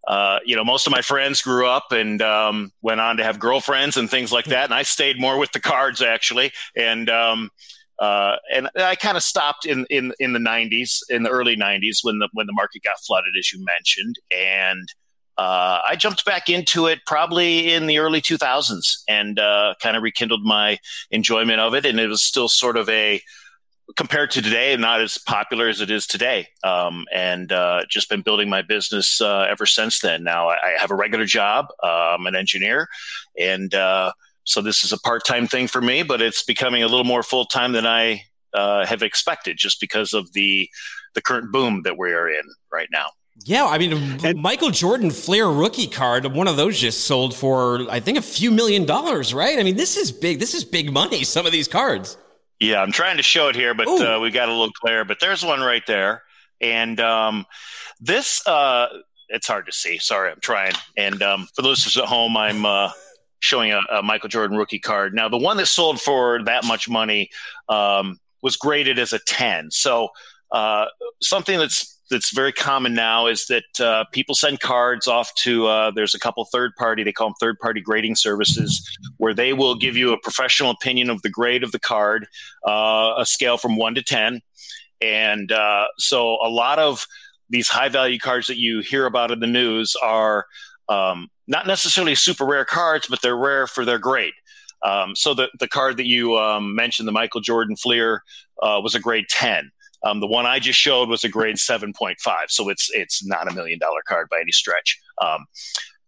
uh, 0.06 0.40
you 0.44 0.56
know, 0.56 0.64
most 0.64 0.86
of 0.86 0.90
my 0.90 1.00
friends 1.00 1.42
grew 1.42 1.66
up 1.66 1.92
and 1.92 2.20
um, 2.22 2.72
went 2.82 3.00
on 3.00 3.16
to 3.18 3.24
have 3.24 3.38
girlfriends 3.38 3.96
and 3.96 4.10
things 4.10 4.32
like 4.32 4.46
that, 4.46 4.64
and 4.64 4.74
I 4.74 4.82
stayed 4.82 5.20
more 5.20 5.38
with 5.38 5.52
the 5.52 5.60
cards 5.60 6.02
actually. 6.02 6.52
And 6.76 7.08
um, 7.08 7.50
uh, 7.98 8.36
and 8.52 8.68
I 8.76 8.96
kind 8.96 9.16
of 9.16 9.22
stopped 9.22 9.64
in, 9.64 9.86
in 9.90 10.12
in 10.18 10.32
the 10.32 10.40
'90s, 10.40 10.98
in 11.08 11.22
the 11.22 11.30
early 11.30 11.56
'90s 11.56 11.98
when 12.02 12.18
the 12.18 12.28
when 12.32 12.46
the 12.46 12.52
market 12.52 12.82
got 12.82 12.98
flooded, 13.06 13.34
as 13.38 13.52
you 13.52 13.64
mentioned, 13.64 14.16
and 14.36 14.88
uh, 15.38 15.80
I 15.88 15.96
jumped 15.96 16.24
back 16.24 16.48
into 16.48 16.86
it 16.86 17.00
probably 17.06 17.72
in 17.72 17.86
the 17.86 17.98
early 17.98 18.20
2000s 18.20 19.02
and 19.08 19.38
uh, 19.38 19.74
kind 19.80 19.96
of 19.96 20.02
rekindled 20.02 20.44
my 20.44 20.78
enjoyment 21.10 21.58
of 21.58 21.74
it. 21.74 21.86
And 21.86 21.98
it 21.98 22.08
was 22.08 22.22
still 22.22 22.48
sort 22.48 22.76
of 22.76 22.88
a 22.90 23.20
compared 23.96 24.30
to 24.32 24.42
today, 24.42 24.76
not 24.76 25.00
as 25.00 25.18
popular 25.18 25.68
as 25.68 25.80
it 25.80 25.90
is 25.90 26.06
today. 26.06 26.48
Um, 26.64 27.04
and 27.12 27.52
uh, 27.52 27.82
just 27.88 28.08
been 28.08 28.22
building 28.22 28.48
my 28.48 28.62
business 28.62 29.20
uh, 29.20 29.46
ever 29.50 29.66
since 29.66 30.00
then. 30.00 30.24
Now 30.24 30.48
I, 30.48 30.54
I 30.54 30.76
have 30.78 30.90
a 30.90 30.94
regular 30.94 31.24
job. 31.24 31.66
Uh, 31.82 32.16
I'm 32.16 32.26
an 32.26 32.36
engineer, 32.36 32.88
and 33.38 33.74
uh, 33.74 34.12
so 34.44 34.60
this 34.60 34.84
is 34.84 34.92
a 34.92 34.98
part-time 34.98 35.46
thing 35.46 35.68
for 35.68 35.80
me. 35.80 36.02
But 36.02 36.22
it's 36.22 36.42
becoming 36.42 36.82
a 36.82 36.88
little 36.88 37.04
more 37.04 37.22
full-time 37.22 37.72
than 37.72 37.86
I 37.86 38.22
uh, 38.54 38.86
have 38.86 39.02
expected, 39.02 39.56
just 39.58 39.80
because 39.80 40.12
of 40.12 40.32
the 40.32 40.68
the 41.14 41.22
current 41.22 41.52
boom 41.52 41.82
that 41.82 41.98
we 41.98 42.12
are 42.12 42.28
in 42.28 42.44
right 42.72 42.88
now. 42.90 43.06
Yeah, 43.44 43.64
I 43.64 43.78
mean, 43.78 43.92
and, 44.24 44.40
Michael 44.40 44.70
Jordan 44.70 45.10
Fleer 45.10 45.46
rookie 45.46 45.86
card, 45.86 46.26
one 46.26 46.48
of 46.48 46.56
those 46.56 46.78
just 46.78 47.06
sold 47.06 47.34
for 47.34 47.90
I 47.90 47.98
think 47.98 48.18
a 48.18 48.22
few 48.22 48.50
million 48.50 48.84
dollars, 48.84 49.32
right? 49.32 49.58
I 49.58 49.62
mean, 49.62 49.76
this 49.76 49.96
is 49.96 50.12
big. 50.12 50.38
This 50.38 50.54
is 50.54 50.64
big 50.64 50.92
money. 50.92 51.24
Some 51.24 51.46
of 51.46 51.52
these 51.52 51.66
cards. 51.66 52.16
Yeah, 52.62 52.80
I'm 52.80 52.92
trying 52.92 53.16
to 53.16 53.22
show 53.24 53.48
it 53.48 53.56
here, 53.56 53.74
but 53.74 53.88
uh, 53.88 54.20
we 54.20 54.30
got 54.30 54.48
a 54.48 54.52
little 54.52 54.72
glare. 54.80 55.04
But 55.04 55.18
there's 55.20 55.44
one 55.44 55.60
right 55.60 55.82
there, 55.86 56.22
and 56.60 57.00
um, 57.00 57.44
this 58.00 58.46
uh, 58.46 58.86
it's 59.28 59.48
hard 59.48 59.66
to 59.66 59.72
see. 59.72 59.98
Sorry, 59.98 60.30
I'm 60.30 60.40
trying. 60.40 60.74
And 60.96 61.22
um, 61.22 61.48
for 61.56 61.62
those 61.62 61.96
at 61.96 62.04
home, 62.04 62.36
I'm 62.36 62.64
uh, 62.64 62.90
showing 63.40 63.72
a, 63.72 63.80
a, 63.90 64.02
Michael 64.02 64.28
Jordan 64.28 64.56
rookie 64.56 64.78
card. 64.78 65.12
Now, 65.12 65.28
the 65.28 65.38
one 65.38 65.56
that 65.56 65.66
sold 65.66 66.00
for 66.00 66.44
that 66.44 66.64
much 66.64 66.88
money 66.88 67.30
um, 67.68 68.20
was 68.42 68.56
graded 68.56 68.98
as 68.98 69.12
a 69.12 69.18
10. 69.18 69.70
So 69.70 70.10
uh, 70.52 70.86
something 71.20 71.58
that's 71.58 71.98
that's 72.12 72.32
very 72.32 72.52
common 72.52 72.94
now 72.94 73.26
is 73.26 73.46
that 73.46 73.80
uh, 73.80 74.04
people 74.12 74.34
send 74.34 74.60
cards 74.60 75.08
off 75.08 75.34
to 75.34 75.66
uh, 75.66 75.90
there's 75.90 76.14
a 76.14 76.18
couple 76.18 76.44
third 76.44 76.72
party 76.76 77.02
they 77.02 77.12
call 77.12 77.28
them 77.28 77.34
third 77.40 77.58
party 77.58 77.80
grading 77.80 78.14
services 78.14 78.86
where 79.16 79.34
they 79.34 79.52
will 79.52 79.74
give 79.74 79.96
you 79.96 80.12
a 80.12 80.20
professional 80.20 80.70
opinion 80.70 81.10
of 81.10 81.20
the 81.22 81.30
grade 81.30 81.64
of 81.64 81.72
the 81.72 81.80
card 81.80 82.26
uh, 82.68 83.14
a 83.16 83.24
scale 83.26 83.56
from 83.56 83.76
1 83.76 83.94
to 83.94 84.02
10 84.02 84.40
and 85.00 85.50
uh, 85.50 85.86
so 85.98 86.38
a 86.44 86.48
lot 86.48 86.78
of 86.78 87.06
these 87.48 87.68
high 87.68 87.88
value 87.88 88.18
cards 88.18 88.46
that 88.46 88.58
you 88.58 88.80
hear 88.80 89.06
about 89.06 89.30
in 89.30 89.40
the 89.40 89.46
news 89.46 89.96
are 90.02 90.46
um, 90.88 91.28
not 91.48 91.66
necessarily 91.66 92.14
super 92.14 92.44
rare 92.44 92.66
cards 92.66 93.06
but 93.08 93.22
they're 93.22 93.36
rare 93.36 93.66
for 93.66 93.84
their 93.84 93.98
grade. 93.98 94.34
Um, 94.84 95.16
so 95.16 95.32
the, 95.32 95.48
the 95.58 95.68
card 95.68 95.96
that 95.96 96.06
you 96.06 96.36
um, 96.36 96.74
mentioned 96.74 97.08
the 97.08 97.12
michael 97.12 97.40
jordan 97.40 97.76
fleer 97.76 98.22
uh, 98.62 98.80
was 98.82 98.94
a 98.94 99.00
grade 99.00 99.26
10 99.30 99.70
um, 100.04 100.20
the 100.20 100.26
one 100.26 100.46
I 100.46 100.58
just 100.58 100.78
showed 100.78 101.08
was 101.08 101.24
a 101.24 101.28
grade 101.28 101.56
7.5, 101.56 102.16
so 102.48 102.68
it's 102.68 102.90
it's 102.92 103.24
not 103.24 103.50
a 103.50 103.54
million 103.54 103.78
dollar 103.78 104.02
card 104.06 104.28
by 104.30 104.40
any 104.40 104.52
stretch. 104.52 105.00
Um, 105.20 105.46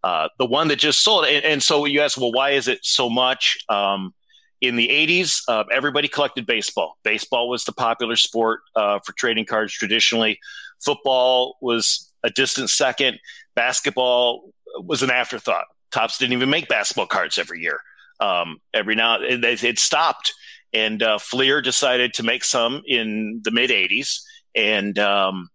uh, 0.02 0.28
the 0.38 0.46
one 0.46 0.68
that 0.68 0.76
just 0.76 1.02
sold, 1.02 1.24
and, 1.24 1.44
and, 1.44 1.62
so 1.62 1.86
you 1.86 2.00
ask, 2.00 2.18
well, 2.18 2.32
why 2.32 2.50
is 2.50 2.68
it 2.68 2.80
so 2.82 3.08
much? 3.08 3.56
Um, 3.70 4.12
in 4.60 4.76
the 4.76 4.88
80s, 4.88 5.42
uh, 5.48 5.64
everybody 5.72 6.08
collected 6.08 6.46
baseball. 6.46 6.98
Baseball 7.04 7.48
was 7.48 7.64
the 7.64 7.72
popular 7.72 8.16
sport 8.16 8.60
uh, 8.76 8.98
for 9.04 9.12
trading 9.12 9.46
cards 9.46 9.72
traditionally. 9.72 10.38
Football 10.84 11.56
was 11.60 12.12
a 12.22 12.30
distant 12.30 12.70
second. 12.70 13.18
Basketball 13.54 14.50
was 14.78 15.02
an 15.02 15.10
afterthought. 15.10 15.66
Topps 15.90 16.18
didn't 16.18 16.32
even 16.32 16.50
make 16.50 16.68
basketball 16.68 17.06
cards 17.06 17.38
every 17.38 17.60
year. 17.60 17.80
Um, 18.20 18.58
every 18.72 18.94
now 18.94 19.20
it, 19.20 19.64
it 19.64 19.78
stopped 19.78 20.34
and 20.74 21.02
uh, 21.02 21.18
Fleer 21.18 21.62
decided 21.62 22.12
to 22.14 22.22
make 22.22 22.44
some 22.44 22.82
in 22.86 23.40
the 23.44 23.52
mid 23.52 23.70
80s. 23.70 24.20
And 24.54 24.98
um, 24.98 25.48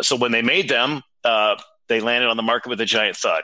so 0.00 0.16
when 0.16 0.32
they 0.32 0.42
made 0.42 0.68
them, 0.68 1.02
uh, 1.24 1.56
they 1.88 2.00
landed 2.00 2.28
on 2.28 2.36
the 2.36 2.42
market 2.42 2.70
with 2.70 2.80
a 2.80 2.86
giant 2.86 3.16
thud. 3.16 3.42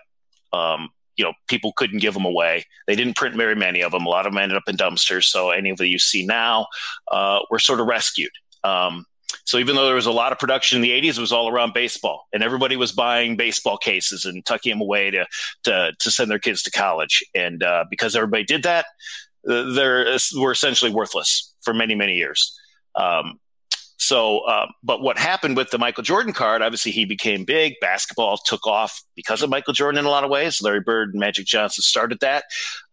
Um, 0.52 0.88
you 1.16 1.24
know, 1.24 1.34
people 1.48 1.72
couldn't 1.76 1.98
give 1.98 2.14
them 2.14 2.24
away. 2.24 2.64
They 2.86 2.96
didn't 2.96 3.16
print 3.16 3.36
very 3.36 3.54
many 3.56 3.82
of 3.82 3.92
them. 3.92 4.06
A 4.06 4.08
lot 4.08 4.24
of 4.24 4.32
them 4.32 4.38
ended 4.38 4.56
up 4.56 4.68
in 4.68 4.76
dumpsters. 4.76 5.24
So 5.24 5.50
any 5.50 5.70
of 5.70 5.76
the 5.76 5.86
you 5.86 5.98
see 5.98 6.24
now 6.24 6.66
uh, 7.10 7.40
were 7.50 7.58
sort 7.58 7.80
of 7.80 7.86
rescued. 7.86 8.30
Um, 8.64 9.04
so 9.44 9.58
even 9.58 9.76
though 9.76 9.86
there 9.86 9.94
was 9.94 10.06
a 10.06 10.12
lot 10.12 10.32
of 10.32 10.38
production 10.38 10.76
in 10.76 10.82
the 10.82 10.90
80s, 10.90 11.16
it 11.16 11.20
was 11.20 11.32
all 11.32 11.48
around 11.48 11.74
baseball, 11.74 12.26
and 12.32 12.42
everybody 12.42 12.76
was 12.76 12.92
buying 12.92 13.36
baseball 13.36 13.78
cases 13.78 14.24
and 14.24 14.44
tucking 14.44 14.70
them 14.70 14.80
away 14.80 15.10
to 15.10 15.26
to, 15.64 15.92
to 15.98 16.10
send 16.10 16.30
their 16.30 16.38
kids 16.38 16.62
to 16.62 16.70
college. 16.70 17.22
And 17.34 17.62
uh, 17.62 17.84
because 17.90 18.14
everybody 18.14 18.44
did 18.44 18.62
that, 18.64 18.86
they 19.48 19.86
were 20.38 20.52
essentially 20.52 20.92
worthless 20.92 21.54
for 21.62 21.74
many 21.74 21.94
many 21.94 22.14
years. 22.14 22.56
Um, 22.94 23.40
So, 24.00 24.40
uh, 24.46 24.66
but 24.84 25.02
what 25.02 25.18
happened 25.18 25.56
with 25.56 25.70
the 25.70 25.78
Michael 25.78 26.04
Jordan 26.04 26.32
card? 26.32 26.62
Obviously, 26.62 26.92
he 26.92 27.04
became 27.04 27.44
big. 27.44 27.74
Basketball 27.80 28.38
took 28.38 28.64
off 28.64 29.02
because 29.16 29.42
of 29.42 29.50
Michael 29.50 29.74
Jordan 29.74 29.98
in 29.98 30.04
a 30.04 30.08
lot 30.08 30.22
of 30.22 30.30
ways. 30.30 30.62
Larry 30.62 30.80
Bird 30.80 31.10
and 31.10 31.20
Magic 31.20 31.46
Johnson 31.46 31.82
started 31.82 32.20
that 32.20 32.44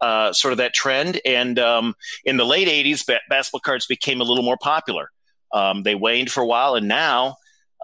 uh, 0.02 0.34
sort 0.34 0.52
of 0.52 0.58
that 0.58 0.74
trend. 0.74 1.22
And 1.24 1.60
um, 1.60 1.94
in 2.24 2.38
the 2.38 2.44
late 2.44 2.68
'80s, 2.68 3.06
ba- 3.06 3.22
basketball 3.30 3.62
cards 3.62 3.86
became 3.86 4.20
a 4.20 4.24
little 4.24 4.44
more 4.44 4.58
popular. 4.58 5.12
Um, 5.54 5.84
they 5.84 5.94
waned 5.96 6.32
for 6.32 6.41
a 6.41 6.48
while, 6.48 6.74
and 6.76 6.88
now, 6.88 7.36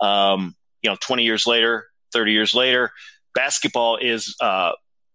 um, 0.02 0.56
you 0.82 0.90
know, 0.90 0.98
20 1.00 1.24
years 1.24 1.46
later, 1.46 1.86
30 2.14 2.32
years 2.32 2.54
later, 2.56 2.92
basketball 3.36 3.98
is 3.98 4.36
uh, 4.42 4.72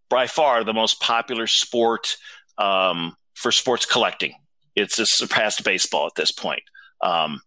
by 0.09 0.29
far 0.29 0.62
the 0.64 0.73
most 0.73 1.01
popular 1.01 1.49
sport 1.49 2.16
um, 2.57 3.16
for 3.37 3.53
sports 3.53 3.87
collecting. 3.87 4.35
It's 4.75 4.96
just 4.96 5.16
surpassed 5.16 5.64
baseball 5.64 6.07
at 6.07 6.16
this 6.16 6.33
point. 6.33 6.62
Um, 7.01 7.40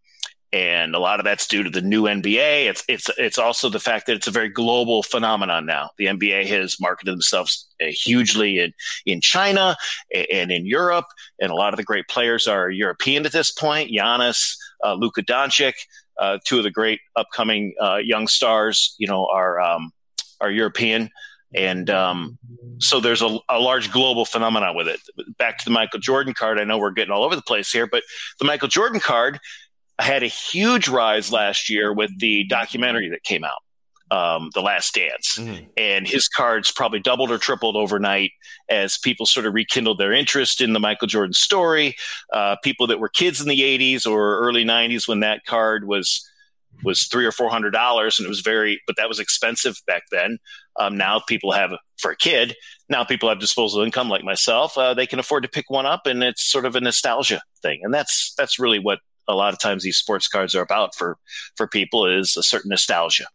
and 0.52 0.96
a 0.96 1.00
lot 1.00 1.20
of 1.20 1.26
that's 1.26 1.48
due 1.48 1.62
to 1.62 1.70
the 1.70 1.82
new 1.82 2.04
NBA. 2.04 2.66
It's 2.66 2.84
it's 2.88 3.08
it's 3.20 3.38
also 3.38 3.70
the 3.70 3.80
fact 3.80 4.08
that 4.08 4.16
it's 4.16 4.28
a 4.28 4.32
very 4.32 4.50
global 4.50 5.04
phenomenon 5.04 5.66
now. 5.66 5.92
The 5.98 6.06
NBA 6.06 6.48
has 6.48 6.80
marketed 6.80 7.14
themselves 7.14 7.68
uh, 7.82 7.86
hugely 7.88 8.58
in 8.58 8.74
in 9.06 9.22
China 9.22 9.76
and 10.32 10.52
in 10.52 10.66
Europe, 10.66 11.06
and 11.40 11.52
a 11.52 11.56
lot 11.56 11.74
of 11.74 11.78
the 11.78 11.84
great 11.84 12.08
players 12.08 12.48
are 12.48 12.72
European 12.72 13.28
at 13.28 13.32
this 13.32 13.52
point. 13.52 13.92
Giannis, 13.92 14.56
uh, 14.84 14.96
Luka 14.96 15.22
Doncic, 15.22 15.74
uh, 16.20 16.40
two 16.46 16.58
of 16.58 16.64
the 16.64 16.72
great 16.72 17.00
upcoming 17.16 17.76
uh, 17.80 17.98
young 17.98 18.28
stars, 18.28 18.96
you 18.98 19.08
know, 19.08 19.28
are 19.32 19.60
um, 19.60 19.92
are 20.42 20.50
European. 20.50 21.12
And 21.56 21.90
um, 21.90 22.38
so 22.78 23.00
there's 23.00 23.22
a, 23.22 23.40
a, 23.50 23.60
large 23.60 23.92
global 23.92 24.26
phenomenon 24.26 24.76
with 24.76 24.88
it. 24.88 25.00
Back 25.38 25.58
to 25.60 25.66
the 25.66 25.72
Michael 25.72 26.00
Jordan 26.00 26.34
card. 26.34 26.60
I 26.60 26.64
know 26.64 26.78
we're 26.78 26.92
getting 26.92 27.12
all 27.12 27.24
over 27.24 27.36
the 27.36 27.42
place 27.42 27.72
here, 27.72 27.88
but 27.88 28.04
the 28.40 28.46
Michael 28.46 28.68
Jordan 28.68 29.00
card 29.00 29.40
had 30.00 30.24
a 30.24 30.28
huge 30.28 30.88
rise 30.88 31.32
last 31.32 31.70
year 31.70 31.92
with 31.92 32.18
the 32.20 32.46
documentary 32.46 33.10
that 33.10 33.24
came 33.24 33.44
out, 33.44 33.62
um, 34.16 34.52
The 34.54 34.62
Last 34.62 34.94
Dance. 34.94 35.38
Mm-hmm. 35.38 35.66
And 35.76 36.08
his 36.08 36.28
cards 36.28 36.72
probably 36.72 37.00
doubled 37.00 37.32
or 37.32 37.40
tripled 37.40 37.76
overnight 37.76 38.32
as 38.70 38.98
people 38.98 39.26
sort 39.26 39.48
of 39.48 39.56
rekindled 39.56 39.98
their 39.98 40.14
interest 40.14 40.62
in 40.62 40.74
the 40.74 40.80
Michael 40.80 41.08
Jordan 41.08 41.34
story. 41.34 41.96
Uh, 42.32 42.58
people 42.64 42.86
that 42.88 43.00
were 43.00 43.10
kids 43.10 43.42
in 43.42 43.48
the 43.48 43.60
80s 43.60 44.06
or 44.06 44.40
early 44.40 44.64
90s 44.64 45.08
when 45.08 45.22
that 45.22 45.46
card 45.46 45.88
was 45.88 46.24
was 46.84 47.08
three 47.08 47.26
or 47.26 47.32
four 47.32 47.50
hundred 47.50 47.72
dollars 47.72 48.20
and 48.20 48.26
it 48.26 48.30
was 48.30 48.42
very 48.42 48.82
but 48.88 48.96
that 48.96 49.10
was 49.10 49.20
expensive 49.20 49.82
back 49.86 50.04
then 50.12 50.38
um, 50.80 50.98
now 50.98 51.20
people 51.20 51.52
have 51.52 51.72
for 51.98 52.12
a 52.12 52.16
kid 52.16 52.56
now 52.88 53.04
people 53.04 53.30
have 53.30 53.40
disposable 53.40 53.84
income 53.84 54.10
like 54.10 54.24
myself 54.24 54.78
uh, 54.78 54.94
they 54.94 55.06
can 55.06 55.20
afford 55.20 55.44
to 55.44 55.50
pick 55.50 55.70
one 55.70 55.86
up 55.86 56.06
and 56.06 56.24
it's 56.24 56.44
sort 56.44 56.66
of 56.66 56.76
a 56.76 56.82
nostalgia 56.82 57.42
thing 57.62 57.80
and 57.84 57.94
that's 57.94 58.34
that's 58.38 58.58
really 58.60 58.80
what 58.80 59.00
a 59.30 59.36
lot 59.36 59.54
of 59.54 59.60
times 59.60 59.84
these 59.84 59.98
sports 59.98 60.28
cards 60.28 60.56
are 60.56 60.62
about 60.62 60.96
for 60.96 61.18
for 61.56 61.68
people 61.68 62.06
is 62.06 62.36
a 62.36 62.44
certain 62.44 62.70
nostalgia. 62.70 63.28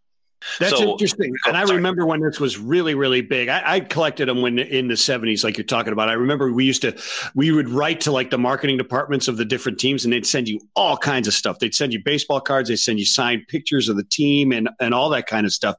That's 0.59 0.77
so, 0.77 0.93
interesting. 0.93 1.35
And 1.47 1.57
I 1.57 1.63
remember 1.63 2.07
when 2.07 2.21
this 2.21 2.39
was 2.39 2.59
really, 2.59 2.95
really 2.95 3.23
big. 3.23 3.49
I, 3.49 3.75
I, 3.75 3.81
collected 3.81 4.29
them 4.29 4.43
when 4.43 4.59
in 4.59 4.89
the 4.89 4.97
seventies, 4.97 5.45
like 5.45 5.57
you're 5.57 5.65
talking 5.65 5.93
about. 5.93 6.09
I 6.09 6.15
remember 6.15 6.53
we 6.53 6.65
used 6.65 6.83
to, 6.83 6.97
we 7.35 7.51
would 7.51 7.69
write 7.69 8.01
to 8.03 8.13
like 8.13 8.31
the 8.31 8.39
marketing 8.39 8.77
departments 8.77 9.29
of 9.29 9.37
the 9.37 9.45
different 9.45 9.79
teams 9.79 10.05
and 10.05 10.13
they'd 10.13 10.27
send 10.27 10.49
you 10.49 10.61
all 10.77 10.97
kinds 10.97 11.29
of 11.29 11.35
stuff. 11.35 11.59
They'd 11.59 11.75
send 11.75 11.93
you 11.93 12.03
baseball 12.03 12.41
cards. 12.41 12.69
They'd 12.69 12.77
send 12.77 12.99
you 12.99 13.07
signed 13.07 13.47
pictures 13.49 13.89
of 13.89 13.97
the 13.97 14.05
team 14.05 14.53
and, 14.53 14.69
and 14.81 14.95
all 14.95 15.09
that 15.11 15.27
kind 15.27 15.47
of 15.47 15.53
stuff. 15.53 15.77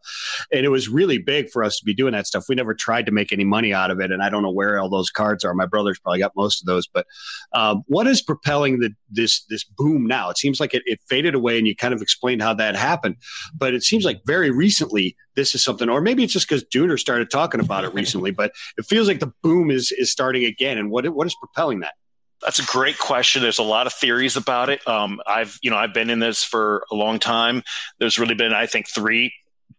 And 0.52 0.66
it 0.66 0.70
was 0.70 0.90
really 0.90 1.18
big 1.18 1.50
for 1.50 1.64
us 1.64 1.78
to 1.80 1.86
be 1.86 1.94
doing 1.94 2.14
that 2.14 2.28
stuff. 2.28 2.46
We 2.50 2.56
never 2.56 2.74
tried 2.74 3.06
to 3.06 3.12
make 3.12 3.32
any 3.32 3.46
money 3.46 3.74
out 3.74 3.92
of 3.92 4.00
it. 4.00 4.12
And 4.12 4.24
I 4.24 4.30
don't 4.30 4.44
know 4.44 4.52
where 4.52 4.80
all 4.80 4.90
those 4.90 5.10
cards 5.10 5.44
are. 5.44 5.54
My 5.54 5.66
brother's 5.66 6.00
probably 6.00 6.20
got 6.20 6.34
most 6.36 6.62
of 6.62 6.66
those, 6.66 6.88
but 6.88 7.06
um, 7.54 7.84
what 7.88 8.08
is 8.08 8.22
propelling 8.22 8.80
the, 8.80 8.92
this, 9.10 9.44
this 9.46 9.64
boom 9.64 10.06
now? 10.06 10.30
It 10.30 10.38
seems 10.38 10.60
like 10.60 10.74
it, 10.74 10.84
it 10.86 11.00
faded 11.08 11.36
away 11.36 11.58
and 11.58 11.68
you 11.68 11.76
kind 11.76 11.94
of 11.94 12.02
explained 12.02 12.42
how 12.42 12.54
that 12.56 12.76
happened, 12.76 13.18
but 13.56 13.74
it 13.74 13.84
seems 13.84 14.06
like 14.06 14.22
very 14.26 14.52
recently 14.56 15.16
this 15.36 15.54
is 15.56 15.64
something, 15.64 15.90
or 15.90 16.02
maybe 16.02 16.24
it's 16.24 16.34
just 16.34 16.48
because 16.48 16.64
Dooner 16.66 17.00
started 17.00 17.30
talking 17.30 17.60
about 17.60 17.84
it 17.84 17.94
recently, 17.94 18.32
but 18.32 18.52
it 18.78 18.86
feels 18.86 19.08
like 19.08 19.20
the 19.20 19.34
boom 19.42 19.72
is 19.72 19.92
is 19.92 20.12
starting 20.12 20.46
again. 20.46 20.78
And 20.78 20.90
what 20.90 21.08
what 21.10 21.28
is 21.28 21.36
propelling 21.36 21.82
that? 21.82 21.94
That's 22.42 22.60
a 22.60 22.66
great 22.66 23.00
question. 23.00 23.42
There's 23.42 23.60
a 23.60 23.64
lot 23.64 23.88
of 23.88 23.94
theories 23.94 24.36
about 24.36 24.70
it. 24.70 24.86
Um, 24.88 25.20
I've 25.26 25.58
you 25.62 25.72
know 25.72 25.78
I've 25.78 25.94
been 25.94 26.10
in 26.10 26.20
this 26.20 26.44
for 26.44 26.86
a 26.92 26.96
long 26.96 27.20
time. 27.20 27.64
There's 28.00 28.20
really 28.20 28.36
been 28.36 28.54
I 28.54 28.66
think 28.66 28.88
three 28.90 29.34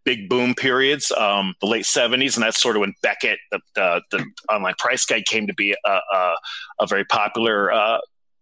big 0.06 0.28
boom 0.28 0.54
periods, 0.54 1.10
um, 1.12 1.54
the 1.60 1.66
late 1.66 1.84
70s, 1.84 2.36
and 2.36 2.44
that's 2.44 2.62
sort 2.62 2.76
of 2.76 2.80
when 2.80 2.94
Beckett, 3.02 3.38
the, 3.50 3.60
the, 3.74 4.02
the 4.12 4.24
online 4.48 4.74
price 4.78 5.04
guide, 5.04 5.26
came 5.26 5.48
to 5.48 5.54
be 5.54 5.74
a, 5.84 5.90
a, 5.90 6.34
a 6.80 6.86
very 6.86 7.04
popular, 7.04 7.72
uh, 7.72 7.98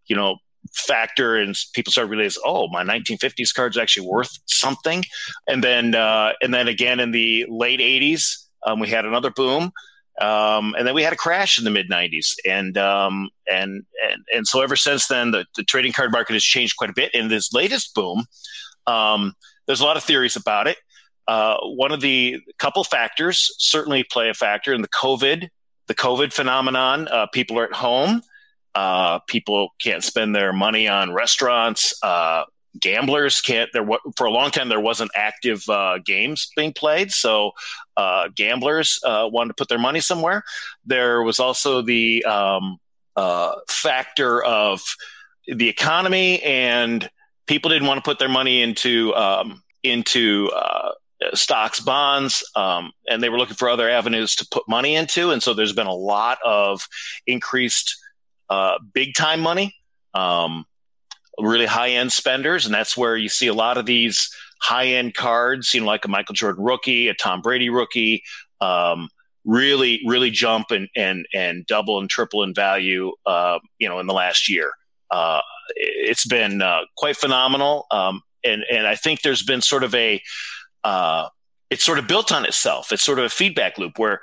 you 0.06 0.14
know, 0.14 0.36
factor 0.72 1.36
and 1.36 1.56
people 1.74 1.90
start 1.90 2.08
realizing, 2.08 2.42
oh, 2.44 2.68
my 2.68 2.82
1950s 2.82 3.54
card 3.54 3.72
is 3.72 3.78
actually 3.78 4.06
worth 4.06 4.38
something. 4.46 5.04
And 5.48 5.62
then, 5.62 5.94
uh, 5.94 6.32
and 6.40 6.52
then 6.52 6.68
again 6.68 7.00
in 7.00 7.10
the 7.10 7.46
late 7.48 7.80
80s, 7.80 8.46
um, 8.66 8.80
we 8.80 8.88
had 8.88 9.04
another 9.04 9.30
boom. 9.30 9.72
Um, 10.20 10.74
and 10.78 10.86
then 10.86 10.94
we 10.94 11.02
had 11.02 11.12
a 11.12 11.16
crash 11.16 11.58
in 11.58 11.64
the 11.64 11.70
mid 11.70 11.90
90s, 11.90 12.34
and 12.46 12.78
um, 12.78 13.30
and 13.50 13.82
and 14.08 14.24
and 14.32 14.46
so 14.46 14.60
ever 14.60 14.76
since 14.76 15.08
then, 15.08 15.32
the, 15.32 15.44
the 15.56 15.64
trading 15.64 15.92
card 15.92 16.12
market 16.12 16.34
has 16.34 16.44
changed 16.44 16.76
quite 16.76 16.90
a 16.90 16.94
bit. 16.94 17.12
In 17.14 17.26
this 17.26 17.52
latest 17.52 17.96
boom, 17.96 18.24
um, 18.86 19.34
there's 19.66 19.80
a 19.80 19.84
lot 19.84 19.96
of 19.96 20.04
theories 20.04 20.36
about 20.36 20.68
it. 20.68 20.76
Uh, 21.26 21.56
one 21.62 21.90
of 21.90 22.00
the 22.00 22.38
couple 22.58 22.84
factors 22.84 23.54
certainly 23.58 24.04
play 24.04 24.28
a 24.28 24.34
factor 24.34 24.72
in 24.72 24.82
the 24.82 24.88
COVID, 24.88 25.48
the 25.88 25.94
COVID 25.94 26.32
phenomenon. 26.32 27.08
Uh, 27.08 27.26
people 27.32 27.58
are 27.58 27.64
at 27.64 27.72
home. 27.72 28.22
Uh, 28.74 29.20
people 29.20 29.70
can't 29.80 30.02
spend 30.02 30.34
their 30.34 30.52
money 30.52 30.88
on 30.88 31.12
restaurants. 31.12 31.94
Uh, 32.02 32.44
gamblers 32.80 33.40
can't. 33.40 33.70
There 33.72 33.86
for 34.16 34.26
a 34.26 34.30
long 34.30 34.50
time 34.50 34.68
there 34.68 34.80
wasn't 34.80 35.12
active 35.14 35.62
uh, 35.68 35.98
games 36.04 36.50
being 36.56 36.72
played, 36.72 37.12
so 37.12 37.52
uh, 37.96 38.28
gamblers 38.34 39.00
uh, 39.04 39.28
wanted 39.30 39.48
to 39.48 39.54
put 39.54 39.68
their 39.68 39.78
money 39.78 40.00
somewhere. 40.00 40.42
There 40.84 41.22
was 41.22 41.38
also 41.38 41.82
the 41.82 42.24
um, 42.24 42.78
uh, 43.16 43.52
factor 43.68 44.42
of 44.42 44.82
the 45.46 45.68
economy, 45.68 46.42
and 46.42 47.08
people 47.46 47.70
didn't 47.70 47.86
want 47.86 47.98
to 47.98 48.08
put 48.08 48.18
their 48.18 48.28
money 48.28 48.60
into 48.60 49.14
um, 49.14 49.62
into 49.82 50.50
stocks, 51.32 51.80
bonds, 51.80 52.44
um, 52.54 52.92
and 53.08 53.22
they 53.22 53.28
were 53.28 53.38
looking 53.38 53.56
for 53.56 53.68
other 53.68 53.88
avenues 53.88 54.34
to 54.36 54.46
put 54.50 54.68
money 54.68 54.94
into. 54.94 55.30
And 55.30 55.42
so 55.42 55.54
there's 55.54 55.72
been 55.72 55.86
a 55.86 55.94
lot 55.94 56.38
of 56.44 56.86
increased 57.26 57.96
uh, 58.50 58.78
big 58.92 59.14
time 59.14 59.40
money, 59.40 59.74
um, 60.14 60.64
really 61.38 61.66
high 61.66 61.90
end 61.90 62.12
spenders, 62.12 62.66
and 62.66 62.74
that's 62.74 62.96
where 62.96 63.16
you 63.16 63.28
see 63.28 63.46
a 63.46 63.54
lot 63.54 63.78
of 63.78 63.86
these 63.86 64.30
high 64.60 64.86
end 64.86 65.14
cards, 65.14 65.74
you 65.74 65.80
know, 65.80 65.86
like 65.86 66.04
a 66.04 66.08
Michael 66.08 66.34
Jordan 66.34 66.64
rookie, 66.64 67.08
a 67.08 67.14
Tom 67.14 67.40
Brady 67.40 67.68
rookie, 67.68 68.22
um, 68.60 69.08
really, 69.44 70.00
really 70.06 70.30
jump 70.30 70.70
and 70.70 70.88
and 70.96 71.26
and 71.34 71.66
double 71.66 72.00
and 72.00 72.08
triple 72.08 72.42
in 72.42 72.54
value, 72.54 73.12
uh, 73.26 73.58
you 73.78 73.88
know, 73.88 73.98
in 74.00 74.06
the 74.06 74.14
last 74.14 74.48
year. 74.48 74.70
Uh, 75.10 75.40
it's 75.76 76.26
been 76.26 76.62
uh, 76.62 76.80
quite 76.96 77.16
phenomenal, 77.16 77.86
um, 77.90 78.22
and 78.44 78.64
and 78.70 78.86
I 78.86 78.96
think 78.96 79.22
there's 79.22 79.42
been 79.42 79.60
sort 79.60 79.84
of 79.84 79.94
a 79.94 80.20
uh, 80.82 81.28
it's 81.70 81.84
sort 81.84 81.98
of 81.98 82.06
built 82.06 82.32
on 82.32 82.44
itself. 82.44 82.92
It's 82.92 83.02
sort 83.02 83.18
of 83.18 83.24
a 83.24 83.30
feedback 83.30 83.78
loop 83.78 83.98
where 83.98 84.20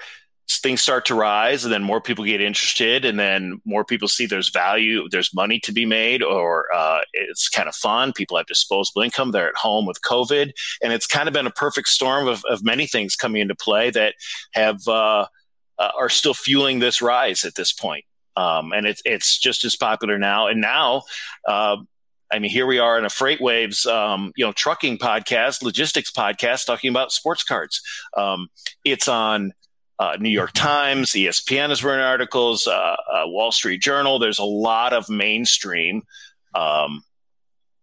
things 0.60 0.82
start 0.82 1.06
to 1.06 1.16
rise 1.16 1.64
and 1.64 1.74
then 1.74 1.84
more 1.84 2.02
people 2.02 2.26
get 2.26 2.42
interested 2.42 3.06
and 3.06 3.20
then 3.20 3.62
more 3.66 3.86
people 3.86 4.08
see 4.08 4.26
there's 4.26 4.50
value 4.50 5.08
there's 5.10 5.34
money 5.34 5.60
to 5.60 5.72
be 5.72 5.86
made 5.86 6.24
or 6.24 6.66
uh, 6.74 7.00
it's 7.14 7.50
kind 7.50 7.70
of 7.70 7.76
fun. 7.76 8.14
People 8.14 8.38
have 8.38 8.46
disposable 8.48 9.02
income 9.02 9.32
they're 9.32 9.50
at 9.50 9.56
home 9.56 9.86
with 9.86 10.02
covid 10.02 10.52
and 10.82 10.94
it's 10.94 11.08
kind 11.08 11.28
of 11.28 11.34
been 11.34 11.48
a 11.48 11.52
perfect 11.52 11.88
storm 11.88 12.28
of, 12.28 12.44
of 12.50 12.64
many 12.64 12.88
things 12.88 13.16
coming 13.16 13.42
into 13.42 13.56
play 13.56 13.90
that 13.90 14.16
have 14.54 14.88
uh, 14.88 15.26
uh, 15.80 15.92
are 15.98 16.10
still 16.10 16.34
fueling 16.34 16.80
this 16.80 17.02
rise 17.02 17.44
at 17.44 17.56
this 17.56 17.74
point. 17.74 18.06
Um, 18.38 18.72
and 18.72 18.86
it's 18.86 19.02
it's 19.04 19.38
just 19.38 19.66
as 19.66 19.76
popular 19.76 20.18
now. 20.18 20.48
And 20.48 20.62
now 20.62 21.04
uh, 21.48 21.78
I 22.32 22.40
mean, 22.40 22.50
here 22.50 22.66
we 22.66 22.80
are 22.80 22.98
in 22.98 23.04
a 23.04 23.10
FreightWaves, 23.10 23.86
um, 23.86 24.32
you 24.38 24.46
know, 24.46 24.54
trucking 24.54 25.00
podcast, 25.00 25.62
logistics 25.62 26.12
podcast, 26.12 26.66
talking 26.66 26.90
about 26.90 27.12
sports 27.12 27.44
cards. 27.44 27.82
Um, 28.16 28.48
it's 28.86 29.08
on 29.08 29.54
uh, 30.02 30.18
New 30.20 30.32
York 30.32 30.52
Times, 30.54 31.12
ESPN 31.12 31.70
has 31.70 31.84
written 31.84 32.00
articles, 32.00 32.66
uh, 32.66 32.72
uh, 32.72 33.24
Wall 33.26 33.52
Street 33.52 33.84
Journal. 33.84 34.18
There's 34.18 34.40
a 34.40 34.44
lot 34.44 34.94
of 34.94 35.08
mainstream 35.10 36.02
um, 36.56 37.04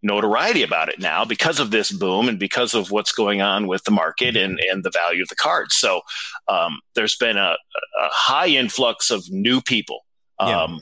notoriety 0.02 0.64
about 0.64 0.88
it 0.88 0.98
now 0.98 1.24
because 1.24 1.60
of 1.60 1.70
this 1.70 1.92
boom 1.92 2.28
and 2.28 2.36
because 2.36 2.74
of 2.74 2.90
what's 2.90 3.12
going 3.12 3.40
on 3.40 3.68
with 3.68 3.84
the 3.84 3.92
market 3.92 4.36
and, 4.36 4.58
and 4.68 4.82
the 4.82 4.90
value 4.90 5.22
of 5.22 5.28
the 5.28 5.36
cards. 5.36 5.76
So 5.76 6.00
um, 6.48 6.80
there's 6.96 7.14
been 7.14 7.36
a, 7.36 7.54
a, 7.54 8.08
high 8.08 8.48
influx 8.48 9.12
of 9.12 9.22
new 9.30 9.60
people. 9.60 10.00
Um, 10.40 10.48
yeah. 10.48 10.78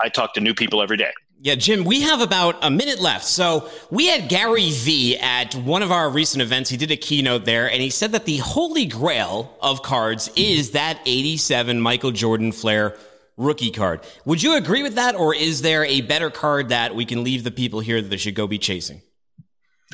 I 0.00 0.08
talk 0.08 0.32
to 0.34 0.40
new 0.40 0.54
people 0.54 0.80
every 0.80 0.96
day. 0.96 1.12
Yeah, 1.40 1.54
Jim, 1.54 1.84
we 1.84 2.00
have 2.00 2.20
about 2.20 2.56
a 2.62 2.70
minute 2.70 3.00
left. 3.00 3.24
So 3.24 3.70
we 3.90 4.06
had 4.08 4.28
Gary 4.28 4.70
Vee 4.70 5.16
at 5.18 5.54
one 5.54 5.82
of 5.82 5.92
our 5.92 6.10
recent 6.10 6.42
events. 6.42 6.68
He 6.68 6.76
did 6.76 6.90
a 6.90 6.96
keynote 6.96 7.44
there, 7.44 7.70
and 7.70 7.80
he 7.80 7.90
said 7.90 8.10
that 8.12 8.24
the 8.24 8.38
holy 8.38 8.86
grail 8.86 9.56
of 9.62 9.82
cards 9.82 10.30
is 10.34 10.72
that 10.72 10.98
87 11.06 11.80
Michael 11.80 12.10
Jordan 12.10 12.50
Fleer 12.50 12.98
rookie 13.36 13.70
card. 13.70 14.00
Would 14.24 14.42
you 14.42 14.56
agree 14.56 14.82
with 14.82 14.96
that, 14.96 15.14
or 15.14 15.32
is 15.32 15.62
there 15.62 15.84
a 15.84 16.00
better 16.00 16.28
card 16.28 16.70
that 16.70 16.96
we 16.96 17.04
can 17.04 17.22
leave 17.22 17.44
the 17.44 17.52
people 17.52 17.78
here 17.78 18.02
that 18.02 18.08
they 18.08 18.16
should 18.16 18.34
go 18.34 18.48
be 18.48 18.58
chasing? 18.58 19.00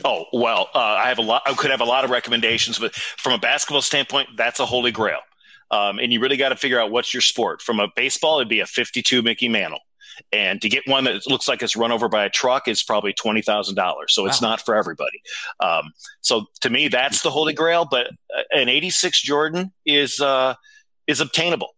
Oh 0.02 0.24
well, 0.32 0.70
uh, 0.74 0.78
I 0.78 1.08
have 1.08 1.18
a 1.18 1.22
lot. 1.22 1.42
I 1.46 1.52
could 1.52 1.70
have 1.70 1.82
a 1.82 1.84
lot 1.84 2.04
of 2.04 2.10
recommendations, 2.10 2.78
but 2.78 2.94
from 2.94 3.34
a 3.34 3.38
basketball 3.38 3.82
standpoint, 3.82 4.30
that's 4.36 4.60
a 4.60 4.66
holy 4.66 4.90
grail. 4.90 5.20
Um, 5.70 5.98
and 5.98 6.12
you 6.12 6.20
really 6.20 6.36
got 6.36 6.48
to 6.48 6.56
figure 6.56 6.80
out 6.80 6.90
what's 6.90 7.12
your 7.12 7.20
sport. 7.20 7.62
From 7.62 7.80
a 7.80 7.88
baseball, 7.94 8.38
it'd 8.38 8.48
be 8.48 8.60
a 8.60 8.66
52 8.66 9.22
Mickey 9.22 9.48
Mantle. 9.48 9.80
And 10.32 10.60
to 10.62 10.68
get 10.68 10.82
one 10.86 11.04
that 11.04 11.26
looks 11.26 11.48
like 11.48 11.62
it's 11.62 11.76
run 11.76 11.92
over 11.92 12.08
by 12.08 12.24
a 12.24 12.30
truck 12.30 12.68
is 12.68 12.82
probably 12.82 13.12
twenty 13.12 13.42
thousand 13.42 13.74
dollars. 13.74 14.14
So 14.14 14.26
it's 14.26 14.40
wow. 14.40 14.50
not 14.50 14.60
for 14.60 14.74
everybody. 14.74 15.20
Um, 15.60 15.92
so 16.20 16.46
to 16.60 16.70
me, 16.70 16.88
that's 16.88 17.22
the 17.22 17.30
holy 17.30 17.52
grail. 17.52 17.86
But 17.90 18.08
uh, 18.36 18.42
an 18.52 18.68
'86 18.68 19.20
Jordan 19.22 19.72
is 19.84 20.20
uh, 20.20 20.54
is 21.06 21.20
obtainable. 21.20 21.70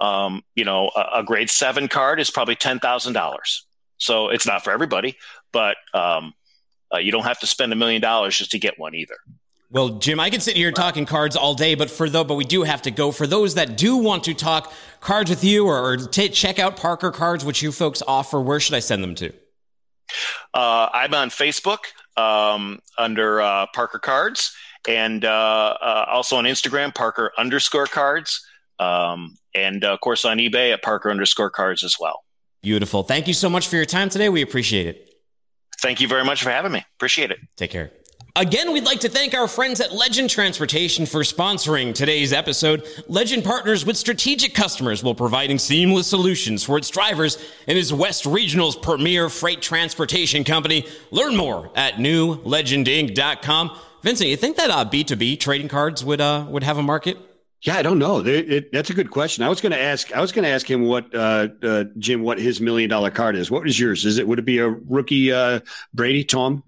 Um, 0.00 0.42
you 0.54 0.64
know, 0.64 0.90
a, 0.94 1.20
a, 1.20 1.24
grade 1.24 1.50
seven 1.50 1.88
card 1.88 2.20
is 2.20 2.30
probably 2.30 2.54
ten 2.54 2.78
thousand 2.78 3.14
dollars. 3.14 3.66
So 3.96 4.28
it's 4.28 4.46
not 4.46 4.62
for 4.62 4.72
everybody, 4.72 5.16
but 5.52 5.76
um, 5.92 6.34
uh, 6.94 6.98
you 6.98 7.10
don't 7.10 7.24
have 7.24 7.40
to 7.40 7.46
spend 7.46 7.72
a 7.72 7.76
million 7.76 8.00
dollars 8.00 8.38
just 8.38 8.52
to 8.52 8.58
get 8.58 8.78
one 8.78 8.94
either. 8.94 9.16
Well, 9.70 9.90
Jim, 9.90 10.18
I 10.18 10.30
can 10.30 10.40
sit 10.40 10.56
here 10.56 10.72
talking 10.72 11.04
cards 11.04 11.36
all 11.36 11.54
day, 11.54 11.74
but 11.74 11.90
for 11.90 12.08
though, 12.08 12.24
but 12.24 12.36
we 12.36 12.44
do 12.44 12.62
have 12.62 12.82
to 12.82 12.90
go. 12.90 13.12
For 13.12 13.26
those 13.26 13.54
that 13.54 13.76
do 13.76 13.96
want 13.98 14.24
to 14.24 14.34
talk 14.34 14.72
cards 15.00 15.28
with 15.28 15.44
you 15.44 15.66
or, 15.66 15.92
or 15.92 15.96
t- 15.98 16.30
check 16.30 16.58
out 16.58 16.76
Parker 16.76 17.10
Cards, 17.10 17.44
which 17.44 17.62
you 17.62 17.70
folks 17.70 18.02
offer, 18.06 18.40
where 18.40 18.60
should 18.60 18.74
I 18.74 18.78
send 18.78 19.04
them 19.04 19.14
to? 19.16 19.32
Uh, 20.54 20.88
I'm 20.92 21.12
on 21.12 21.28
Facebook 21.28 21.78
um, 22.16 22.80
under 22.96 23.42
uh, 23.42 23.66
Parker 23.74 23.98
Cards, 23.98 24.54
and 24.88 25.24
uh, 25.26 25.76
uh 25.80 26.06
also 26.08 26.36
on 26.36 26.44
Instagram, 26.44 26.94
Parker 26.94 27.32
underscore 27.36 27.86
Cards, 27.86 28.42
um, 28.78 29.36
and 29.54 29.84
uh, 29.84 29.92
of 29.92 30.00
course 30.00 30.24
on 30.24 30.38
eBay 30.38 30.72
at 30.72 30.82
Parker 30.82 31.10
underscore 31.10 31.50
Cards 31.50 31.84
as 31.84 31.96
well. 32.00 32.22
Beautiful. 32.62 33.02
Thank 33.02 33.28
you 33.28 33.34
so 33.34 33.50
much 33.50 33.68
for 33.68 33.76
your 33.76 33.84
time 33.84 34.08
today. 34.08 34.30
We 34.30 34.40
appreciate 34.40 34.86
it. 34.86 35.10
Thank 35.80 36.00
you 36.00 36.08
very 36.08 36.24
much 36.24 36.42
for 36.42 36.50
having 36.50 36.72
me. 36.72 36.84
Appreciate 36.96 37.30
it. 37.30 37.38
Take 37.56 37.70
care. 37.70 37.92
Again, 38.38 38.72
we'd 38.72 38.84
like 38.84 39.00
to 39.00 39.08
thank 39.08 39.34
our 39.34 39.48
friends 39.48 39.80
at 39.80 39.92
Legend 39.92 40.30
Transportation 40.30 41.06
for 41.06 41.22
sponsoring 41.22 41.92
today's 41.92 42.32
episode. 42.32 42.86
Legend 43.08 43.42
partners 43.42 43.84
with 43.84 43.96
strategic 43.96 44.54
customers 44.54 45.02
while 45.02 45.16
providing 45.16 45.58
seamless 45.58 46.06
solutions 46.06 46.62
for 46.62 46.78
its 46.78 46.88
drivers 46.88 47.36
and 47.66 47.76
is 47.76 47.92
West 47.92 48.26
Regional's 48.26 48.76
premier 48.76 49.28
freight 49.28 49.60
transportation 49.60 50.44
company. 50.44 50.86
Learn 51.10 51.34
more 51.34 51.72
at 51.74 51.94
newlegendinc.com. 51.94 53.76
Vincent, 54.04 54.30
you 54.30 54.36
think 54.36 54.56
that 54.58 54.70
uh, 54.70 54.84
B2B 54.84 55.40
trading 55.40 55.66
cards 55.66 56.04
would 56.04 56.20
uh, 56.20 56.46
would 56.48 56.62
have 56.62 56.78
a 56.78 56.82
market? 56.82 57.18
Yeah, 57.62 57.74
I 57.74 57.82
don't 57.82 57.98
know. 57.98 58.20
It, 58.20 58.52
it, 58.52 58.72
that's 58.72 58.90
a 58.90 58.94
good 58.94 59.10
question. 59.10 59.42
I 59.42 59.48
was 59.48 59.60
going 59.60 59.72
to 59.72 59.80
ask. 59.80 60.12
I 60.12 60.20
was 60.20 60.30
going 60.30 60.44
to 60.44 60.50
ask 60.50 60.70
him 60.70 60.84
what 60.84 61.12
uh, 61.12 61.48
uh, 61.60 61.84
Jim, 61.98 62.22
what 62.22 62.38
his 62.38 62.60
million 62.60 62.88
dollar 62.88 63.10
card 63.10 63.34
is. 63.34 63.50
What 63.50 63.66
is 63.66 63.80
yours? 63.80 64.06
Is 64.06 64.18
it 64.18 64.28
would 64.28 64.38
it 64.38 64.44
be 64.44 64.58
a 64.58 64.68
rookie 64.68 65.32
uh, 65.32 65.58
Brady 65.92 66.22
Tom? 66.22 66.62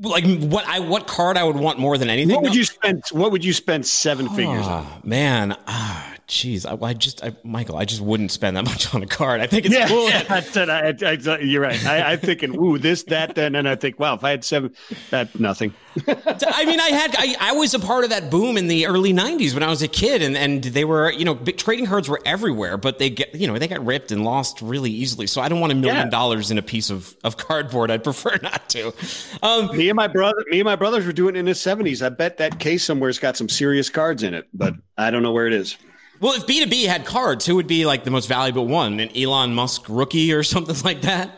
Like 0.00 0.24
what 0.24 0.66
I 0.66 0.80
what 0.80 1.06
card 1.06 1.36
I 1.36 1.44
would 1.44 1.56
want 1.56 1.78
more 1.78 1.98
than 1.98 2.08
anything. 2.10 2.34
What 2.34 2.44
would 2.44 2.54
you 2.54 2.64
spend? 2.64 3.04
What 3.12 3.32
would 3.32 3.44
you 3.44 3.52
spend 3.52 3.86
seven 3.86 4.28
oh, 4.28 4.34
figures 4.34 4.66
on? 4.66 4.86
Man, 5.04 5.56
ah, 5.66 6.11
jeez, 6.32 6.64
I, 6.66 6.86
I, 6.86 6.94
just, 6.94 7.22
I, 7.22 7.36
Michael, 7.44 7.76
I 7.76 7.84
just 7.84 8.00
wouldn't 8.00 8.30
spend 8.30 8.56
that 8.56 8.64
much 8.72 8.94
on 8.94 9.02
a 9.02 9.06
card. 9.06 9.40
I 9.40 9.46
think 9.46 9.66
it's 9.66 9.74
yeah, 9.74 9.86
cool. 9.86 10.08
Yeah, 10.08 10.24
I, 10.28 10.94
I, 11.04 11.38
you're 11.40 11.62
right. 11.62 11.84
I, 11.86 12.14
am 12.14 12.18
thinking, 12.18 12.56
ooh, 12.56 12.78
this, 12.78 13.02
that, 13.04 13.34
then, 13.34 13.54
and 13.54 13.68
I 13.68 13.76
think, 13.76 14.00
wow, 14.00 14.14
if 14.14 14.24
I 14.24 14.30
had 14.30 14.44
seven, 14.44 14.74
that 15.10 15.38
nothing. 15.38 15.74
I 16.06 16.64
mean, 16.64 16.80
I 16.80 16.88
had, 16.88 17.14
I, 17.18 17.36
I 17.38 17.52
was 17.52 17.74
a 17.74 17.78
part 17.78 18.04
of 18.04 18.10
that 18.10 18.30
boom 18.30 18.56
in 18.56 18.66
the 18.66 18.86
early 18.86 19.12
'90s 19.12 19.52
when 19.52 19.62
I 19.62 19.68
was 19.68 19.82
a 19.82 19.88
kid, 19.88 20.22
and 20.22 20.38
and 20.38 20.64
they 20.64 20.86
were, 20.86 21.12
you 21.12 21.26
know, 21.26 21.34
trading 21.34 21.84
cards 21.84 22.08
were 22.08 22.20
everywhere, 22.24 22.78
but 22.78 22.98
they 22.98 23.10
get, 23.10 23.34
you 23.34 23.46
know, 23.46 23.58
they 23.58 23.68
got 23.68 23.84
ripped 23.84 24.10
and 24.10 24.24
lost 24.24 24.62
really 24.62 24.90
easily. 24.90 25.26
So 25.26 25.42
I 25.42 25.50
don't 25.50 25.60
want 25.60 25.70
a 25.70 25.76
million 25.76 26.08
dollars 26.08 26.50
in 26.50 26.56
a 26.56 26.62
piece 26.62 26.88
of 26.88 27.14
of 27.24 27.36
cardboard. 27.36 27.90
I'd 27.90 28.04
prefer 28.04 28.38
not 28.42 28.70
to. 28.70 28.94
Um, 29.42 29.76
me 29.76 29.90
and 29.90 29.96
my 29.96 30.08
brother, 30.08 30.42
me 30.48 30.60
and 30.60 30.64
my 30.64 30.76
brothers 30.76 31.04
were 31.04 31.12
doing 31.12 31.36
it 31.36 31.40
in 31.40 31.44
the 31.44 31.52
'70s. 31.52 32.04
I 32.04 32.08
bet 32.08 32.38
that 32.38 32.58
case 32.58 32.84
somewhere's 32.84 33.18
got 33.18 33.36
some 33.36 33.50
serious 33.50 33.90
cards 33.90 34.22
in 34.22 34.32
it, 34.32 34.48
but 34.54 34.74
I 34.96 35.10
don't 35.10 35.22
know 35.22 35.32
where 35.32 35.46
it 35.46 35.52
is. 35.52 35.76
Well, 36.22 36.34
if 36.34 36.46
B2B 36.46 36.86
had 36.86 37.04
cards, 37.04 37.44
who 37.44 37.56
would 37.56 37.66
be 37.66 37.84
like 37.84 38.04
the 38.04 38.12
most 38.12 38.28
valuable 38.28 38.68
one? 38.68 39.00
An 39.00 39.14
Elon 39.16 39.54
Musk 39.54 39.86
rookie 39.88 40.32
or 40.32 40.42
something 40.44 40.76
like 40.84 41.02
that? 41.02 41.34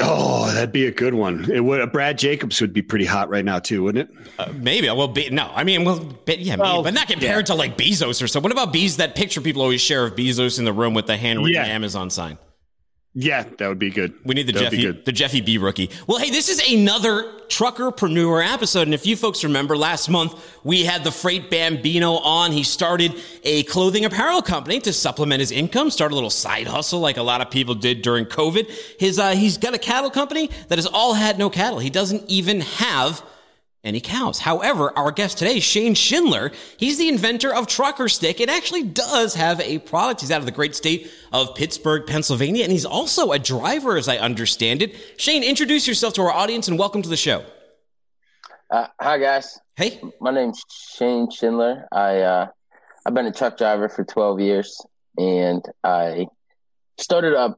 Oh, 0.00 0.50
that'd 0.52 0.72
be 0.72 0.86
a 0.86 0.92
good 0.92 1.14
one. 1.14 1.50
It 1.50 1.60
would. 1.60 1.92
Brad 1.92 2.16
Jacobs 2.16 2.60
would 2.60 2.72
be 2.72 2.80
pretty 2.80 3.04
hot 3.04 3.28
right 3.28 3.44
now 3.44 3.58
too, 3.58 3.82
wouldn't 3.82 4.08
it? 4.08 4.16
Uh, 4.38 4.52
maybe. 4.54 4.88
Well, 4.88 5.08
be, 5.08 5.28
no. 5.30 5.50
I 5.52 5.64
mean, 5.64 5.84
well, 5.84 5.98
be, 5.98 6.36
yeah, 6.36 6.56
well, 6.56 6.76
maybe, 6.76 6.84
but 6.84 6.94
not 6.94 7.08
compared 7.08 7.40
yeah. 7.40 7.54
to 7.54 7.54
like 7.54 7.76
Bezos 7.76 8.22
or 8.22 8.28
so. 8.28 8.40
What 8.40 8.52
about 8.52 8.72
Bees? 8.72 8.96
That 8.98 9.16
picture 9.16 9.40
people 9.40 9.62
always 9.62 9.80
share 9.80 10.04
of 10.04 10.14
Bezos 10.14 10.58
in 10.58 10.64
the 10.64 10.72
room 10.72 10.94
with 10.94 11.06
the 11.06 11.16
handwritten 11.16 11.54
yeah. 11.54 11.66
Amazon 11.66 12.08
sign. 12.08 12.38
Yeah, 13.14 13.44
that 13.58 13.68
would 13.68 13.78
be 13.78 13.90
good. 13.90 14.14
We 14.24 14.34
need 14.34 14.46
the 14.46 14.52
that 14.52 14.70
Jeffy, 14.70 14.90
the 14.90 15.12
Jeffy 15.12 15.42
B 15.42 15.58
rookie. 15.58 15.90
Well, 16.06 16.16
hey, 16.18 16.30
this 16.30 16.48
is 16.48 16.66
another 16.72 17.24
truckerpreneur 17.48 18.42
episode, 18.54 18.82
and 18.82 18.94
if 18.94 19.04
you 19.04 19.16
folks 19.16 19.44
remember, 19.44 19.76
last 19.76 20.08
month 20.08 20.34
we 20.64 20.84
had 20.84 21.04
the 21.04 21.12
Freight 21.12 21.50
Bambino 21.50 22.12
on. 22.14 22.52
He 22.52 22.62
started 22.62 23.14
a 23.44 23.64
clothing 23.64 24.06
apparel 24.06 24.40
company 24.40 24.80
to 24.80 24.94
supplement 24.94 25.40
his 25.40 25.50
income, 25.50 25.90
start 25.90 26.12
a 26.12 26.14
little 26.14 26.30
side 26.30 26.66
hustle 26.66 27.00
like 27.00 27.18
a 27.18 27.22
lot 27.22 27.42
of 27.42 27.50
people 27.50 27.74
did 27.74 28.00
during 28.00 28.24
COVID. 28.24 28.70
His 28.98 29.18
uh, 29.18 29.32
he's 29.32 29.58
got 29.58 29.74
a 29.74 29.78
cattle 29.78 30.10
company 30.10 30.48
that 30.68 30.78
has 30.78 30.86
all 30.86 31.12
had 31.12 31.38
no 31.38 31.50
cattle. 31.50 31.80
He 31.80 31.90
doesn't 31.90 32.30
even 32.30 32.62
have 32.62 33.22
any 33.84 34.00
cows. 34.00 34.38
However, 34.38 34.96
our 34.96 35.10
guest 35.10 35.38
today, 35.38 35.58
Shane 35.58 35.94
Schindler, 35.94 36.52
he's 36.76 36.98
the 36.98 37.08
inventor 37.08 37.52
of 37.52 37.66
Truckr 37.66 38.10
Stik. 38.10 38.40
It 38.40 38.48
actually 38.48 38.84
does 38.84 39.34
have 39.34 39.60
a 39.60 39.78
product. 39.78 40.20
He's 40.20 40.30
out 40.30 40.38
of 40.38 40.46
the 40.46 40.52
great 40.52 40.76
state 40.76 41.10
of 41.32 41.54
Pittsburgh, 41.54 42.06
Pennsylvania, 42.06 42.62
and 42.62 42.72
he's 42.72 42.84
also 42.84 43.32
a 43.32 43.38
driver, 43.38 43.96
as 43.96 44.08
I 44.08 44.18
understand 44.18 44.82
it. 44.82 44.94
Shane, 45.16 45.42
introduce 45.42 45.88
yourself 45.88 46.14
to 46.14 46.22
our 46.22 46.30
audience 46.30 46.68
and 46.68 46.78
welcome 46.78 47.02
to 47.02 47.08
the 47.08 47.16
show. 47.16 47.44
Uh, 48.70 48.86
hi, 49.00 49.18
guys. 49.18 49.58
Hey. 49.76 50.00
My 50.20 50.30
name's 50.30 50.62
Shane 50.96 51.28
Schindler. 51.30 51.88
I, 51.90 52.20
uh, 52.20 52.46
I've 53.04 53.14
been 53.14 53.26
a 53.26 53.32
truck 53.32 53.58
driver 53.58 53.88
for 53.88 54.04
12 54.04 54.40
years, 54.40 54.80
and 55.18 55.64
I 55.82 56.26
started 56.98 57.34
a 57.34 57.56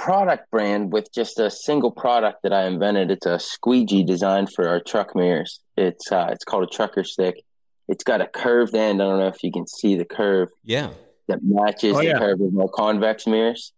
product 0.00 0.50
brand 0.50 0.90
with 0.90 1.12
just 1.12 1.38
a 1.38 1.50
single 1.50 1.90
product 1.90 2.42
that 2.42 2.54
I 2.54 2.64
invented. 2.64 3.10
It's 3.10 3.26
a 3.26 3.38
squeegee 3.38 4.02
designed 4.02 4.50
for 4.50 4.66
our 4.66 4.80
truck 4.80 5.14
mirrors. 5.14 5.60
It's 5.76 6.10
uh, 6.10 6.28
it's 6.32 6.44
called 6.44 6.64
a 6.64 6.74
Truckr 6.74 7.04
Stik. 7.04 7.44
It's 7.86 8.02
got 8.02 8.22
a 8.22 8.26
curved 8.26 8.74
end. 8.74 9.02
I 9.02 9.04
don't 9.04 9.18
know 9.18 9.26
if 9.26 9.42
you 9.42 9.52
can 9.52 9.66
see 9.66 9.96
the 9.96 10.06
curve. 10.06 10.48
Yeah. 10.64 10.90
That 11.28 11.40
matches 11.42 11.94
oh, 11.96 11.98
the 11.98 12.06
yeah. 12.06 12.18
curve 12.18 12.40
of 12.40 12.52
my 12.52 12.64
convex 12.74 13.26
mirrors, 13.26 13.72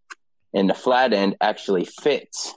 and 0.55 0.71
the 0.71 0.75
flat 0.75 1.13
end 1.13 1.37
actually 1.41 1.85
fits 1.85 2.55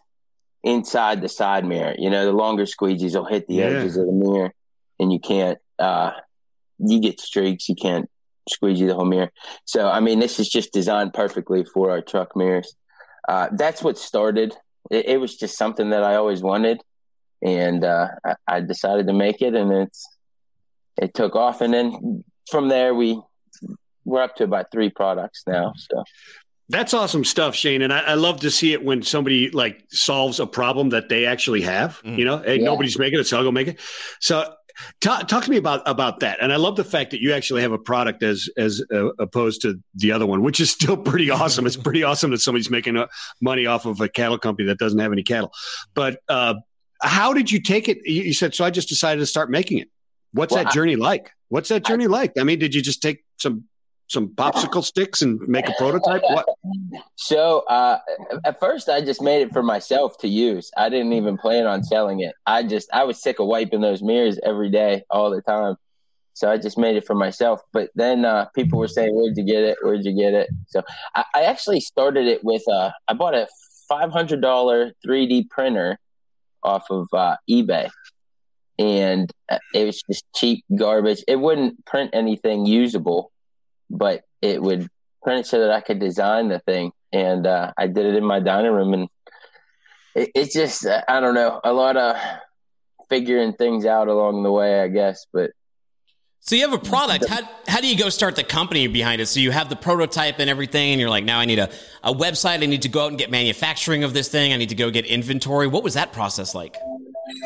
inside 0.63 1.21
the 1.21 1.29
side 1.29 1.65
mirror. 1.65 1.95
You 1.97 2.11
know, 2.11 2.25
the 2.25 2.33
longer 2.33 2.65
squeegees 2.65 3.15
will 3.15 3.25
hit 3.25 3.47
the 3.47 3.55
yeah. 3.55 3.65
edges 3.65 3.97
of 3.97 4.05
the 4.05 4.13
mirror, 4.13 4.53
and 4.99 5.11
you 5.11 5.19
can't. 5.19 5.57
Uh, 5.79 6.11
you 6.77 6.99
get 6.99 7.19
streaks. 7.19 7.67
You 7.67 7.75
can't 7.75 8.09
squeegee 8.47 8.85
the 8.85 8.93
whole 8.93 9.05
mirror. 9.05 9.31
So, 9.65 9.87
I 9.87 10.01
mean, 10.01 10.19
this 10.19 10.39
is 10.39 10.49
just 10.49 10.71
designed 10.71 11.13
perfectly 11.13 11.65
for 11.65 11.89
our 11.89 12.01
truck 12.01 12.35
mirrors 12.35 12.75
uh, 13.27 13.49
that's 13.51 13.83
what 13.83 13.97
started. 13.97 14.55
It, 14.91 15.05
it, 15.07 15.17
was 15.17 15.35
just 15.35 15.57
something 15.57 15.89
that 15.89 16.03
I 16.03 16.15
always 16.15 16.41
wanted, 16.41 16.81
and 17.41 17.83
uh, 17.83 18.09
I, 18.25 18.35
I, 18.47 18.61
decided 18.61 19.07
to 19.07 19.13
make 19.13 19.41
it, 19.41 19.55
and 19.55 19.71
it's 19.71 20.07
it 21.01 21.13
took 21.13 21.35
off. 21.35 21.61
And 21.61 21.73
then 21.73 22.23
from 22.49 22.69
there, 22.69 22.93
we 22.93 23.19
we're 24.03 24.21
up 24.21 24.35
to 24.35 24.43
about 24.43 24.71
three 24.71 24.89
products 24.89 25.43
now. 25.47 25.73
So 25.75 26.03
that's 26.69 26.93
awesome 26.93 27.23
stuff, 27.23 27.55
Shane. 27.55 27.81
And 27.81 27.91
I, 27.91 27.99
I, 27.99 28.13
love 28.13 28.41
to 28.41 28.51
see 28.51 28.73
it 28.73 28.83
when 28.83 29.03
somebody 29.03 29.49
like 29.49 29.83
solves 29.89 30.39
a 30.39 30.47
problem 30.47 30.89
that 30.89 31.09
they 31.09 31.25
actually 31.25 31.61
have. 31.61 32.01
Mm. 32.03 32.17
You 32.17 32.25
know, 32.25 32.37
hey, 32.39 32.57
yeah. 32.57 32.65
nobody's 32.65 32.97
making 32.97 33.19
it, 33.19 33.25
so 33.25 33.37
I'll 33.37 33.43
go 33.43 33.51
make 33.51 33.67
it. 33.67 33.79
So 34.19 34.53
Talk, 35.01 35.27
talk 35.27 35.43
to 35.43 35.49
me 35.49 35.57
about 35.57 35.81
about 35.85 36.19
that. 36.19 36.39
And 36.41 36.51
I 36.51 36.57
love 36.57 36.75
the 36.75 36.83
fact 36.83 37.11
that 37.11 37.21
you 37.21 37.33
actually 37.33 37.61
have 37.61 37.71
a 37.71 37.77
product 37.77 38.23
as 38.23 38.49
as 38.57 38.83
uh, 38.93 39.13
opposed 39.19 39.61
to 39.61 39.81
the 39.93 40.11
other 40.11 40.25
one, 40.25 40.41
which 40.41 40.59
is 40.59 40.69
still 40.71 40.97
pretty 40.97 41.29
awesome. 41.29 41.65
it's 41.65 41.77
pretty 41.77 42.03
awesome 42.03 42.31
that 42.31 42.39
somebody's 42.39 42.69
making 42.69 42.97
uh, 42.97 43.07
money 43.41 43.65
off 43.65 43.85
of 43.85 44.01
a 44.01 44.09
cattle 44.09 44.37
company 44.37 44.67
that 44.67 44.77
doesn't 44.77 44.99
have 44.99 45.11
any 45.11 45.23
cattle. 45.23 45.51
But 45.93 46.19
uh, 46.27 46.55
how 47.01 47.33
did 47.33 47.51
you 47.51 47.61
take 47.61 47.87
it? 47.87 48.05
You 48.05 48.33
said 48.33 48.53
so. 48.53 48.65
I 48.65 48.69
just 48.69 48.89
decided 48.89 49.19
to 49.19 49.25
start 49.25 49.49
making 49.49 49.79
it. 49.79 49.89
What's 50.31 50.53
well, 50.53 50.63
that 50.63 50.73
journey 50.73 50.93
I, 50.93 50.97
like? 50.97 51.31
What's 51.49 51.69
that 51.69 51.85
journey 51.85 52.05
I, 52.05 52.09
like? 52.09 52.33
I 52.37 52.43
mean, 52.43 52.59
did 52.59 52.75
you 52.75 52.81
just 52.81 53.01
take 53.01 53.23
some 53.37 53.65
some 54.07 54.29
popsicle 54.29 54.83
sticks 54.83 55.21
and 55.21 55.39
make 55.47 55.67
a 55.67 55.73
prototype? 55.77 56.21
What? 56.29 56.45
So 57.15 57.59
uh, 57.61 57.99
at 58.43 58.59
first, 58.59 58.89
I 58.89 59.01
just 59.01 59.21
made 59.21 59.41
it 59.41 59.51
for 59.51 59.63
myself 59.63 60.17
to 60.19 60.27
use. 60.27 60.71
I 60.77 60.89
didn't 60.89 61.13
even 61.13 61.37
plan 61.37 61.65
on 61.65 61.83
selling 61.83 62.19
it. 62.19 62.35
I 62.45 62.63
just 62.63 62.89
I 62.93 63.03
was 63.03 63.21
sick 63.21 63.39
of 63.39 63.47
wiping 63.47 63.81
those 63.81 64.01
mirrors 64.01 64.39
every 64.43 64.69
day, 64.69 65.03
all 65.09 65.31
the 65.31 65.41
time. 65.41 65.75
So 66.33 66.51
I 66.51 66.57
just 66.57 66.77
made 66.77 66.97
it 66.97 67.07
for 67.07 67.15
myself. 67.15 67.61
But 67.71 67.89
then 67.95 68.25
uh, 68.25 68.45
people 68.55 68.77
were 68.77 68.87
saying, 68.87 69.15
"Where'd 69.15 69.37
you 69.37 69.43
get 69.43 69.63
it? 69.63 69.77
Where'd 69.81 70.05
you 70.05 70.15
get 70.15 70.33
it?" 70.33 70.49
So 70.67 70.83
I, 71.15 71.23
I 71.33 71.43
actually 71.43 71.79
started 71.79 72.27
it 72.27 72.43
with 72.43 72.63
uh, 72.67 72.91
I 73.07 73.13
bought 73.13 73.33
a 73.33 73.47
five 73.89 74.11
hundred 74.11 74.41
dollar 74.41 74.91
three 75.03 75.25
D 75.27 75.47
printer 75.49 75.97
off 76.61 76.85
of 76.89 77.07
uh, 77.13 77.37
eBay, 77.49 77.89
and 78.77 79.31
uh, 79.49 79.59
it 79.73 79.85
was 79.85 80.03
just 80.03 80.25
cheap 80.35 80.63
garbage. 80.75 81.23
It 81.27 81.37
wouldn't 81.37 81.85
print 81.85 82.11
anything 82.13 82.65
usable 82.65 83.31
but 83.89 84.23
it 84.41 84.61
would 84.61 84.87
print 85.23 85.41
it 85.41 85.47
so 85.47 85.59
that 85.59 85.71
I 85.71 85.81
could 85.81 85.99
design 85.99 86.49
the 86.49 86.59
thing. 86.59 86.91
And 87.11 87.47
uh, 87.47 87.73
I 87.77 87.87
did 87.87 88.05
it 88.05 88.15
in 88.15 88.25
my 88.25 88.39
dining 88.39 88.71
room, 88.71 88.93
and 88.93 89.09
it, 90.15 90.31
it's 90.35 90.53
just 90.53 90.85
I 90.85 91.19
don't 91.19 91.35
know 91.35 91.59
a 91.63 91.73
lot 91.73 91.97
of 91.97 92.17
figuring 93.09 93.53
things 93.53 93.85
out 93.85 94.07
along 94.07 94.43
the 94.43 94.51
way, 94.51 94.81
I 94.81 94.87
guess. 94.87 95.25
But 95.31 95.51
so 96.41 96.55
you 96.55 96.61
have 96.61 96.73
a 96.73 96.77
product. 96.77 97.27
How, 97.27 97.39
how 97.67 97.81
do 97.81 97.87
you 97.87 97.97
go 97.97 98.09
start 98.09 98.35
the 98.35 98.43
company 98.43 98.85
behind 98.87 99.19
it? 99.19 99.25
So 99.25 99.39
you 99.39 99.49
have 99.49 99.67
the 99.67 99.75
prototype 99.75 100.39
and 100.39 100.47
everything, 100.49 100.91
and 100.91 101.01
you're 101.01 101.09
like, 101.09 101.23
now 101.23 101.39
I 101.39 101.45
need 101.45 101.59
a, 101.59 101.71
a 102.03 102.13
website. 102.13 102.61
I 102.61 102.67
need 102.67 102.83
to 102.83 102.89
go 102.89 103.05
out 103.05 103.09
and 103.09 103.17
get 103.17 103.31
manufacturing 103.31 104.03
of 104.03 104.13
this 104.13 104.27
thing. 104.27 104.53
I 104.53 104.57
need 104.57 104.69
to 104.69 104.75
go 104.75 104.91
get 104.91 105.05
inventory. 105.05 105.67
What 105.67 105.83
was 105.83 105.95
that 105.95 106.13
process 106.13 106.53
like? 106.53 106.75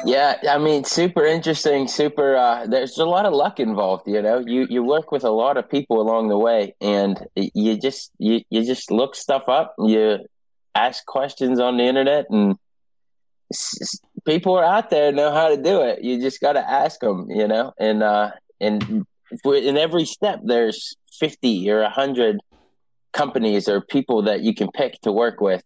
Yeah, 0.05 0.35
I 0.49 0.57
mean, 0.57 0.83
super 0.83 1.25
interesting. 1.25 1.87
Super. 1.87 2.35
Uh, 2.35 2.65
there's 2.67 2.97
a 2.97 3.05
lot 3.05 3.25
of 3.25 3.33
luck 3.33 3.59
involved. 3.59 4.07
You 4.07 4.21
know, 4.21 4.39
you 4.39 4.67
you 4.69 4.83
work 4.83 5.11
with 5.11 5.23
a 5.23 5.29
lot 5.29 5.57
of 5.57 5.69
people 5.69 6.01
along 6.01 6.27
the 6.29 6.37
way, 6.37 6.75
and 6.81 7.25
you 7.35 7.77
just 7.77 8.11
you 8.17 8.41
you 8.49 8.65
just 8.65 8.91
look 8.91 9.15
stuff 9.15 9.47
up. 9.47 9.75
You 9.79 10.19
ask 10.75 11.05
questions 11.05 11.59
on 11.59 11.77
the 11.77 11.83
internet, 11.83 12.25
and 12.29 12.57
people 14.25 14.53
are 14.55 14.65
out 14.65 14.89
there 14.89 15.11
know 15.11 15.31
how 15.31 15.49
to 15.49 15.57
do 15.61 15.81
it. 15.81 16.03
You 16.03 16.19
just 16.19 16.41
got 16.41 16.53
to 16.53 16.69
ask 16.69 16.99
them. 16.99 17.27
You 17.29 17.47
know, 17.47 17.73
and 17.79 18.03
uh, 18.03 18.31
and 18.59 19.05
in 19.45 19.77
every 19.77 20.05
step, 20.05 20.41
there's 20.43 20.95
fifty 21.19 21.69
or 21.69 21.87
hundred 21.89 22.39
companies 23.13 23.67
or 23.69 23.81
people 23.81 24.23
that 24.23 24.41
you 24.41 24.53
can 24.53 24.69
pick 24.71 24.99
to 25.01 25.11
work 25.11 25.41
with 25.41 25.63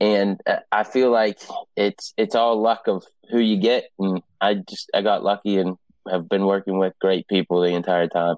and 0.00 0.40
uh, 0.46 0.56
I 0.72 0.84
feel 0.84 1.10
like 1.10 1.38
it's 1.76 2.14
it's 2.16 2.34
all 2.34 2.60
luck 2.60 2.88
of 2.88 3.04
who 3.30 3.38
you 3.38 3.58
get, 3.58 3.90
and 3.98 4.22
I 4.40 4.54
just 4.54 4.90
I 4.94 5.02
got 5.02 5.22
lucky 5.22 5.58
and 5.58 5.76
have 6.10 6.28
been 6.28 6.46
working 6.46 6.78
with 6.78 6.94
great 7.00 7.28
people 7.28 7.60
the 7.60 7.68
entire 7.68 8.08
time. 8.08 8.36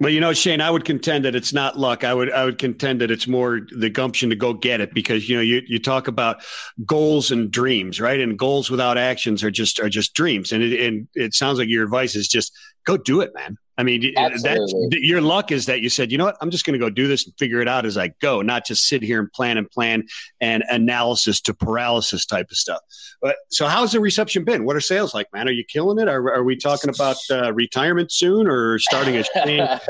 Well, 0.00 0.10
you 0.10 0.20
know, 0.20 0.32
Shane, 0.32 0.60
I 0.60 0.70
would 0.70 0.84
contend 0.84 1.24
that 1.24 1.34
it's 1.34 1.52
not 1.52 1.76
luck. 1.76 2.04
I 2.04 2.14
would 2.14 2.30
I 2.30 2.44
would 2.44 2.58
contend 2.58 3.00
that 3.00 3.10
it's 3.10 3.26
more 3.26 3.60
the 3.76 3.90
gumption 3.90 4.30
to 4.30 4.36
go 4.36 4.52
get 4.52 4.80
it 4.80 4.94
because 4.94 5.28
you 5.28 5.34
know 5.34 5.42
you, 5.42 5.62
you 5.66 5.80
talk 5.80 6.06
about 6.06 6.42
goals 6.86 7.32
and 7.32 7.50
dreams, 7.50 8.00
right? 8.00 8.20
And 8.20 8.38
goals 8.38 8.70
without 8.70 8.96
actions 8.96 9.42
are 9.42 9.50
just 9.50 9.80
are 9.80 9.88
just 9.88 10.14
dreams. 10.14 10.52
And 10.52 10.62
it, 10.62 10.86
and 10.86 11.08
it 11.14 11.34
sounds 11.34 11.58
like 11.58 11.68
your 11.68 11.82
advice 11.82 12.14
is 12.14 12.28
just 12.28 12.52
go 12.84 12.96
do 12.96 13.20
it, 13.20 13.32
man. 13.34 13.58
I 13.78 13.84
mean, 13.84 14.12
that's 14.42 14.74
your 14.90 15.20
luck 15.20 15.52
is 15.52 15.66
that 15.66 15.82
you 15.82 15.88
said, 15.88 16.10
you 16.10 16.18
know 16.18 16.24
what, 16.24 16.36
I'm 16.40 16.50
just 16.50 16.66
going 16.66 16.72
to 16.72 16.84
go 16.84 16.90
do 16.90 17.06
this 17.06 17.24
and 17.26 17.34
figure 17.38 17.60
it 17.60 17.68
out 17.68 17.86
as 17.86 17.96
I 17.96 18.08
go, 18.20 18.42
not 18.42 18.66
just 18.66 18.88
sit 18.88 19.02
here 19.02 19.20
and 19.20 19.32
plan 19.32 19.56
and 19.56 19.70
plan 19.70 20.02
and 20.40 20.64
analysis 20.68 21.40
to 21.42 21.54
paralysis 21.54 22.26
type 22.26 22.50
of 22.50 22.56
stuff. 22.56 22.80
But 23.22 23.36
so, 23.50 23.68
how's 23.68 23.92
the 23.92 24.00
reception 24.00 24.44
been? 24.44 24.64
What 24.64 24.74
are 24.74 24.80
sales 24.80 25.14
like, 25.14 25.32
man? 25.32 25.46
Are 25.46 25.52
you 25.52 25.62
killing 25.64 26.00
it? 26.00 26.08
Are, 26.08 26.34
are 26.34 26.42
we 26.42 26.56
talking 26.56 26.90
about 26.90 27.18
uh, 27.30 27.52
retirement 27.52 28.10
soon, 28.10 28.48
or 28.48 28.80
starting 28.80 29.16
a 29.16 29.22
Shane, 29.22 29.60
a, 29.60 29.80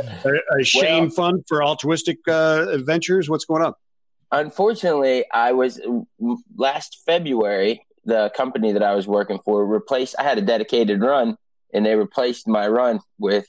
a 0.59 0.65
Shane 0.65 1.05
well, 1.05 1.11
fund 1.11 1.45
for 1.49 1.65
altruistic 1.65 2.19
uh, 2.29 2.77
ventures? 2.79 3.31
What's 3.31 3.47
going 3.47 3.63
on? 3.63 3.73
Unfortunately, 4.33 5.25
I 5.33 5.53
was 5.53 5.81
last 6.57 6.99
February. 7.07 7.87
The 8.05 8.31
company 8.35 8.73
that 8.73 8.83
I 8.83 8.95
was 8.95 9.07
working 9.07 9.39
for 9.45 9.67
replaced. 9.67 10.15
I 10.19 10.25
had 10.25 10.39
a 10.39 10.43
dedicated 10.43 11.01
run, 11.01 11.37
and 11.73 11.85
they 11.85 11.95
replaced 11.95 12.47
my 12.47 12.69
run 12.69 13.01
with 13.19 13.47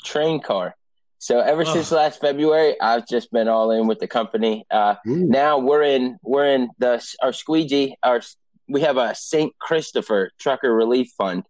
train 0.00 0.40
car. 0.40 0.74
So 1.18 1.40
ever 1.40 1.62
oh. 1.62 1.72
since 1.72 1.92
last 1.92 2.20
February, 2.20 2.80
I've 2.80 3.06
just 3.06 3.30
been 3.30 3.48
all 3.48 3.70
in 3.70 3.86
with 3.86 3.98
the 3.98 4.08
company. 4.08 4.64
Uh, 4.70 4.94
now 5.04 5.58
we're 5.58 5.82
in 5.82 6.18
we're 6.22 6.46
in 6.46 6.70
the 6.78 7.04
our 7.22 7.32
squeegee. 7.32 7.96
Our 8.02 8.22
we 8.68 8.80
have 8.82 8.96
a 8.96 9.14
Saint 9.14 9.58
Christopher 9.58 10.30
Trucker 10.38 10.72
Relief 10.72 11.12
Fund. 11.18 11.44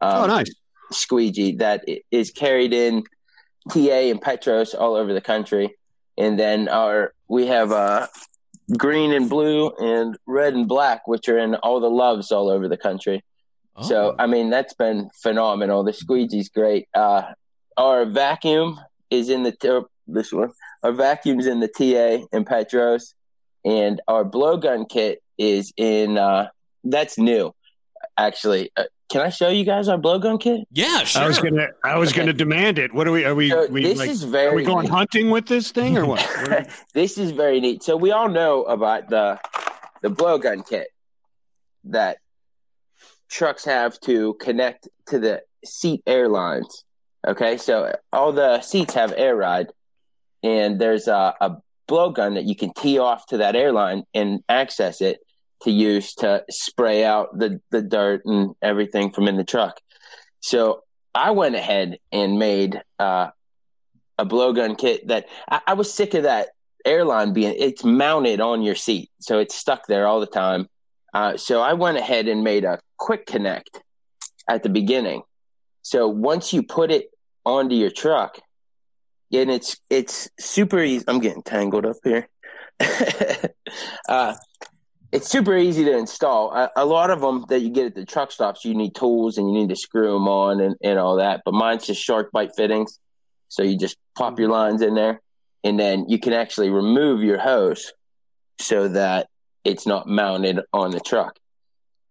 Um, 0.00 0.24
oh, 0.24 0.26
nice 0.26 0.52
squeegee 0.92 1.56
that 1.56 1.84
is 2.10 2.30
carried 2.30 2.72
in 2.72 3.04
TA 3.70 3.78
and 3.78 4.20
Petros 4.20 4.74
all 4.74 4.94
over 4.94 5.12
the 5.12 5.20
country, 5.20 5.76
and 6.16 6.38
then 6.38 6.68
our 6.68 7.12
we 7.28 7.46
have 7.46 7.72
uh, 7.72 8.06
green 8.76 9.12
and 9.12 9.28
blue 9.28 9.70
and 9.78 10.16
red 10.26 10.54
and 10.54 10.68
black, 10.68 11.06
which 11.08 11.28
are 11.28 11.38
in 11.38 11.54
all 11.56 11.80
the 11.80 11.90
Love's 11.90 12.32
all 12.32 12.48
over 12.48 12.68
the 12.68 12.76
country. 12.76 13.24
Oh. 13.76 13.82
So 13.82 14.14
I 14.18 14.26
mean 14.26 14.50
that's 14.50 14.74
been 14.74 15.10
phenomenal. 15.22 15.84
The 15.84 15.92
squeegee's 15.92 16.48
great. 16.48 16.88
Uh, 16.94 17.32
our 17.76 18.04
vacuum 18.04 18.80
is 19.10 19.28
in 19.28 19.42
the 19.42 19.52
t- 19.52 19.80
this 20.06 20.32
one. 20.32 20.50
Our 20.82 20.92
vacuum's 20.92 21.46
in 21.46 21.60
the 21.60 21.68
TA 21.68 22.26
in 22.36 22.44
Petros, 22.44 23.14
and 23.64 24.00
our 24.08 24.24
blowgun 24.24 24.88
kit 24.88 25.22
is 25.38 25.72
in. 25.76 26.18
Uh, 26.18 26.48
that's 26.84 27.18
new, 27.18 27.52
actually. 28.16 28.70
Uh, 28.76 28.84
can 29.08 29.20
I 29.20 29.28
show 29.28 29.48
you 29.48 29.64
guys 29.64 29.88
our 29.88 29.98
blowgun 29.98 30.40
kit? 30.40 30.66
Yeah, 30.72 31.04
sure. 31.04 31.22
I 31.22 31.26
was 31.28 31.38
gonna, 31.38 31.68
I 31.84 31.98
was 31.98 32.10
okay. 32.10 32.20
gonna 32.20 32.32
demand 32.32 32.78
it. 32.78 32.92
What 32.92 33.06
are 33.06 33.12
we? 33.12 33.24
Are 33.24 33.34
we? 33.34 33.50
So 33.50 33.66
we 33.68 33.82
this 33.82 33.98
like, 33.98 34.10
is 34.10 34.22
very. 34.22 34.48
Are 34.48 34.54
we 34.54 34.64
going 34.64 34.84
neat. 34.84 34.92
hunting 34.92 35.30
with 35.30 35.46
this 35.46 35.70
thing 35.70 35.96
or 35.96 36.06
what? 36.06 36.68
this 36.94 37.18
is 37.18 37.30
very 37.30 37.60
neat. 37.60 37.82
So 37.82 37.96
we 37.96 38.10
all 38.12 38.28
know 38.28 38.64
about 38.64 39.08
the 39.08 39.38
the 40.02 40.08
blowgun 40.08 40.68
kit 40.68 40.88
that 41.84 42.18
trucks 43.28 43.64
have 43.64 43.98
to 44.00 44.34
connect 44.34 44.88
to 45.06 45.18
the 45.18 45.42
seat 45.64 46.02
airlines 46.06 46.84
Okay, 47.26 47.56
so 47.56 47.92
all 48.12 48.32
the 48.32 48.60
seats 48.60 48.94
have 48.94 49.12
air 49.16 49.34
ride, 49.34 49.72
and 50.44 50.80
there's 50.80 51.08
a, 51.08 51.34
a 51.40 51.56
blowgun 51.88 52.34
that 52.34 52.44
you 52.44 52.54
can 52.54 52.72
tee 52.74 52.98
off 52.98 53.26
to 53.26 53.38
that 53.38 53.56
airline 53.56 54.04
and 54.14 54.44
access 54.48 55.00
it 55.00 55.18
to 55.62 55.70
use 55.70 56.14
to 56.14 56.44
spray 56.50 57.04
out 57.04 57.36
the, 57.36 57.60
the 57.70 57.82
dirt 57.82 58.22
and 58.26 58.54
everything 58.62 59.10
from 59.10 59.26
in 59.26 59.36
the 59.36 59.44
truck. 59.44 59.80
So 60.40 60.82
I 61.14 61.32
went 61.32 61.56
ahead 61.56 61.98
and 62.12 62.38
made 62.38 62.80
uh, 62.98 63.30
a 64.18 64.26
blowgun 64.26 64.78
kit 64.78 65.08
that 65.08 65.26
I, 65.48 65.60
I, 65.68 65.74
was 65.74 65.92
sick 65.92 66.14
of 66.14 66.24
that 66.24 66.50
airline 66.84 67.32
being 67.32 67.54
it's 67.58 67.82
mounted 67.82 68.40
on 68.40 68.62
your 68.62 68.74
seat, 68.74 69.10
so 69.20 69.38
it's 69.40 69.54
stuck 69.54 69.86
there 69.86 70.06
all 70.06 70.20
the 70.20 70.26
time. 70.26 70.68
Uh, 71.12 71.36
so 71.36 71.60
I 71.60 71.72
went 71.72 71.96
ahead 71.96 72.28
and 72.28 72.44
made 72.44 72.64
a 72.64 72.78
quick 72.98 73.26
connect 73.26 73.82
at 74.48 74.62
the 74.62 74.68
beginning. 74.68 75.22
So 75.82 76.08
once 76.08 76.52
you 76.52 76.62
put 76.62 76.90
it 76.90 77.10
onto 77.46 77.74
your 77.74 77.90
truck. 77.90 78.38
And 79.32 79.50
it's 79.50 79.78
it's 79.88 80.28
super 80.38 80.78
easy. 80.78 81.04
I'm 81.08 81.20
getting 81.20 81.42
tangled 81.42 81.86
up 81.86 81.96
here. 82.04 82.28
uh, 84.08 84.34
it's 85.12 85.28
super 85.28 85.56
easy 85.56 85.84
to 85.84 85.96
install. 85.96 86.52
A, 86.52 86.70
a, 86.76 86.84
lot 86.84 87.10
of 87.10 87.20
them 87.20 87.44
that 87.48 87.60
you 87.60 87.70
get 87.70 87.86
at 87.86 87.94
the 87.94 88.04
truck 88.04 88.30
stops, 88.30 88.64
you 88.64 88.74
need 88.74 88.94
tools 88.94 89.38
and 89.38 89.48
you 89.48 89.58
need 89.58 89.70
to 89.70 89.76
screw 89.76 90.12
them 90.12 90.28
on 90.28 90.60
and, 90.60 90.76
and 90.82 90.98
all 90.98 91.16
that. 91.16 91.42
But 91.44 91.54
mine's 91.54 91.86
just 91.86 92.02
shark 92.02 92.30
bite 92.32 92.50
fittings. 92.54 92.98
So 93.48 93.62
you 93.62 93.78
just 93.78 93.96
pop 94.16 94.38
your 94.38 94.50
lines 94.50 94.82
in 94.82 94.94
there 94.94 95.22
and 95.64 95.78
then 95.78 96.08
you 96.08 96.18
can 96.18 96.32
actually 96.32 96.70
remove 96.70 97.22
your 97.22 97.38
hose 97.38 97.92
so 98.58 98.88
that 98.88 99.28
it's 99.64 99.86
not 99.86 100.06
mounted 100.06 100.60
on 100.72 100.90
the 100.90 101.00
truck. 101.00 101.38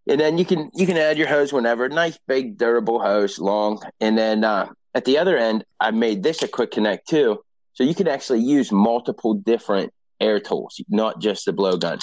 And 0.07 0.19
then 0.19 0.37
you 0.37 0.45
can 0.45 0.69
you 0.73 0.85
can 0.85 0.97
add 0.97 1.17
your 1.17 1.27
hose 1.27 1.51
whenever. 1.51 1.89
Nice 1.89 2.19
big 2.27 2.57
durable 2.57 2.99
hose, 2.99 3.39
long. 3.39 3.81
And 3.99 4.17
then 4.17 4.43
uh, 4.43 4.67
at 4.95 5.05
the 5.05 5.17
other 5.17 5.37
end, 5.37 5.65
I 5.79 5.91
made 5.91 6.23
this 6.23 6.41
a 6.41 6.47
quick 6.47 6.71
connect 6.71 7.07
too. 7.07 7.43
So 7.73 7.83
you 7.83 7.93
can 7.93 8.07
actually 8.07 8.39
use 8.39 8.71
multiple 8.71 9.33
different 9.33 9.93
air 10.21 10.39
tools, 10.39 10.81
not 10.87 11.19
just 11.19 11.45
the 11.45 11.51
blowgun, 11.51 12.01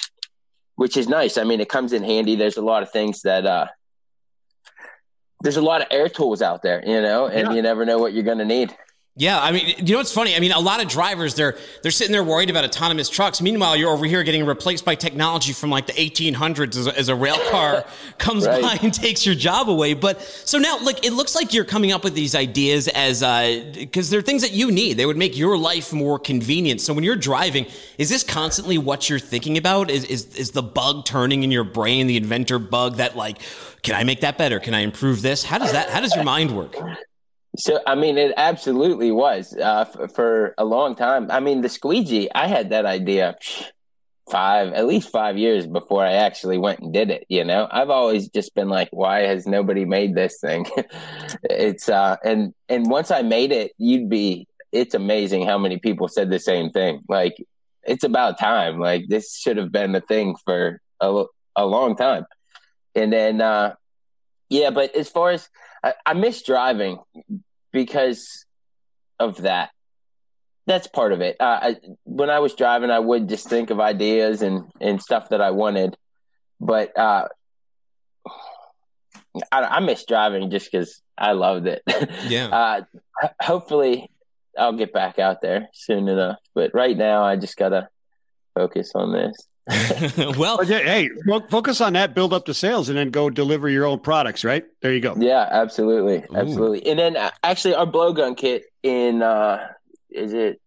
which 0.76 0.98
is 0.98 1.08
nice. 1.08 1.38
I 1.38 1.44
mean, 1.44 1.60
it 1.60 1.70
comes 1.70 1.94
in 1.94 2.04
handy. 2.04 2.36
There's 2.36 2.58
a 2.58 2.62
lot 2.62 2.82
of 2.82 2.92
things 2.92 3.22
that, 3.22 3.46
uh, 3.46 3.66
there's 5.42 5.56
a 5.56 5.62
lot 5.62 5.80
of 5.80 5.88
air 5.90 6.10
tools 6.10 6.42
out 6.42 6.62
there, 6.62 6.84
you 6.86 7.00
know, 7.00 7.26
and 7.26 7.48
yeah. 7.48 7.54
you 7.54 7.62
never 7.62 7.84
know 7.86 7.98
what 7.98 8.12
you're 8.12 8.22
going 8.22 8.38
to 8.38 8.44
need. 8.44 8.76
Yeah, 9.14 9.38
I 9.38 9.52
mean, 9.52 9.74
you 9.76 9.92
know 9.92 9.98
what's 9.98 10.12
funny? 10.12 10.34
I 10.34 10.40
mean, 10.40 10.52
a 10.52 10.58
lot 10.58 10.80
of 10.82 10.88
drivers 10.88 11.34
they're 11.34 11.58
they're 11.82 11.92
sitting 11.92 12.12
there 12.12 12.24
worried 12.24 12.48
about 12.48 12.64
autonomous 12.64 13.10
trucks. 13.10 13.42
Meanwhile, 13.42 13.76
you're 13.76 13.92
over 13.92 14.06
here 14.06 14.22
getting 14.22 14.46
replaced 14.46 14.86
by 14.86 14.94
technology 14.94 15.52
from 15.52 15.68
like 15.68 15.86
the 15.86 15.92
1800s 15.92 16.78
as 16.78 16.86
a, 16.86 16.98
as 16.98 17.08
a 17.10 17.14
rail 17.14 17.36
car 17.50 17.84
comes 18.18 18.46
right. 18.46 18.62
by 18.62 18.78
and 18.80 18.92
takes 18.92 19.26
your 19.26 19.34
job 19.34 19.68
away. 19.68 19.92
But 19.92 20.22
so 20.22 20.56
now, 20.56 20.78
like, 20.82 21.04
it 21.04 21.12
looks 21.12 21.34
like 21.34 21.52
you're 21.52 21.66
coming 21.66 21.92
up 21.92 22.04
with 22.04 22.14
these 22.14 22.34
ideas 22.34 22.88
as 22.88 23.20
because 23.74 24.08
uh, 24.08 24.10
they're 24.10 24.22
things 24.22 24.40
that 24.40 24.52
you 24.52 24.70
need. 24.70 24.94
They 24.94 25.04
would 25.04 25.18
make 25.18 25.36
your 25.36 25.58
life 25.58 25.92
more 25.92 26.18
convenient. 26.18 26.80
So 26.80 26.94
when 26.94 27.04
you're 27.04 27.14
driving, 27.14 27.66
is 27.98 28.08
this 28.08 28.24
constantly 28.24 28.78
what 28.78 29.10
you're 29.10 29.18
thinking 29.18 29.58
about? 29.58 29.90
Is 29.90 30.06
is 30.06 30.34
is 30.36 30.52
the 30.52 30.62
bug 30.62 31.04
turning 31.04 31.42
in 31.42 31.50
your 31.50 31.64
brain, 31.64 32.06
the 32.06 32.16
inventor 32.16 32.58
bug 32.58 32.96
that 32.96 33.14
like, 33.14 33.42
can 33.82 33.94
I 33.94 34.04
make 34.04 34.22
that 34.22 34.38
better? 34.38 34.58
Can 34.58 34.72
I 34.72 34.80
improve 34.80 35.20
this? 35.20 35.44
How 35.44 35.58
does 35.58 35.72
that? 35.72 35.90
How 35.90 36.00
does 36.00 36.14
your 36.14 36.24
mind 36.24 36.56
work? 36.56 36.74
So, 37.56 37.80
I 37.86 37.94
mean, 37.94 38.16
it 38.16 38.32
absolutely 38.36 39.12
was 39.12 39.54
uh, 39.54 39.84
f- 39.86 40.14
for 40.14 40.54
a 40.56 40.64
long 40.64 40.94
time. 40.94 41.30
I 41.30 41.40
mean, 41.40 41.60
the 41.60 41.68
squeegee, 41.68 42.30
I 42.34 42.46
had 42.46 42.70
that 42.70 42.86
idea 42.86 43.36
five, 44.30 44.72
at 44.72 44.86
least 44.86 45.10
five 45.10 45.36
years 45.36 45.66
before 45.66 46.04
I 46.04 46.12
actually 46.12 46.56
went 46.56 46.80
and 46.80 46.92
did 46.94 47.10
it. 47.10 47.26
You 47.28 47.44
know, 47.44 47.68
I've 47.70 47.90
always 47.90 48.28
just 48.28 48.54
been 48.54 48.68
like, 48.68 48.88
why 48.90 49.26
has 49.26 49.46
nobody 49.46 49.84
made 49.84 50.14
this 50.14 50.38
thing? 50.40 50.66
it's, 51.44 51.90
uh, 51.90 52.16
and, 52.24 52.54
and 52.70 52.88
once 52.88 53.10
I 53.10 53.20
made 53.20 53.52
it, 53.52 53.72
you'd 53.76 54.08
be, 54.08 54.48
it's 54.70 54.94
amazing 54.94 55.44
how 55.44 55.58
many 55.58 55.78
people 55.78 56.08
said 56.08 56.30
the 56.30 56.38
same 56.38 56.70
thing. 56.70 57.02
Like, 57.06 57.34
it's 57.82 58.04
about 58.04 58.38
time. 58.38 58.78
Like, 58.78 59.08
this 59.08 59.36
should 59.36 59.58
have 59.58 59.70
been 59.70 59.94
a 59.94 60.00
thing 60.00 60.36
for 60.46 60.80
a, 61.00 61.24
a 61.54 61.66
long 61.66 61.96
time. 61.96 62.24
And 62.94 63.12
then, 63.12 63.42
uh, 63.42 63.74
yeah, 64.48 64.70
but 64.70 64.96
as 64.96 65.10
far 65.10 65.30
as, 65.32 65.48
I, 65.82 65.94
I 66.06 66.14
miss 66.14 66.42
driving 66.42 66.98
because 67.72 68.44
of 69.18 69.42
that. 69.42 69.70
That's 70.66 70.86
part 70.86 71.12
of 71.12 71.20
it. 71.20 71.36
Uh, 71.40 71.58
I, 71.62 71.76
when 72.04 72.30
I 72.30 72.38
was 72.38 72.54
driving, 72.54 72.90
I 72.90 73.00
would 73.00 73.28
just 73.28 73.48
think 73.48 73.70
of 73.70 73.80
ideas 73.80 74.42
and, 74.42 74.70
and 74.80 75.02
stuff 75.02 75.30
that 75.30 75.40
I 75.40 75.50
wanted, 75.50 75.96
but 76.60 76.96
uh, 76.96 77.26
I, 79.50 79.62
I 79.62 79.80
miss 79.80 80.04
driving 80.06 80.50
just 80.50 80.70
because 80.70 81.02
I 81.16 81.32
loved 81.32 81.66
it. 81.66 81.82
Yeah. 82.28 82.48
uh, 82.48 83.28
hopefully, 83.40 84.08
I'll 84.56 84.72
get 84.76 84.92
back 84.92 85.18
out 85.18 85.40
there 85.40 85.68
soon 85.72 86.08
enough. 86.08 86.38
But 86.54 86.72
right 86.74 86.96
now, 86.96 87.24
I 87.24 87.36
just 87.36 87.56
gotta 87.56 87.88
focus 88.54 88.92
on 88.94 89.12
this. 89.12 89.34
well, 90.36 90.58
But 90.58 90.68
yeah, 90.68 90.78
hey, 90.78 91.08
fo- 91.26 91.46
focus 91.48 91.80
on 91.80 91.92
that, 91.92 92.14
build 92.14 92.32
up 92.32 92.46
the 92.46 92.54
sales, 92.54 92.88
and 92.88 92.98
then 92.98 93.10
go 93.10 93.30
deliver 93.30 93.68
your 93.68 93.86
own 93.86 94.00
products. 94.00 94.44
Right 94.44 94.64
there, 94.80 94.92
you 94.92 95.00
go. 95.00 95.14
Yeah, 95.16 95.46
absolutely, 95.50 96.18
Ooh. 96.18 96.36
absolutely. 96.36 96.86
And 96.86 96.98
then 96.98 97.16
uh, 97.16 97.30
actually, 97.44 97.74
our 97.74 97.86
blowgun 97.86 98.36
kit 98.36 98.64
in 98.82 99.22
uh, 99.22 99.68
is 100.10 100.32
it 100.32 100.60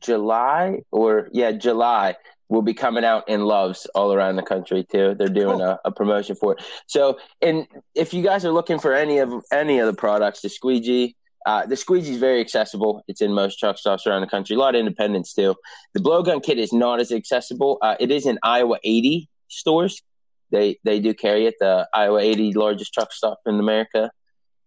July 0.00 0.80
or 0.90 1.28
yeah, 1.32 1.52
July 1.52 2.16
will 2.48 2.62
be 2.62 2.74
coming 2.74 3.04
out 3.04 3.28
in 3.28 3.42
Love's 3.44 3.86
all 3.94 4.12
around 4.12 4.36
the 4.36 4.42
country 4.42 4.84
too. 4.84 5.14
They're 5.18 5.28
doing 5.28 5.60
a, 5.60 5.78
a 5.84 5.92
promotion 5.92 6.34
for 6.36 6.52
it. 6.54 6.64
So, 6.86 7.18
and 7.42 7.66
if 7.94 8.14
you 8.14 8.22
guys 8.22 8.44
are 8.44 8.52
looking 8.52 8.78
for 8.78 8.94
any 8.94 9.18
of 9.18 9.32
any 9.52 9.78
of 9.78 9.86
the 9.86 9.94
products, 9.94 10.40
the 10.42 10.48
squeegee. 10.48 11.14
Uh, 11.48 11.64
the 11.64 11.76
squeegee 11.76 12.10
is 12.10 12.18
very 12.18 12.42
accessible. 12.42 13.02
It's 13.08 13.22
in 13.22 13.32
most 13.32 13.58
truck 13.58 13.78
stops 13.78 14.06
around 14.06 14.20
the 14.20 14.26
country. 14.26 14.54
A 14.54 14.58
lot 14.58 14.74
of 14.74 14.80
independents 14.80 15.32
too. 15.32 15.54
The 15.94 16.00
blowgun 16.00 16.42
kit 16.42 16.58
is 16.58 16.74
not 16.74 17.00
as 17.00 17.10
accessible. 17.10 17.78
Uh, 17.80 17.96
it 17.98 18.10
is 18.10 18.26
in 18.26 18.38
Iowa 18.42 18.76
80 18.84 19.30
stores. 19.48 20.02
They 20.50 20.78
they 20.84 21.00
do 21.00 21.14
carry 21.14 21.46
it. 21.46 21.54
The 21.58 21.88
Iowa 21.94 22.20
80 22.20 22.52
largest 22.52 22.92
truck 22.92 23.14
stop 23.14 23.38
in 23.46 23.58
America, 23.58 24.10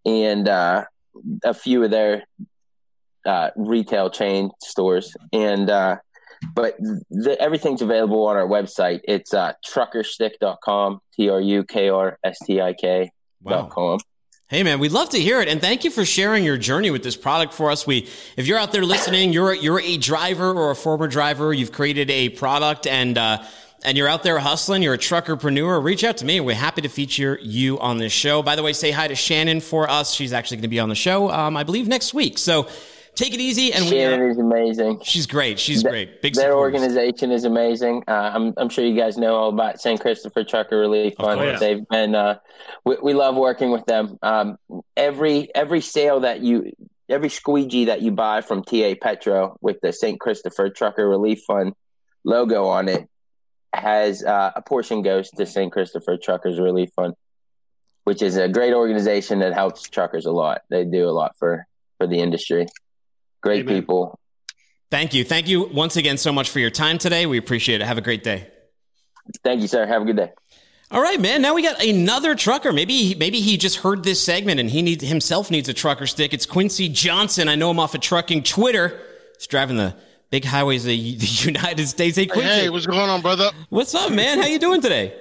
and 0.04 0.48
uh, 0.48 0.86
a 1.44 1.54
few 1.54 1.84
of 1.84 1.92
their 1.92 2.24
uh, 3.24 3.50
retail 3.54 4.10
chain 4.10 4.50
stores. 4.60 5.14
And 5.32 5.70
uh, 5.70 5.98
but 6.52 6.76
the, 7.10 7.36
everything's 7.40 7.82
available 7.82 8.26
on 8.26 8.36
our 8.36 8.48
website. 8.48 9.02
It's 9.04 9.32
uh, 9.32 9.52
truckrstik.com, 9.64 10.98
T 11.14 11.30
R 11.30 11.40
U 11.40 11.62
K 11.62 11.90
R 11.90 12.18
S 12.24 12.38
T 12.44 12.60
I 12.60 12.72
K 12.72 13.08
dot 13.46 13.70
com. 13.70 14.00
Hey 14.52 14.64
man, 14.64 14.80
we'd 14.80 14.92
love 14.92 15.08
to 15.08 15.18
hear 15.18 15.40
it, 15.40 15.48
and 15.48 15.62
thank 15.62 15.82
you 15.82 15.90
for 15.90 16.04
sharing 16.04 16.44
your 16.44 16.58
journey 16.58 16.90
with 16.90 17.02
this 17.02 17.16
product 17.16 17.54
for 17.54 17.70
us. 17.70 17.86
We, 17.86 18.06
if 18.36 18.46
you're 18.46 18.58
out 18.58 18.70
there 18.70 18.84
listening, 18.84 19.32
you're 19.32 19.54
you're 19.54 19.80
a 19.80 19.96
driver 19.96 20.52
or 20.52 20.70
a 20.70 20.74
former 20.76 21.08
driver, 21.08 21.54
you've 21.54 21.72
created 21.72 22.10
a 22.10 22.28
product, 22.28 22.86
and 22.86 23.16
uh, 23.16 23.42
and 23.82 23.96
you're 23.96 24.08
out 24.08 24.22
there 24.22 24.38
hustling, 24.38 24.82
you're 24.82 24.92
a 24.92 24.98
truckerpreneur. 24.98 25.82
Reach 25.82 26.04
out 26.04 26.18
to 26.18 26.26
me. 26.26 26.38
We're 26.40 26.54
happy 26.54 26.82
to 26.82 26.90
feature 26.90 27.38
you 27.40 27.80
on 27.80 27.96
this 27.96 28.12
show. 28.12 28.42
By 28.42 28.56
the 28.56 28.62
way, 28.62 28.74
say 28.74 28.90
hi 28.90 29.08
to 29.08 29.14
Shannon 29.14 29.62
for 29.62 29.88
us. 29.88 30.12
She's 30.12 30.34
actually 30.34 30.58
going 30.58 30.64
to 30.64 30.68
be 30.68 30.80
on 30.80 30.90
the 30.90 30.94
show, 30.96 31.30
um, 31.30 31.56
I 31.56 31.62
believe, 31.62 31.88
next 31.88 32.12
week. 32.12 32.36
So 32.36 32.68
take 33.14 33.34
it 33.34 33.40
easy, 33.40 33.72
and 33.72 33.84
Shannon 33.84 34.20
we. 34.20 34.26
Uh, 34.26 34.30
is 34.30 34.38
amazing. 34.38 35.00
she's 35.02 35.26
great. 35.26 35.58
She's 35.58 35.82
great. 35.82 36.22
Big 36.22 36.34
Their 36.34 36.50
supporters. 36.50 36.80
organization 36.82 37.30
is 37.30 37.44
amazing. 37.44 38.04
Uh, 38.08 38.30
I'm, 38.34 38.54
I'm 38.56 38.68
sure 38.68 38.84
you 38.84 38.96
guys 38.96 39.16
know 39.18 39.34
all 39.34 39.48
about 39.48 39.80
St. 39.80 40.00
Christopher 40.00 40.44
Trucker 40.44 40.78
Relief 40.78 41.14
Fund. 41.16 41.40
course. 41.40 41.60
They've 41.60 41.86
been, 41.88 42.14
uh, 42.14 42.38
we, 42.84 42.96
we 43.02 43.14
love 43.14 43.36
working 43.36 43.70
with 43.70 43.84
them. 43.86 44.18
Um, 44.22 44.56
every 44.96 45.54
every 45.54 45.80
sale 45.80 46.20
that 46.20 46.40
you, 46.40 46.72
every 47.08 47.28
squeegee 47.28 47.86
that 47.86 48.02
you 48.02 48.10
buy 48.12 48.40
from 48.40 48.64
TA 48.64 48.94
Petro 49.00 49.56
with 49.60 49.80
the 49.82 49.92
St. 49.92 50.18
Christopher 50.18 50.70
Trucker 50.70 51.08
Relief 51.08 51.42
Fund 51.46 51.74
logo 52.24 52.66
on 52.66 52.88
it 52.88 53.08
has 53.74 54.22
uh, 54.22 54.52
a 54.54 54.62
portion 54.62 55.02
goes 55.02 55.30
to 55.30 55.46
St. 55.46 55.72
Christopher 55.72 56.16
Truckers 56.16 56.60
Relief 56.60 56.90
Fund, 56.94 57.14
which 58.04 58.22
is 58.22 58.36
a 58.36 58.48
great 58.48 58.74
organization 58.74 59.38
that 59.40 59.54
helps 59.54 59.88
truckers 59.88 60.26
a 60.26 60.32
lot. 60.32 60.62
They 60.68 60.84
do 60.84 61.08
a 61.08 61.10
lot 61.10 61.36
for 61.38 61.66
for 61.98 62.06
the 62.06 62.18
industry. 62.18 62.66
Great 63.42 63.60
Amen. 63.60 63.80
people. 63.82 64.18
Thank 64.90 65.14
you. 65.14 65.24
Thank 65.24 65.48
you 65.48 65.64
once 65.68 65.96
again 65.96 66.18
so 66.18 66.32
much 66.32 66.50
for 66.50 66.58
your 66.60 66.70
time 66.70 66.98
today. 66.98 67.26
We 67.26 67.38
appreciate 67.38 67.80
it. 67.80 67.86
Have 67.86 67.98
a 67.98 68.02
great 68.02 68.22
day. 68.22 68.48
Thank 69.42 69.62
you, 69.62 69.68
sir. 69.68 69.86
Have 69.86 70.02
a 70.02 70.04
good 70.04 70.16
day. 70.16 70.32
All 70.90 71.00
right, 71.00 71.18
man. 71.20 71.40
Now 71.40 71.54
we 71.54 71.62
got 71.62 71.82
another 71.82 72.34
trucker. 72.34 72.72
Maybe 72.72 73.14
maybe 73.14 73.40
he 73.40 73.56
just 73.56 73.78
heard 73.78 74.04
this 74.04 74.22
segment 74.22 74.60
and 74.60 74.68
he 74.68 74.82
needs 74.82 75.02
himself 75.02 75.50
needs 75.50 75.68
a 75.68 75.74
Truckr 75.74 76.06
Stik. 76.08 76.34
It's 76.34 76.44
Quincy 76.44 76.88
Johnson. 76.90 77.48
I 77.48 77.54
know 77.54 77.70
him 77.70 77.78
off 77.80 77.94
of 77.94 78.02
trucking 78.02 78.42
Twitter. 78.42 79.00
He's 79.38 79.46
driving 79.46 79.78
the 79.78 79.94
big 80.30 80.44
highways 80.44 80.84
of 80.84 80.88
the 80.88 81.16
the 81.16 81.26
United 81.46 81.88
States. 81.88 82.16
Hey, 82.18 82.26
Quincy, 82.26 82.48
Hey, 82.48 82.68
what's 82.68 82.84
going 82.86 83.08
on, 83.08 83.22
brother? 83.22 83.50
what's 83.70 83.94
up, 83.94 84.12
man? 84.12 84.38
How 84.38 84.46
you 84.46 84.58
doing 84.58 84.82
today? 84.82 85.14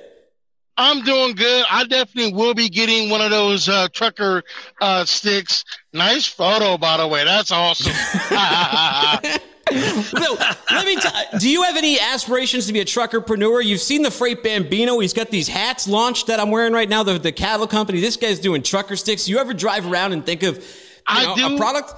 I'm 0.81 1.03
doing 1.03 1.35
good. 1.35 1.65
I 1.69 1.85
definitely 1.85 2.33
will 2.33 2.53
be 2.53 2.67
getting 2.67 3.09
one 3.09 3.21
of 3.21 3.29
those 3.29 3.69
uh, 3.69 3.87
trucker 3.93 4.43
uh, 4.81 5.05
sticks. 5.05 5.63
Nice 5.93 6.25
photo, 6.25 6.77
by 6.77 6.97
the 6.97 7.07
way. 7.07 7.23
That's 7.23 7.51
awesome. 7.51 7.93
no, 9.71 10.37
let 10.71 10.85
me. 10.85 10.95
T- 10.95 11.37
do 11.39 11.49
you 11.49 11.61
have 11.63 11.77
any 11.77 11.99
aspirations 11.99 12.65
to 12.67 12.73
be 12.73 12.79
a 12.79 12.85
truckerpreneur? 12.85 13.63
You've 13.63 13.79
seen 13.79 14.01
the 14.01 14.11
Freight 14.11 14.43
Bambino. 14.43 14.99
He's 14.99 15.13
got 15.13 15.29
these 15.29 15.47
hats 15.47 15.87
launched 15.87 16.27
that 16.27 16.39
I'm 16.39 16.49
wearing 16.49 16.73
right 16.73 16.89
now. 16.89 17.03
The 17.03 17.19
the 17.19 17.31
cattle 17.31 17.67
company. 17.67 18.01
This 18.01 18.17
guy's 18.17 18.39
doing 18.39 18.63
trucker 18.63 18.95
sticks. 18.95 19.29
You 19.29 19.37
ever 19.37 19.53
drive 19.53 19.89
around 19.89 20.13
and 20.13 20.25
think 20.25 20.43
of 20.43 20.57
you 20.57 20.63
I 21.07 21.25
know, 21.25 21.49
do. 21.49 21.55
a 21.55 21.57
product? 21.57 21.93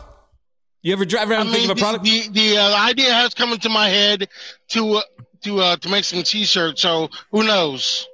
You 0.81 0.91
ever 0.91 1.05
drive 1.05 1.29
around 1.31 1.39
I 1.39 1.45
and 1.45 1.51
think 1.51 1.71
of 1.71 1.77
a 1.77 1.79
product? 1.79 2.03
the 2.03 2.27
the, 2.27 2.55
the 2.55 2.57
uh, 2.57 2.85
idea 2.85 3.13
has 3.13 3.33
come 3.33 3.53
into 3.53 3.69
my 3.69 3.87
head 3.87 4.27
to 4.69 4.95
uh, 4.95 5.01
to 5.43 5.59
uh, 5.59 5.75
to 5.77 5.89
make 5.89 6.03
some 6.03 6.23
T-shirts. 6.23 6.81
So 6.81 7.09
who 7.31 7.43
knows? 7.43 8.07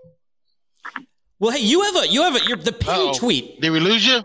Well, 1.39 1.51
hey, 1.51 1.59
you 1.63 1.81
have 1.83 1.95
a 2.03 2.07
you 2.07 2.21
have 2.23 2.35
a 2.35 2.39
you're 2.45 2.57
the 2.57 2.71
pin 2.71 2.89
Uh-oh. 2.93 3.13
tweet. 3.13 3.61
Did 3.61 3.69
we 3.71 3.79
lose 3.79 4.05
you? 4.05 4.21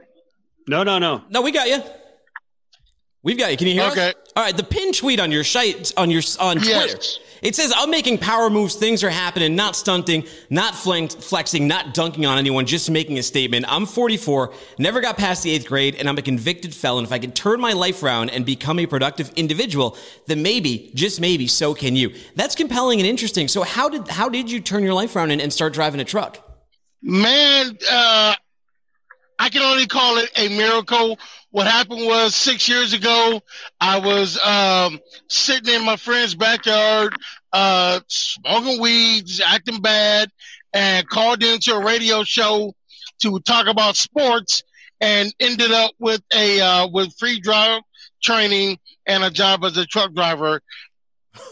No, 0.66 0.82
no, 0.82 0.98
no. 0.98 1.22
No, 1.30 1.42
we 1.42 1.50
got 1.52 1.68
you. 1.68 1.82
We've 3.22 3.38
got 3.38 3.50
you. 3.50 3.56
Can 3.56 3.68
you 3.68 3.74
hear 3.74 3.84
Okay. 3.90 4.08
us? 4.08 4.14
All 4.36 4.42
right. 4.42 4.54
The 4.56 4.64
pin 4.64 4.92
tweet 4.92 5.18
on 5.20 5.32
your 5.32 5.44
site 5.44 5.92
on 5.96 6.10
your 6.10 6.22
on 6.40 6.56
Twitter. 6.58 6.70
Yes. 6.88 7.18
It 7.40 7.54
says, 7.54 7.72
"I'm 7.76 7.90
making 7.90 8.18
power 8.18 8.48
moves. 8.50 8.74
Things 8.74 9.02
are 9.04 9.10
happening. 9.10 9.54
Not 9.54 9.76
stunting. 9.76 10.24
Not 10.50 10.74
fling- 10.74 11.08
flexing. 11.08 11.66
Not 11.68 11.92
dunking 11.94 12.24
on 12.26 12.36
anyone. 12.38 12.66
Just 12.66 12.90
making 12.90 13.18
a 13.18 13.22
statement. 13.22 13.64
I'm 13.68 13.86
44. 13.86 14.52
Never 14.78 15.00
got 15.00 15.16
past 15.16 15.42
the 15.42 15.50
eighth 15.52 15.66
grade, 15.66 15.94
and 15.94 16.08
I'm 16.08 16.18
a 16.18 16.22
convicted 16.22 16.74
felon. 16.74 17.04
If 17.04 17.12
I 17.12 17.18
can 17.18 17.32
turn 17.32 17.60
my 17.60 17.72
life 17.72 18.02
around 18.02 18.30
and 18.30 18.44
become 18.46 18.78
a 18.78 18.86
productive 18.86 19.30
individual, 19.36 19.96
then 20.26 20.42
maybe, 20.42 20.90
just 20.94 21.20
maybe, 21.20 21.46
so 21.46 21.74
can 21.74 21.96
you." 21.96 22.12
That's 22.34 22.54
compelling 22.54 22.98
and 23.00 23.06
interesting. 23.08 23.48
So, 23.48 23.62
how 23.62 23.88
did 23.88 24.08
how 24.08 24.28
did 24.28 24.50
you 24.50 24.60
turn 24.60 24.82
your 24.82 24.94
life 24.94 25.14
around 25.16 25.30
and, 25.30 25.40
and 25.40 25.52
start 25.52 25.72
driving 25.74 26.00
a 26.00 26.04
truck? 26.04 26.40
Man, 27.06 27.76
uh, 27.90 28.34
I 29.38 29.48
can 29.50 29.60
only 29.60 29.86
call 29.86 30.16
it 30.16 30.30
a 30.38 30.48
miracle. 30.48 31.18
What 31.50 31.66
happened 31.66 32.06
was 32.06 32.34
six 32.34 32.66
years 32.66 32.94
ago, 32.94 33.42
I 33.78 33.98
was 33.98 34.38
um, 34.38 34.98
sitting 35.28 35.74
in 35.74 35.84
my 35.84 35.96
friend's 35.96 36.34
backyard, 36.34 37.14
uh, 37.52 38.00
smoking 38.08 38.80
weeds, 38.80 39.42
acting 39.44 39.82
bad, 39.82 40.30
and 40.72 41.06
called 41.06 41.42
into 41.42 41.74
a 41.74 41.84
radio 41.84 42.24
show 42.24 42.72
to 43.20 43.38
talk 43.40 43.66
about 43.66 43.96
sports, 43.96 44.62
and 44.98 45.30
ended 45.38 45.72
up 45.72 45.90
with 45.98 46.22
a 46.32 46.58
uh, 46.62 46.88
with 46.88 47.14
free 47.18 47.38
drive 47.38 47.82
training 48.22 48.78
and 49.04 49.22
a 49.22 49.30
job 49.30 49.62
as 49.62 49.76
a 49.76 49.84
truck 49.84 50.14
driver. 50.14 50.62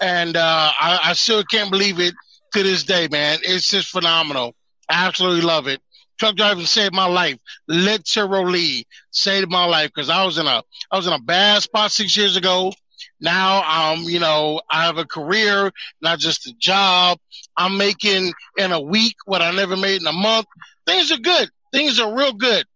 And 0.00 0.34
uh, 0.34 0.72
I, 0.80 1.00
I 1.11 1.12
still 1.12 1.44
can't 1.44 1.70
believe 1.70 2.00
it 2.00 2.14
to 2.55 2.62
this 2.62 2.84
day, 2.84 3.09
man. 3.11 3.40
It's 3.42 3.68
just 3.68 3.88
phenomenal. 3.90 4.55
Absolutely 4.91 5.43
love 5.43 5.66
it. 5.66 5.80
Truck 6.18 6.37
driving 6.37 6.66
saved 6.66 6.95
my 6.95 7.07
life. 7.07 7.39
Literally 7.66 8.87
saved 9.11 9.51
my 9.51 9.64
life 9.64 9.91
because 9.95 10.09
I 10.09 10.24
was 10.24 10.39
in 10.39 10.47
a 10.47 10.62
I 10.91 10.97
was 10.97 11.07
in 11.07 11.12
a 11.12 11.18
bad 11.18 11.62
spot 11.62 11.91
six 11.91 12.16
years 12.16 12.37
ago. 12.37 12.72
Now 13.20 13.62
I'm, 13.64 14.03
you 14.03 14.18
know, 14.18 14.61
I 14.70 14.85
have 14.85 14.99
a 14.99 15.05
career, 15.05 15.72
not 16.01 16.18
just 16.18 16.47
a 16.47 16.53
job. 16.59 17.18
I'm 17.57 17.76
making 17.76 18.33
in 18.57 18.72
a 18.72 18.80
week 18.80 19.16
what 19.24 19.43
I 19.43 19.51
never 19.53 19.76
made 19.76 20.01
in 20.01 20.07
a 20.07 20.12
month. 20.12 20.47
Things 20.87 21.11
are 21.12 21.18
good. 21.18 21.49
Things 21.72 21.99
are 21.99 22.14
real 22.14 22.33
good. 22.33 22.66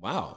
Wow. 0.00 0.35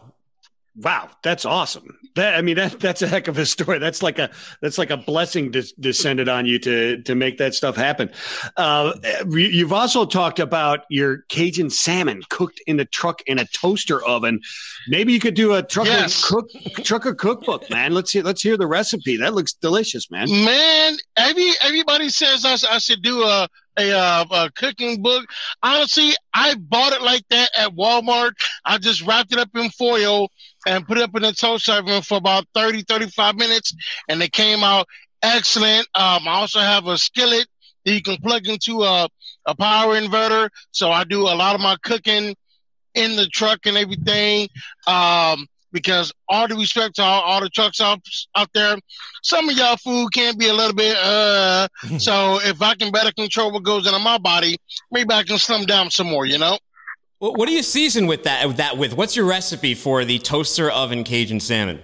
Wow, 0.81 1.09
that's 1.23 1.43
awesome. 1.45 1.97
That 2.15 2.35
I 2.35 2.41
mean, 2.41 2.55
that 2.55 2.79
that's 2.79 3.01
a 3.01 3.07
heck 3.07 3.27
of 3.27 3.37
a 3.37 3.45
story. 3.45 3.79
That's 3.79 4.01
like 4.01 4.17
a 4.17 4.29
that's 4.61 4.77
like 4.77 4.91
a 4.91 4.97
blessing 4.97 5.51
des- 5.51 5.73
descended 5.79 6.29
on 6.29 6.45
you 6.45 6.57
to 6.59 7.01
to 7.03 7.15
make 7.15 7.37
that 7.39 7.53
stuff 7.53 7.75
happen. 7.75 8.09
Uh, 8.55 8.93
you- 9.29 9.39
you've 9.49 9.73
also 9.73 10.05
talked 10.05 10.39
about 10.39 10.81
your 10.89 11.23
Cajun 11.29 11.69
salmon 11.69 12.21
cooked 12.29 12.61
in 12.65 12.77
the 12.77 12.85
truck 12.85 13.21
in 13.25 13.39
a 13.39 13.45
toaster 13.47 14.03
oven. 14.05 14.39
Maybe 14.87 15.11
you 15.11 15.19
could 15.19 15.33
do 15.33 15.53
a 15.53 15.63
trucker 15.63 15.89
Yes. 15.89 16.23
cook 16.23 16.47
trucker 16.83 17.13
cookbook, 17.13 17.69
man. 17.69 17.93
Let's 17.93 18.11
hear 18.11 18.23
let's 18.23 18.41
hear 18.41 18.55
the 18.57 18.67
recipe. 18.67 19.17
That 19.17 19.33
looks 19.33 19.53
delicious, 19.53 20.09
man. 20.09 20.29
Man, 20.29 20.95
every 21.17 21.51
everybody 21.61 22.07
says 22.09 22.45
I, 22.45 22.53
I 22.73 22.77
should 22.79 23.01
do 23.01 23.23
a 23.23 23.47
a, 23.77 23.91
uh, 23.97 24.25
a 24.31 24.51
cooking 24.55 25.01
book. 25.01 25.25
Honestly, 25.63 26.11
I 26.33 26.55
bought 26.55 26.91
it 26.91 27.01
like 27.01 27.23
that 27.29 27.49
at 27.57 27.69
Walmart. 27.69 28.31
I 28.65 28.77
just 28.77 29.01
wrapped 29.03 29.31
it 29.31 29.39
up 29.39 29.49
in 29.55 29.69
foil 29.69 30.27
and 30.65 30.85
put 30.85 30.97
it 30.97 31.03
up 31.03 31.15
in 31.15 31.23
the 31.23 31.33
toaster 31.33 31.73
oven 31.73 32.01
for 32.01 32.17
about 32.17 32.45
30, 32.53 32.83
35 32.83 33.35
minutes, 33.35 33.73
and 34.07 34.21
it 34.21 34.31
came 34.31 34.63
out 34.63 34.87
excellent. 35.21 35.87
Um, 35.95 36.27
I 36.27 36.33
also 36.33 36.59
have 36.59 36.87
a 36.87 36.97
skillet 36.97 37.47
that 37.85 37.93
you 37.93 38.01
can 38.01 38.17
plug 38.17 38.47
into 38.47 38.83
a, 38.83 39.07
a 39.45 39.55
power 39.55 39.99
inverter, 39.99 40.49
so 40.71 40.91
I 40.91 41.03
do 41.03 41.21
a 41.21 41.35
lot 41.35 41.55
of 41.55 41.61
my 41.61 41.75
cooking 41.83 42.35
in 42.93 43.15
the 43.15 43.27
truck 43.27 43.65
and 43.65 43.77
everything. 43.77 44.49
Um, 44.87 45.47
because 45.71 46.11
all 46.27 46.47
the 46.47 46.55
respect 46.55 46.95
to 46.95 47.03
all, 47.03 47.21
all 47.21 47.41
the 47.41 47.49
trucks 47.49 47.79
out, 47.79 47.99
out 48.35 48.49
there, 48.53 48.75
some 49.23 49.47
of 49.49 49.55
y'all 49.55 49.77
food 49.77 50.11
can 50.11 50.37
be 50.37 50.47
a 50.47 50.53
little 50.53 50.73
bit 50.73 50.97
uh 50.97 51.67
so 51.99 52.39
if 52.43 52.61
I 52.61 52.75
can 52.75 52.91
better 52.91 53.11
control 53.11 53.51
what 53.51 53.63
goes 53.63 53.85
into 53.85 53.99
my 53.99 54.17
body, 54.17 54.57
maybe 54.91 55.13
I 55.13 55.23
can 55.23 55.37
slim 55.37 55.65
down 55.65 55.91
some 55.91 56.07
more, 56.07 56.25
you 56.25 56.37
know? 56.37 56.57
What 57.19 57.47
do 57.47 57.53
you 57.53 57.63
season 57.63 58.07
with 58.07 58.23
that? 58.23 58.47
With 58.47 58.57
that 58.57 58.77
with 58.77 58.93
what's 58.95 59.17
your 59.17 59.25
recipe 59.25 59.75
for 59.75 60.05
the 60.05 60.19
toaster 60.19 60.71
oven 60.71 61.03
Cajun 61.03 61.41
salmon? 61.41 61.81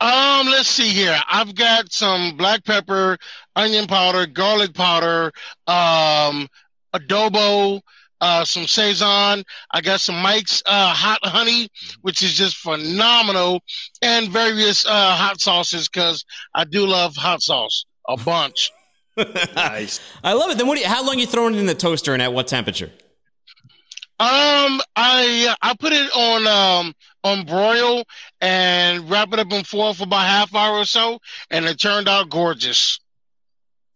Um, 0.00 0.46
let's 0.46 0.68
see 0.68 0.90
here. 0.90 1.18
I've 1.28 1.56
got 1.56 1.92
some 1.92 2.36
black 2.36 2.64
pepper, 2.64 3.18
onion 3.56 3.88
powder, 3.88 4.26
garlic 4.26 4.74
powder, 4.74 5.32
um, 5.66 6.46
adobo, 6.94 7.80
uh, 8.20 8.44
some 8.44 8.64
Sazon. 8.64 9.42
I 9.72 9.80
got 9.80 10.00
some 10.00 10.22
Mike's 10.22 10.62
uh, 10.64 10.94
hot 10.94 11.18
honey, 11.24 11.68
which 12.02 12.22
is 12.22 12.34
just 12.34 12.56
phenomenal, 12.58 13.60
and 14.00 14.28
various 14.28 14.86
uh, 14.86 15.16
hot 15.16 15.40
sauces 15.40 15.88
because 15.88 16.24
I 16.54 16.62
do 16.62 16.86
love 16.86 17.16
hot 17.16 17.42
sauce 17.42 17.84
a 18.08 18.16
bunch. 18.16 18.70
nice. 19.56 20.00
I 20.22 20.34
love 20.34 20.52
it. 20.52 20.58
Then 20.58 20.68
what? 20.68 20.76
Do 20.76 20.82
you, 20.82 20.86
how 20.86 21.04
long 21.04 21.18
you 21.18 21.26
throwing 21.26 21.56
it 21.56 21.58
in 21.58 21.66
the 21.66 21.74
toaster 21.74 22.12
and 22.12 22.22
at 22.22 22.32
what 22.32 22.46
temperature? 22.46 22.92
Um, 24.20 24.80
I 24.96 25.54
I 25.62 25.74
put 25.78 25.92
it 25.92 26.10
on 26.12 26.46
um 26.46 26.94
on 27.22 27.46
broil 27.46 28.02
and 28.40 29.08
wrap 29.08 29.32
it 29.32 29.38
up 29.38 29.52
in 29.52 29.62
foil 29.62 29.94
for 29.94 30.04
about 30.04 30.26
half 30.26 30.54
hour 30.54 30.78
or 30.78 30.84
so, 30.84 31.20
and 31.50 31.64
it 31.66 31.80
turned 31.80 32.08
out 32.08 32.28
gorgeous. 32.28 32.98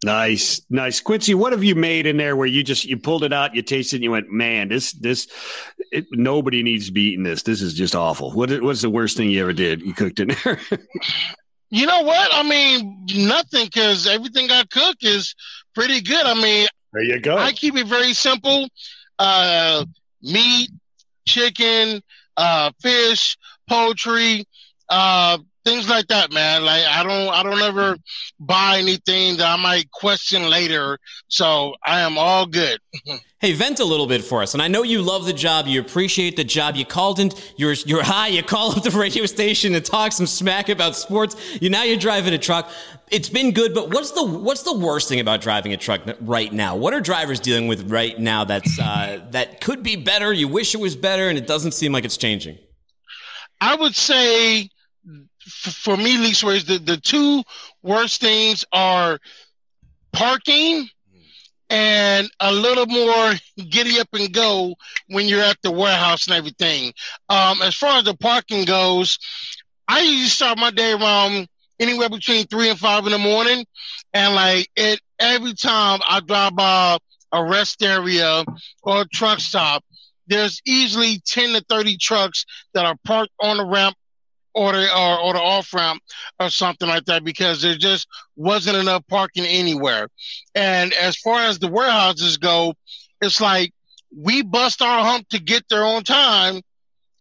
Nice, 0.04 0.60
nice, 0.68 1.00
Quincy. 1.00 1.34
What 1.34 1.52
have 1.52 1.62
you 1.62 1.74
made 1.74 2.06
in 2.06 2.16
there 2.16 2.36
where 2.36 2.46
you 2.46 2.64
just 2.64 2.84
you 2.84 2.96
pulled 2.98 3.22
it 3.24 3.32
out, 3.32 3.54
you 3.54 3.62
tasted, 3.62 3.96
it, 3.96 3.98
and 3.98 4.04
you 4.04 4.10
went, 4.10 4.30
"Man, 4.30 4.68
this 4.68 4.92
this 4.92 5.28
it, 5.90 6.06
nobody 6.12 6.62
needs 6.62 6.86
to 6.86 6.92
be 6.92 7.10
eating 7.10 7.24
this. 7.24 7.42
This 7.42 7.62
is 7.62 7.74
just 7.74 7.94
awful." 7.94 8.32
What 8.32 8.62
what's 8.62 8.82
the 8.82 8.90
worst 8.90 9.16
thing 9.16 9.30
you 9.30 9.42
ever 9.42 9.52
did? 9.52 9.82
You 9.82 9.94
cooked 9.94 10.18
in 10.20 10.28
there. 10.28 10.60
you 11.70 11.86
know 11.86 12.02
what? 12.02 12.30
I 12.32 12.42
mean, 12.42 13.06
nothing 13.14 13.66
because 13.66 14.06
everything 14.06 14.50
I 14.50 14.64
cook 14.70 14.96
is 15.02 15.34
pretty 15.74 16.00
good. 16.00 16.26
I 16.26 16.34
mean, 16.34 16.66
there 16.92 17.02
you 17.02 17.20
go. 17.20 17.36
I 17.36 17.52
keep 17.52 17.76
it 17.76 17.86
very 17.86 18.12
simple. 18.12 18.68
Uh, 19.18 19.84
meat, 20.22 20.70
chicken, 21.26 22.02
uh, 22.36 22.70
fish, 22.80 23.36
poultry, 23.68 24.44
uh, 24.88 25.38
things 25.64 25.88
like 25.88 26.08
that, 26.08 26.32
man. 26.32 26.64
Like 26.64 26.84
I 26.84 27.02
don't, 27.02 27.28
I 27.28 27.42
don't 27.42 27.62
ever 27.62 27.96
buy 28.38 28.78
anything 28.78 29.36
that 29.36 29.46
I 29.46 29.60
might 29.60 29.90
question 29.90 30.48
later. 30.50 30.98
So 31.28 31.74
I 31.84 32.00
am 32.00 32.18
all 32.18 32.46
good. 32.46 32.78
hey, 33.42 33.52
vent 33.52 33.80
a 33.80 33.84
little 33.84 34.06
bit 34.06 34.24
for 34.24 34.42
us. 34.42 34.54
And 34.54 34.62
I 34.62 34.68
know 34.68 34.82
you 34.82 35.02
love 35.02 35.26
the 35.26 35.32
job. 35.32 35.66
You 35.66 35.80
appreciate 35.80 36.36
the 36.36 36.44
job. 36.44 36.76
You 36.76 36.84
called 36.86 37.18
in. 37.18 37.32
You're 37.56 37.72
you're 37.72 38.02
high. 38.02 38.28
You 38.28 38.42
call 38.42 38.72
up 38.72 38.82
the 38.82 38.90
radio 38.98 39.26
station 39.26 39.74
and 39.74 39.84
talk 39.84 40.12
some 40.12 40.26
smack 40.26 40.68
about 40.68 40.96
sports. 40.96 41.36
You 41.60 41.70
now 41.70 41.82
you're 41.82 41.98
driving 41.98 42.32
a 42.34 42.38
truck. 42.38 42.70
It's 43.10 43.28
been 43.28 43.52
good, 43.52 43.74
but 43.74 43.92
what's 43.92 44.12
the 44.12 44.24
what's 44.24 44.62
the 44.62 44.76
worst 44.76 45.08
thing 45.08 45.20
about 45.20 45.42
driving 45.42 45.72
a 45.72 45.76
truck 45.76 46.00
right 46.20 46.52
now? 46.52 46.76
What 46.76 46.94
are 46.94 47.00
drivers 47.00 47.40
dealing 47.40 47.66
with 47.66 47.90
right 47.90 48.18
now 48.18 48.44
that's 48.44 48.78
uh, 48.78 49.20
that 49.32 49.60
could 49.60 49.82
be 49.82 49.96
better? 49.96 50.32
You 50.32 50.48
wish 50.48 50.74
it 50.74 50.80
was 50.80 50.96
better, 50.96 51.28
and 51.28 51.36
it 51.36 51.46
doesn't 51.46 51.72
seem 51.72 51.92
like 51.92 52.04
it's 52.04 52.16
changing. 52.16 52.58
I 53.60 53.76
would 53.76 53.94
say 53.94 54.68
for 55.44 55.96
me, 55.96 56.16
leastways, 56.16 56.66
the, 56.66 56.78
the 56.78 56.96
two 56.96 57.42
worst 57.82 58.20
things 58.20 58.64
are 58.72 59.18
parking 60.12 60.88
and 61.70 62.30
a 62.40 62.52
little 62.52 62.86
more 62.86 63.32
giddy 63.56 63.98
up 63.98 64.08
and 64.12 64.32
go 64.32 64.74
when 65.08 65.26
you're 65.26 65.42
at 65.42 65.56
the 65.62 65.70
warehouse 65.70 66.26
and 66.26 66.36
everything. 66.36 66.92
Um, 67.28 67.62
as 67.62 67.74
far 67.74 67.98
as 67.98 68.04
the 68.04 68.14
parking 68.14 68.66
goes, 68.66 69.18
I 69.88 70.00
usually 70.00 70.28
start 70.28 70.58
my 70.58 70.70
day 70.70 70.92
around 70.92 71.48
anywhere 71.80 72.10
between 72.10 72.46
three 72.46 72.68
and 72.68 72.78
five 72.78 73.06
in 73.06 73.12
the 73.12 73.18
morning. 73.18 73.64
And 74.12 74.34
like 74.34 74.68
it, 74.76 75.00
every 75.18 75.54
time 75.54 76.00
I 76.08 76.20
drive 76.20 76.54
by 76.54 76.98
a 77.32 77.42
rest 77.42 77.82
area 77.82 78.44
or 78.82 79.00
a 79.00 79.08
truck 79.08 79.40
stop, 79.40 79.82
there's 80.26 80.60
easily 80.66 81.20
10 81.26 81.54
to 81.54 81.64
30 81.68 81.96
trucks 81.96 82.44
that 82.74 82.84
are 82.84 82.96
parked 83.04 83.32
on 83.40 83.56
the 83.56 83.66
ramp 83.66 83.96
or 84.54 84.72
the 84.72 84.96
or, 84.96 85.18
or 85.20 85.32
the 85.34 85.40
off 85.40 85.72
ramp 85.74 86.02
or 86.38 86.50
something 86.50 86.88
like 86.88 87.04
that 87.06 87.24
because 87.24 87.62
there 87.62 87.76
just 87.76 88.06
wasn't 88.36 88.76
enough 88.76 89.06
parking 89.08 89.44
anywhere. 89.44 90.08
And 90.54 90.92
as 90.94 91.16
far 91.16 91.40
as 91.42 91.58
the 91.58 91.68
warehouses 91.68 92.36
go, 92.36 92.74
it's 93.20 93.40
like 93.40 93.72
we 94.16 94.42
bust 94.42 94.82
our 94.82 95.04
hump 95.04 95.28
to 95.30 95.40
get 95.40 95.64
there 95.68 95.84
on 95.84 96.02
time, 96.04 96.60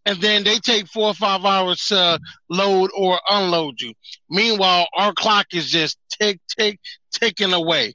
and 0.04 0.20
then 0.20 0.44
they 0.44 0.58
take 0.58 0.88
four 0.88 1.08
or 1.08 1.14
five 1.14 1.44
hours 1.44 1.86
to 1.86 2.18
load 2.50 2.90
or 2.96 3.20
unload 3.28 3.80
you. 3.80 3.94
Meanwhile, 4.28 4.88
our 4.96 5.12
clock 5.12 5.46
is 5.52 5.70
just 5.70 5.98
tick 6.10 6.40
tick 6.58 6.78
ticking 7.12 7.52
away. 7.52 7.94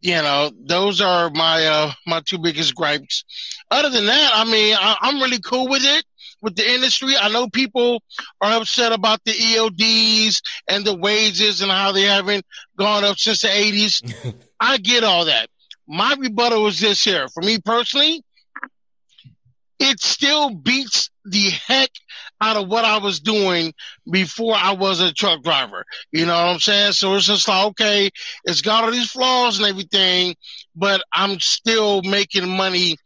You 0.00 0.16
know, 0.16 0.50
those 0.58 1.00
are 1.00 1.30
my 1.30 1.64
uh, 1.64 1.92
my 2.06 2.22
two 2.26 2.38
biggest 2.38 2.74
gripes. 2.74 3.24
Other 3.70 3.90
than 3.90 4.06
that, 4.06 4.30
I 4.34 4.44
mean, 4.44 4.76
I, 4.78 4.96
I'm 5.00 5.20
really 5.20 5.38
cool 5.38 5.68
with 5.68 5.82
it 5.84 6.04
with 6.42 6.56
the 6.56 6.70
industry. 6.70 7.14
I 7.18 7.28
know 7.30 7.48
people 7.48 8.02
are 8.40 8.60
upset 8.60 8.92
about 8.92 9.20
the 9.24 9.32
ELDs 9.32 10.42
and 10.68 10.84
the 10.84 10.96
wages 10.96 11.62
and 11.62 11.70
how 11.70 11.92
they 11.92 12.02
haven't 12.02 12.44
gone 12.76 13.04
up 13.04 13.18
since 13.18 13.42
the 13.42 13.48
80s. 13.48 14.34
I 14.60 14.78
get 14.78 15.04
all 15.04 15.24
that. 15.26 15.48
My 15.86 16.14
rebuttal 16.18 16.66
is 16.66 16.80
this 16.80 17.02
here. 17.02 17.28
For 17.28 17.42
me 17.42 17.58
personally, 17.64 18.22
it 19.78 20.00
still 20.00 20.50
beats 20.50 21.10
the 21.24 21.50
heck 21.66 21.90
out 22.40 22.56
of 22.56 22.68
what 22.68 22.84
I 22.84 22.98
was 22.98 23.20
doing 23.20 23.72
before 24.10 24.54
I 24.56 24.72
was 24.72 25.00
a 25.00 25.12
truck 25.12 25.42
driver. 25.42 25.84
You 26.12 26.26
know 26.26 26.34
what 26.34 26.54
I'm 26.54 26.60
saying? 26.60 26.92
So 26.92 27.14
it's 27.14 27.26
just 27.26 27.48
like, 27.48 27.66
okay, 27.66 28.10
it's 28.44 28.62
got 28.62 28.84
all 28.84 28.90
these 28.90 29.10
flaws 29.10 29.58
and 29.58 29.66
everything, 29.66 30.34
but 30.74 31.02
I'm 31.12 31.38
still 31.40 32.02
making 32.02 32.48
money 32.48 32.96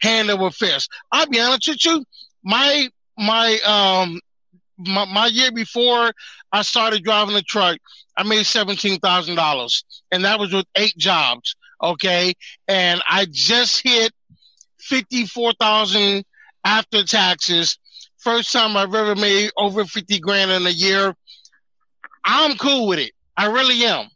hand 0.00 0.30
over 0.30 0.50
fist. 0.50 0.90
I'll 1.10 1.26
be 1.26 1.40
honest 1.40 1.68
with 1.68 1.84
you 1.84 2.04
my 2.46 2.88
my 3.18 3.58
um 3.66 4.20
my, 4.78 5.04
my 5.06 5.26
year 5.26 5.50
before 5.52 6.12
I 6.52 6.62
started 6.62 7.02
driving 7.02 7.34
a 7.34 7.42
truck, 7.42 7.78
I 8.16 8.22
made 8.22 8.46
seventeen 8.46 8.98
thousand 9.00 9.34
dollars, 9.34 9.84
and 10.12 10.24
that 10.24 10.38
was 10.38 10.52
with 10.52 10.66
eight 10.76 10.96
jobs. 10.96 11.56
Okay, 11.82 12.32
and 12.68 13.02
I 13.06 13.26
just 13.30 13.82
hit 13.82 14.12
fifty 14.78 15.26
four 15.26 15.52
thousand 15.60 16.24
after 16.64 17.02
taxes. 17.02 17.78
First 18.18 18.52
time 18.52 18.76
I've 18.76 18.94
ever 18.94 19.16
made 19.16 19.50
over 19.58 19.84
fifty 19.84 20.20
grand 20.20 20.50
in 20.50 20.66
a 20.66 20.70
year. 20.70 21.14
I'm 22.24 22.56
cool 22.56 22.86
with 22.86 23.00
it. 23.00 23.12
I 23.36 23.46
really 23.46 23.84
am. 23.84 24.08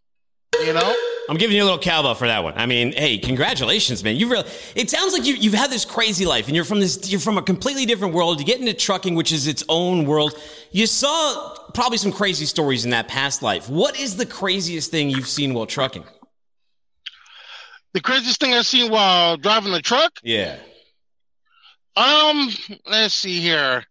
You 0.64 0.72
know. 0.72 0.96
I'm 1.30 1.36
giving 1.36 1.56
you 1.56 1.62
a 1.62 1.64
little 1.64 1.78
cowbell 1.78 2.16
for 2.16 2.26
that 2.26 2.42
one. 2.42 2.54
I 2.56 2.66
mean, 2.66 2.90
hey, 2.90 3.16
congratulations, 3.16 4.02
man. 4.02 4.16
You 4.16 4.28
really. 4.28 4.50
It 4.74 4.90
sounds 4.90 5.12
like 5.12 5.24
you, 5.24 5.34
you've 5.34 5.54
had 5.54 5.70
this 5.70 5.84
crazy 5.84 6.26
life, 6.26 6.48
and 6.48 6.56
you're 6.56 6.64
from 6.64 6.80
this. 6.80 7.08
You're 7.08 7.20
from 7.20 7.38
a 7.38 7.42
completely 7.42 7.86
different 7.86 8.14
world. 8.14 8.40
You 8.40 8.44
get 8.44 8.58
into 8.58 8.74
trucking, 8.74 9.14
which 9.14 9.30
is 9.30 9.46
its 9.46 9.62
own 9.68 10.06
world. 10.06 10.34
You 10.72 10.88
saw 10.88 11.54
probably 11.72 11.98
some 11.98 12.10
crazy 12.10 12.46
stories 12.46 12.84
in 12.84 12.90
that 12.90 13.06
past 13.06 13.44
life. 13.44 13.70
What 13.70 13.96
is 13.96 14.16
the 14.16 14.26
craziest 14.26 14.90
thing 14.90 15.08
you've 15.08 15.28
seen 15.28 15.54
while 15.54 15.66
trucking? 15.66 16.02
The 17.94 18.00
craziest 18.00 18.40
thing 18.40 18.52
I've 18.52 18.66
seen 18.66 18.90
while 18.90 19.36
driving 19.36 19.72
a 19.72 19.80
truck? 19.80 20.18
Yeah. 20.24 20.58
Um, 21.94 22.50
let's 22.88 23.14
see 23.14 23.38
here. 23.38 23.84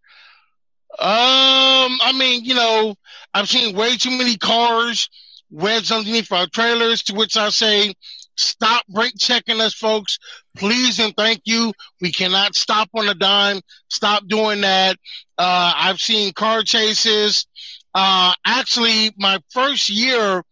Um, 1.00 2.00
I 2.02 2.14
mean, 2.18 2.44
you 2.44 2.56
know, 2.56 2.96
I've 3.34 3.48
seen 3.48 3.78
way 3.78 3.96
too 3.96 4.12
many 4.12 4.36
cars 4.36 5.10
wedged 5.50 5.92
underneath 5.92 6.32
our 6.32 6.48
trailers, 6.48 7.04
to 7.04 7.14
which 7.14 7.38
I 7.38 7.50
say, 7.50 7.94
stop 8.36 8.86
brake 8.88 9.16
checking 9.18 9.62
us, 9.62 9.74
folks. 9.74 10.18
Please 10.58 11.00
and 11.00 11.14
thank 11.16 11.42
you. 11.46 11.74
We 12.02 12.12
cannot 12.12 12.56
stop 12.56 12.90
on 12.94 13.10
a 13.10 13.14
dime. 13.14 13.62
Stop 13.90 14.28
doing 14.28 14.62
that. 14.62 14.98
Uh, 15.38 15.74
I've 15.76 16.00
seen 16.00 16.34
car 16.34 16.64
chases. 16.64 17.46
Uh, 17.94 18.34
actually, 18.46 19.12
my 19.18 19.40
first 19.50 19.90
year 19.90 20.44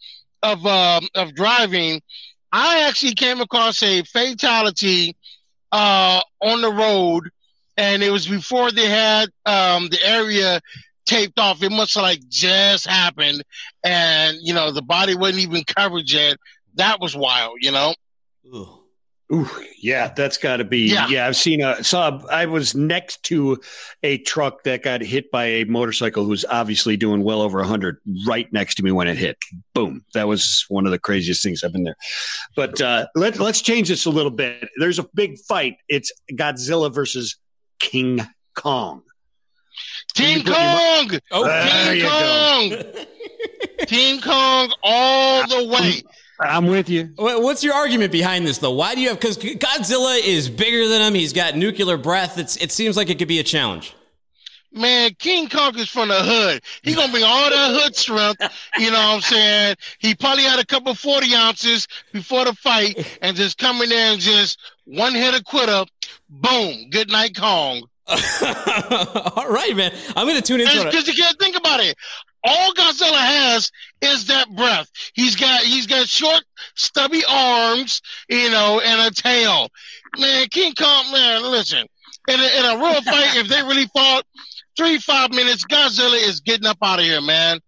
of, 0.43 0.65
uh, 0.65 1.01
of 1.15 1.35
driving, 1.35 2.01
I 2.51 2.87
actually 2.87 3.15
came 3.15 3.41
across 3.41 3.81
a 3.83 4.03
fatality, 4.03 5.15
uh, 5.71 6.21
on 6.41 6.61
the 6.61 6.71
road. 6.71 7.29
And 7.77 8.01
it 8.01 8.09
was 8.09 8.27
before 8.27 8.71
they 8.71 8.89
had, 8.89 9.29
um, 9.45 9.89
the 9.89 9.99
area 10.03 10.61
taped 11.07 11.39
off. 11.39 11.63
It 11.63 11.71
must 11.71 11.95
have 11.95 12.03
like 12.03 12.27
just 12.29 12.85
happened, 12.85 13.43
and 13.83 14.37
you 14.41 14.53
know 14.53 14.71
the 14.71 14.81
body 14.81 15.15
wasn't 15.15 15.43
even 15.43 15.63
covered 15.63 16.11
yet. 16.11 16.37
That 16.75 16.99
was 16.99 17.15
wild, 17.15 17.57
you 17.61 17.71
know. 17.71 17.95
Ooh. 18.45 18.77
Ooh, 19.33 19.49
yeah, 19.77 20.13
that's 20.15 20.37
got 20.37 20.57
to 20.57 20.63
be. 20.63 20.89
Yeah. 20.89 21.09
yeah, 21.09 21.27
I've 21.27 21.35
seen 21.35 21.61
a 21.61 21.83
saw. 21.83 22.21
I 22.31 22.45
was 22.45 22.75
next 22.75 23.23
to 23.23 23.59
a 24.01 24.19
truck 24.19 24.63
that 24.63 24.83
got 24.83 25.01
hit 25.01 25.31
by 25.31 25.45
a 25.45 25.63
motorcycle 25.65 26.23
who's 26.23 26.45
obviously 26.45 26.95
doing 26.95 27.23
well 27.23 27.41
over 27.41 27.61
hundred, 27.61 27.97
right 28.25 28.47
next 28.53 28.75
to 28.75 28.83
me 28.83 28.91
when 28.93 29.09
it 29.09 29.17
hit. 29.17 29.37
Boom! 29.73 30.05
That 30.13 30.29
was 30.29 30.65
one 30.69 30.85
of 30.85 30.93
the 30.93 30.99
craziest 30.99 31.43
things 31.43 31.61
I've 31.61 31.73
been 31.73 31.83
there. 31.83 31.97
But 32.55 32.79
uh, 32.79 33.07
let 33.15 33.37
let's 33.37 33.59
change 33.59 33.89
this 33.89 34.05
a 34.05 34.09
little 34.09 34.31
bit. 34.31 34.69
There's 34.77 34.97
a 34.97 35.05
big 35.13 35.37
fight. 35.39 35.75
It's 35.89 36.09
Godzilla 36.31 36.93
versus 36.93 37.37
King 37.79 38.25
Kong. 38.55 39.03
King 40.17 40.43
Kong! 40.43 41.11
Oh, 41.31 41.91
Team 41.91 42.09
Kong! 42.09 43.05
Team 43.87 44.21
Kong 44.21 44.73
all 44.81 45.47
the 45.47 45.67
way. 45.67 46.01
I'm 46.39 46.65
with 46.67 46.89
you. 46.89 47.13
What's 47.17 47.63
your 47.63 47.75
argument 47.75 48.11
behind 48.11 48.47
this, 48.47 48.57
though? 48.57 48.71
Why 48.71 48.95
do 48.95 49.01
you 49.01 49.09
have? 49.09 49.19
Because 49.19 49.37
Godzilla 49.37 50.19
is 50.19 50.49
bigger 50.49 50.87
than 50.87 51.01
him. 51.01 51.13
He's 51.13 51.33
got 51.33 51.55
nuclear 51.55 51.97
breath. 51.97 52.37
It's, 52.37 52.57
it 52.57 52.71
seems 52.71 52.97
like 52.97 53.09
it 53.09 53.19
could 53.19 53.27
be 53.27 53.39
a 53.39 53.43
challenge. 53.43 53.95
Man, 54.71 55.11
King 55.17 55.49
Kong 55.49 55.77
is 55.77 55.89
from 55.89 56.09
the 56.09 56.19
hood. 56.19 56.61
He 56.83 56.93
gonna 56.93 57.11
bring 57.11 57.23
all 57.23 57.49
that 57.49 57.81
hood 57.81 57.95
strength. 57.95 58.41
You 58.77 58.91
know 58.91 58.97
what 58.97 59.15
I'm 59.15 59.21
saying? 59.21 59.75
He 59.99 60.13
probably 60.13 60.43
had 60.43 60.59
a 60.59 60.65
couple 60.65 60.93
40 60.93 61.33
ounces 61.35 61.87
before 62.11 62.45
the 62.45 62.53
fight 62.53 63.17
and 63.21 63.35
just 63.35 63.57
coming 63.57 63.83
in 63.83 63.89
there 63.89 64.11
and 64.13 64.21
just 64.21 64.59
one 64.85 65.15
hit 65.15 65.39
a 65.39 65.43
quitter. 65.43 65.85
Boom. 66.29 66.89
Good 66.89 67.09
night, 67.09 67.35
Kong. 67.35 67.87
all 69.35 69.49
right, 69.49 69.73
man. 69.75 69.91
I'm 70.15 70.27
gonna 70.27 70.41
tune 70.41 70.61
into 70.61 70.81
it. 70.81 70.85
Because 70.85 71.07
you 71.07 71.13
can't 71.13 71.37
think 71.39 71.57
about 71.57 71.81
it. 71.81 71.95
All 72.43 72.73
Godzilla 72.73 73.19
has 73.19 73.71
is 74.01 74.27
that 74.27 74.47
breath. 74.55 74.89
He's 75.13 75.35
got 75.35 75.61
he's 75.61 75.87
got 75.87 76.07
short, 76.07 76.43
stubby 76.75 77.23
arms, 77.27 78.01
you 78.29 78.49
know, 78.49 78.79
and 78.83 79.01
a 79.01 79.11
tail. 79.11 79.69
Man, 80.17 80.47
King 80.49 80.73
Kong, 80.73 81.11
man, 81.11 81.43
listen. 81.43 81.85
In 82.29 82.39
a, 82.39 82.59
in 82.59 82.65
a 82.65 82.83
real 82.83 83.01
fight, 83.01 83.37
if 83.37 83.47
they 83.47 83.61
really 83.63 83.87
fought, 83.87 84.25
three, 84.77 84.99
five 84.99 85.31
minutes. 85.31 85.65
Godzilla 85.65 86.21
is 86.21 86.41
getting 86.41 86.67
up 86.67 86.77
out 86.81 86.99
of 86.99 87.05
here, 87.05 87.21
man. 87.21 87.59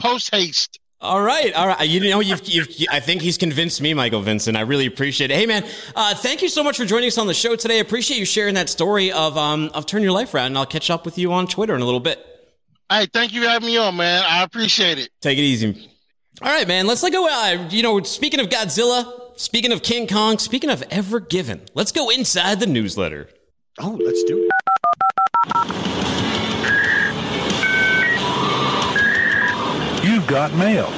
Post 0.00 0.34
haste. 0.34 0.78
All 0.98 1.20
right, 1.20 1.52
all 1.52 1.68
right. 1.68 1.86
You 1.86 2.00
know, 2.08 2.20
you've, 2.20 2.48
you've, 2.48 2.68
I 2.90 3.00
think 3.00 3.20
he's 3.20 3.36
convinced 3.36 3.82
me, 3.82 3.92
Michael 3.92 4.22
Vincent. 4.22 4.56
I 4.56 4.62
really 4.62 4.86
appreciate 4.86 5.30
it. 5.30 5.34
Hey, 5.34 5.44
man, 5.44 5.62
uh, 5.94 6.14
thank 6.14 6.40
you 6.40 6.48
so 6.48 6.64
much 6.64 6.78
for 6.78 6.86
joining 6.86 7.08
us 7.08 7.18
on 7.18 7.26
the 7.26 7.34
show 7.34 7.54
today. 7.54 7.76
I 7.76 7.80
appreciate 7.80 8.18
you 8.18 8.24
sharing 8.24 8.54
that 8.54 8.70
story 8.70 9.12
of 9.12 9.36
um 9.36 9.70
of 9.74 9.84
turn 9.84 10.02
your 10.02 10.12
life 10.12 10.32
around, 10.34 10.46
and 10.46 10.58
I'll 10.58 10.64
catch 10.64 10.88
up 10.88 11.04
with 11.04 11.18
you 11.18 11.32
on 11.34 11.46
Twitter 11.46 11.74
in 11.74 11.82
a 11.82 11.84
little 11.84 12.00
bit. 12.00 12.24
Hey, 12.90 13.06
thank 13.12 13.34
you 13.34 13.42
for 13.42 13.48
having 13.48 13.66
me 13.66 13.76
on, 13.76 13.96
man. 13.96 14.24
I 14.26 14.42
appreciate 14.42 14.98
it. 14.98 15.10
Take 15.20 15.36
it 15.38 15.42
easy. 15.42 15.90
All 16.40 16.48
right, 16.48 16.66
man. 16.66 16.86
Let's 16.86 17.02
let 17.02 17.12
go. 17.12 17.28
Uh, 17.28 17.68
you 17.70 17.82
know, 17.82 18.02
speaking 18.02 18.40
of 18.40 18.48
Godzilla, 18.48 19.38
speaking 19.38 19.72
of 19.72 19.82
King 19.82 20.06
Kong, 20.06 20.38
speaking 20.38 20.70
of 20.70 20.82
Ever 20.90 21.20
Given, 21.20 21.62
let's 21.74 21.92
go 21.92 22.08
inside 22.08 22.58
the 22.58 22.66
newsletter. 22.66 23.28
Oh, 23.78 23.98
let's 24.02 24.22
do 24.24 24.48
it. 24.48 25.95
You've 30.26 30.32
got 30.32 30.52
mail. 30.54 30.88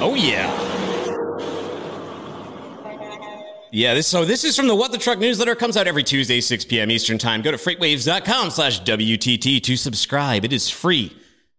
Oh 0.00 0.14
yeah. 0.16 0.52
Yeah, 3.72 3.94
this 3.94 4.06
so 4.06 4.24
this 4.24 4.44
is 4.44 4.54
from 4.54 4.68
the 4.68 4.74
What 4.76 4.92
the 4.92 4.98
Truck 4.98 5.18
newsletter. 5.18 5.56
Comes 5.56 5.76
out 5.76 5.88
every 5.88 6.04
Tuesday, 6.04 6.40
6 6.40 6.64
p.m. 6.66 6.92
Eastern 6.92 7.18
Time. 7.18 7.42
Go 7.42 7.50
to 7.50 7.56
freightwaves.com 7.56 8.50
slash 8.50 8.82
WTT 8.82 9.60
to 9.64 9.76
subscribe. 9.76 10.44
It 10.44 10.52
is 10.52 10.70
free 10.70 11.12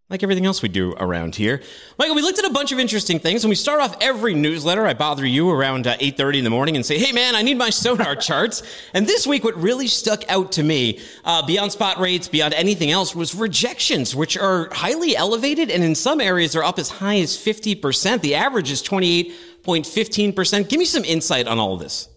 like 0.10 0.24
everything 0.24 0.46
else 0.46 0.62
we 0.62 0.70
do 0.70 0.94
around 0.94 1.36
here. 1.36 1.62
Michael, 2.00 2.16
we 2.16 2.22
looked 2.22 2.40
at 2.40 2.46
a 2.46 2.54
bunch 2.54 2.72
of 2.72 2.80
interesting 2.80 3.20
things, 3.20 3.44
and 3.44 3.50
we 3.50 3.56
start 3.56 3.82
off 3.82 3.98
every 4.00 4.34
newsletter. 4.34 4.88
I 4.88 4.94
bother 4.94 5.26
you 5.26 5.50
around 5.50 5.86
uh, 5.86 5.98
8.30 5.98 6.38
in 6.38 6.44
the 6.46 6.50
morning 6.50 6.78
and 6.78 6.86
say, 6.86 6.98
hey, 6.98 7.12
man, 7.12 7.36
I 7.36 7.42
need 7.42 7.58
my 7.58 7.70
SONAR 7.70 8.16
charts. 8.22 8.64
And 8.94 9.06
this 9.06 9.28
week, 9.28 9.44
what 9.44 9.62
really 9.62 9.88
stuck 9.88 10.24
out 10.30 10.54
to 10.54 10.64
me, 10.64 11.02
uh, 11.26 11.46
beyond 11.46 11.74
spot 11.74 12.00
rates, 12.00 12.30
beyond 12.30 12.54
anything 12.54 12.90
else, 12.90 13.14
was 13.14 13.36
rejections, 13.36 14.16
which 14.16 14.38
are 14.38 14.70
highly 14.72 15.14
elevated, 15.18 15.70
and 15.70 15.84
in 15.84 15.94
some 15.94 16.22
areas 16.22 16.56
are 16.56 16.64
up 16.64 16.80
as 16.80 16.90
high 16.90 17.20
as 17.20 17.36
50%. 17.36 18.22
The 18.22 18.36
average 18.36 18.72
is 18.72 18.82
28.15%. 18.84 20.70
Give 20.70 20.80
me 20.80 20.86
some 20.86 21.04
insight 21.04 21.48
on 21.48 21.60
all 21.60 21.74
of 21.74 21.82
this. 21.82 22.08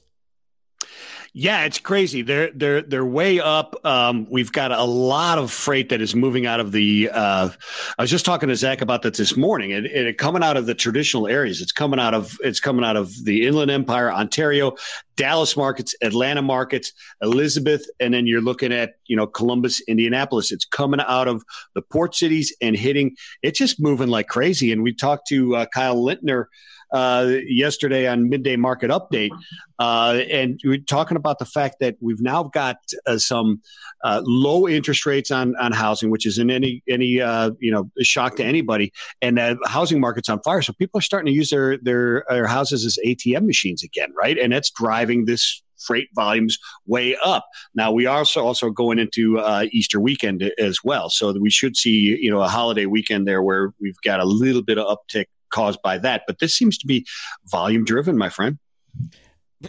Yeah, 1.33 1.65
it's 1.65 1.79
crazy. 1.79 2.23
They're 2.23 2.51
they're 2.53 2.83
they're 2.83 3.05
way 3.05 3.39
up. 3.39 3.77
Um, 3.87 4.27
we've 4.29 4.51
got 4.51 4.73
a 4.73 4.83
lot 4.83 5.39
of 5.39 5.53
freight 5.53 5.91
that 5.91 6.01
is 6.01 6.15
moving 6.15 6.45
out 6.45 6.59
of 6.59 6.73
the. 6.73 7.09
Uh, 7.13 7.51
I 7.99 8.03
was 8.03 8.11
just 8.11 8.25
talking 8.25 8.49
to 8.49 8.57
Zach 8.57 8.81
about 8.81 9.03
that 9.03 9.15
this 9.15 9.37
morning. 9.37 9.71
It, 9.71 9.87
it 9.87 10.19
coming 10.19 10.43
out 10.43 10.57
of 10.57 10.67
the 10.67 10.75
traditional 10.75 11.29
areas. 11.29 11.61
It's 11.61 11.71
coming 11.71 12.01
out 12.01 12.15
of 12.15 12.37
it's 12.43 12.59
coming 12.59 12.85
out 12.85 12.97
of 12.97 13.13
the 13.25 13.47
Inland 13.47 13.71
Empire, 13.71 14.13
Ontario, 14.13 14.75
Dallas 15.15 15.57
markets, 15.57 15.95
Atlanta 16.03 16.43
markets, 16.43 16.93
Elizabeth, 17.23 17.87
and 18.01 18.13
then 18.13 18.27
you're 18.27 18.41
looking 18.41 18.73
at 18.73 18.95
you 19.07 19.17
know 19.17 19.29
Columbus, 19.29 19.81
Indianapolis. 19.83 20.51
It's 20.51 20.65
coming 20.65 21.01
out 21.01 21.29
of 21.29 21.45
the 21.75 21.83
port 21.83 22.17
cities 22.17 22.53
and 22.61 22.75
hitting. 22.75 23.15
It's 23.43 23.59
just 23.59 23.81
moving 23.81 24.09
like 24.09 24.27
crazy. 24.27 24.73
And 24.73 24.83
we 24.83 24.93
talked 24.93 25.29
to 25.29 25.55
uh, 25.55 25.67
Kyle 25.67 25.97
Lintner 25.97 26.47
uh, 26.93 27.33
yesterday 27.47 28.07
on 28.07 28.29
midday 28.29 28.57
market 28.57 28.91
update, 28.91 29.31
uh, 29.79 30.21
and 30.31 30.61
we 30.65 30.77
are 30.77 30.79
talking 30.79 31.17
about 31.17 31.39
the 31.39 31.45
fact 31.45 31.77
that 31.81 31.97
we've 32.01 32.21
now 32.21 32.45
got 32.45 32.77
uh, 33.07 33.19
some 33.19 33.61
uh, 34.05 34.23
low 34.25 34.69
interest 34.69 35.07
rates 35.07 35.31
on 35.31 35.55
on 35.57 35.73
housing, 35.73 36.11
which 36.11 36.27
isn't 36.27 36.51
any 36.51 36.83
any 36.89 37.21
uh, 37.21 37.51
you 37.61 37.71
know 37.71 37.91
shock 38.03 38.37
to 38.37 38.45
anybody, 38.45 38.93
and 39.23 39.39
the 39.39 39.59
housing 39.67 40.01
market's 40.01 40.29
on 40.29 40.41
fire. 40.43 40.63
So 40.63 40.73
people 40.73 40.99
are 40.99 41.03
starting 41.03 41.33
to 41.33 41.37
use 41.37 41.51
their 41.51 41.79
their, 41.79 42.25
their 42.29 42.47
houses 42.47 42.85
as 42.85 42.99
ATM 43.07 43.47
machines 43.47 43.83
again, 43.83 44.13
right? 44.17 44.39
And 44.39 44.53
that's 44.53 44.71
driving 44.71 45.25
this 45.25 45.63
freight 45.81 46.09
volumes 46.15 46.59
way 46.87 47.17
up. 47.25 47.47
Now 47.75 47.91
we 47.91 48.07
are 48.07 48.19
also 48.19 48.45
also 48.45 48.71
going 48.71 48.99
into 48.99 49.39
uh, 49.39 49.67
Easter 49.73 50.01
weekend 50.01 50.53
as 50.59 50.81
well, 50.85 51.11
so 51.11 51.33
we 51.39 51.51
should 51.51 51.77
see 51.77 52.19
you 52.21 52.31
know 52.31 52.41
a 52.41 52.49
holiday 52.49 52.87
weekend 52.87 53.27
there 53.27 53.43
where 53.43 53.73
we've 53.81 54.01
got 54.05 54.21
a 54.21 54.25
little 54.25 54.63
bit 54.63 54.79
of 54.79 54.99
uptick 54.99 55.27
caused 55.51 55.83
by 55.83 55.99
that. 55.99 56.23
But 56.27 56.39
this 56.39 56.55
seems 56.55 56.79
to 56.79 56.87
be 56.87 57.07
volume 57.47 57.85
driven, 57.85 58.17
my 58.17 58.29
friend. 58.29 58.59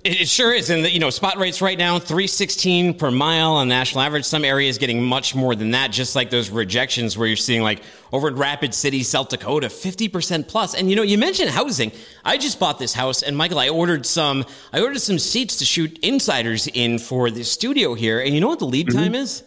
It 0.06 0.30
sure 0.30 0.54
is. 0.54 0.70
And, 0.70 0.86
the, 0.86 0.90
you 0.90 1.00
know, 1.00 1.10
spot 1.10 1.38
rates 1.38 1.62
right 1.62 1.78
now, 1.78 2.00
316 2.00 2.94
per 2.94 3.12
mile 3.12 3.52
on 3.52 3.68
national 3.68 4.02
average. 4.02 4.24
Some 4.24 4.46
areas 4.46 4.78
getting 4.78 5.04
much 5.04 5.36
more 5.36 5.54
than 5.54 5.72
that, 5.72 5.92
just 5.92 6.16
like 6.16 6.30
those 6.30 6.50
rejections 6.50 7.18
where 7.18 7.28
you're 7.28 7.36
seeing 7.36 7.62
like 7.62 7.84
over 8.14 8.30
in 8.30 8.36
Rapid 8.36 8.74
City, 8.74 9.04
South 9.04 9.28
Dakota, 9.28 9.68
50% 9.68 10.48
plus. 10.48 10.76
And, 10.76 10.90
you 10.90 10.96
know, 10.96 11.02
you 11.02 11.18
mentioned 11.18 11.50
housing. 11.50 11.92
I 12.24 12.38
just 12.38 12.58
bought 12.58 12.80
this 12.80 12.94
house 12.94 13.22
and 13.22 13.36
Michael, 13.36 13.60
I 13.60 13.68
ordered 13.68 14.06
some, 14.06 14.46
I 14.72 14.80
ordered 14.80 15.02
some 15.02 15.20
seats 15.20 15.58
to 15.58 15.66
shoot 15.66 16.00
insiders 16.00 16.68
in 16.68 16.98
for 16.98 17.30
the 17.30 17.44
studio 17.44 17.94
here. 17.94 18.22
And 18.22 18.34
you 18.34 18.40
know 18.40 18.48
what 18.48 18.60
the 18.60 18.66
lead 18.66 18.88
mm-hmm. 18.88 18.98
time 18.98 19.16
is? 19.16 19.44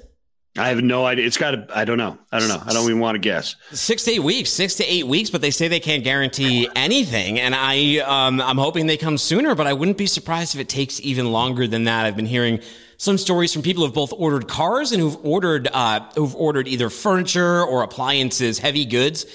I 0.56 0.68
have 0.68 0.82
no 0.82 1.04
idea. 1.04 1.26
It's 1.26 1.36
got 1.36 1.50
to, 1.50 1.66
I 1.76 1.84
don't 1.84 1.98
know. 1.98 2.16
I 2.30 2.38
don't 2.38 2.48
know. 2.48 2.62
I 2.64 2.72
don't 2.72 2.84
even 2.84 3.00
want 3.00 3.16
to 3.16 3.18
guess. 3.18 3.56
Six 3.72 4.04
to 4.04 4.12
eight 4.12 4.22
weeks, 4.22 4.50
six 4.50 4.76
to 4.76 4.84
eight 4.84 5.04
weeks, 5.04 5.28
but 5.28 5.40
they 5.40 5.50
say 5.50 5.66
they 5.66 5.80
can't 5.80 6.04
guarantee 6.04 6.68
anything. 6.76 7.40
And 7.40 7.56
I, 7.56 7.98
um, 7.98 8.40
I'm 8.40 8.58
hoping 8.58 8.86
they 8.86 8.96
come 8.96 9.18
sooner, 9.18 9.56
but 9.56 9.66
I 9.66 9.72
wouldn't 9.72 9.98
be 9.98 10.06
surprised 10.06 10.54
if 10.54 10.60
it 10.60 10.68
takes 10.68 11.00
even 11.00 11.32
longer 11.32 11.66
than 11.66 11.84
that. 11.84 12.06
I've 12.06 12.14
been 12.14 12.26
hearing 12.26 12.60
some 12.98 13.18
stories 13.18 13.52
from 13.52 13.62
people 13.62 13.84
who've 13.84 13.92
both 13.92 14.12
ordered 14.16 14.46
cars 14.46 14.92
and 14.92 15.00
who've 15.00 15.18
ordered, 15.26 15.68
uh, 15.72 16.08
who've 16.14 16.36
ordered 16.36 16.68
either 16.68 16.88
furniture 16.88 17.64
or 17.64 17.82
appliances, 17.82 18.60
heavy 18.60 18.84
goods. 18.84 19.26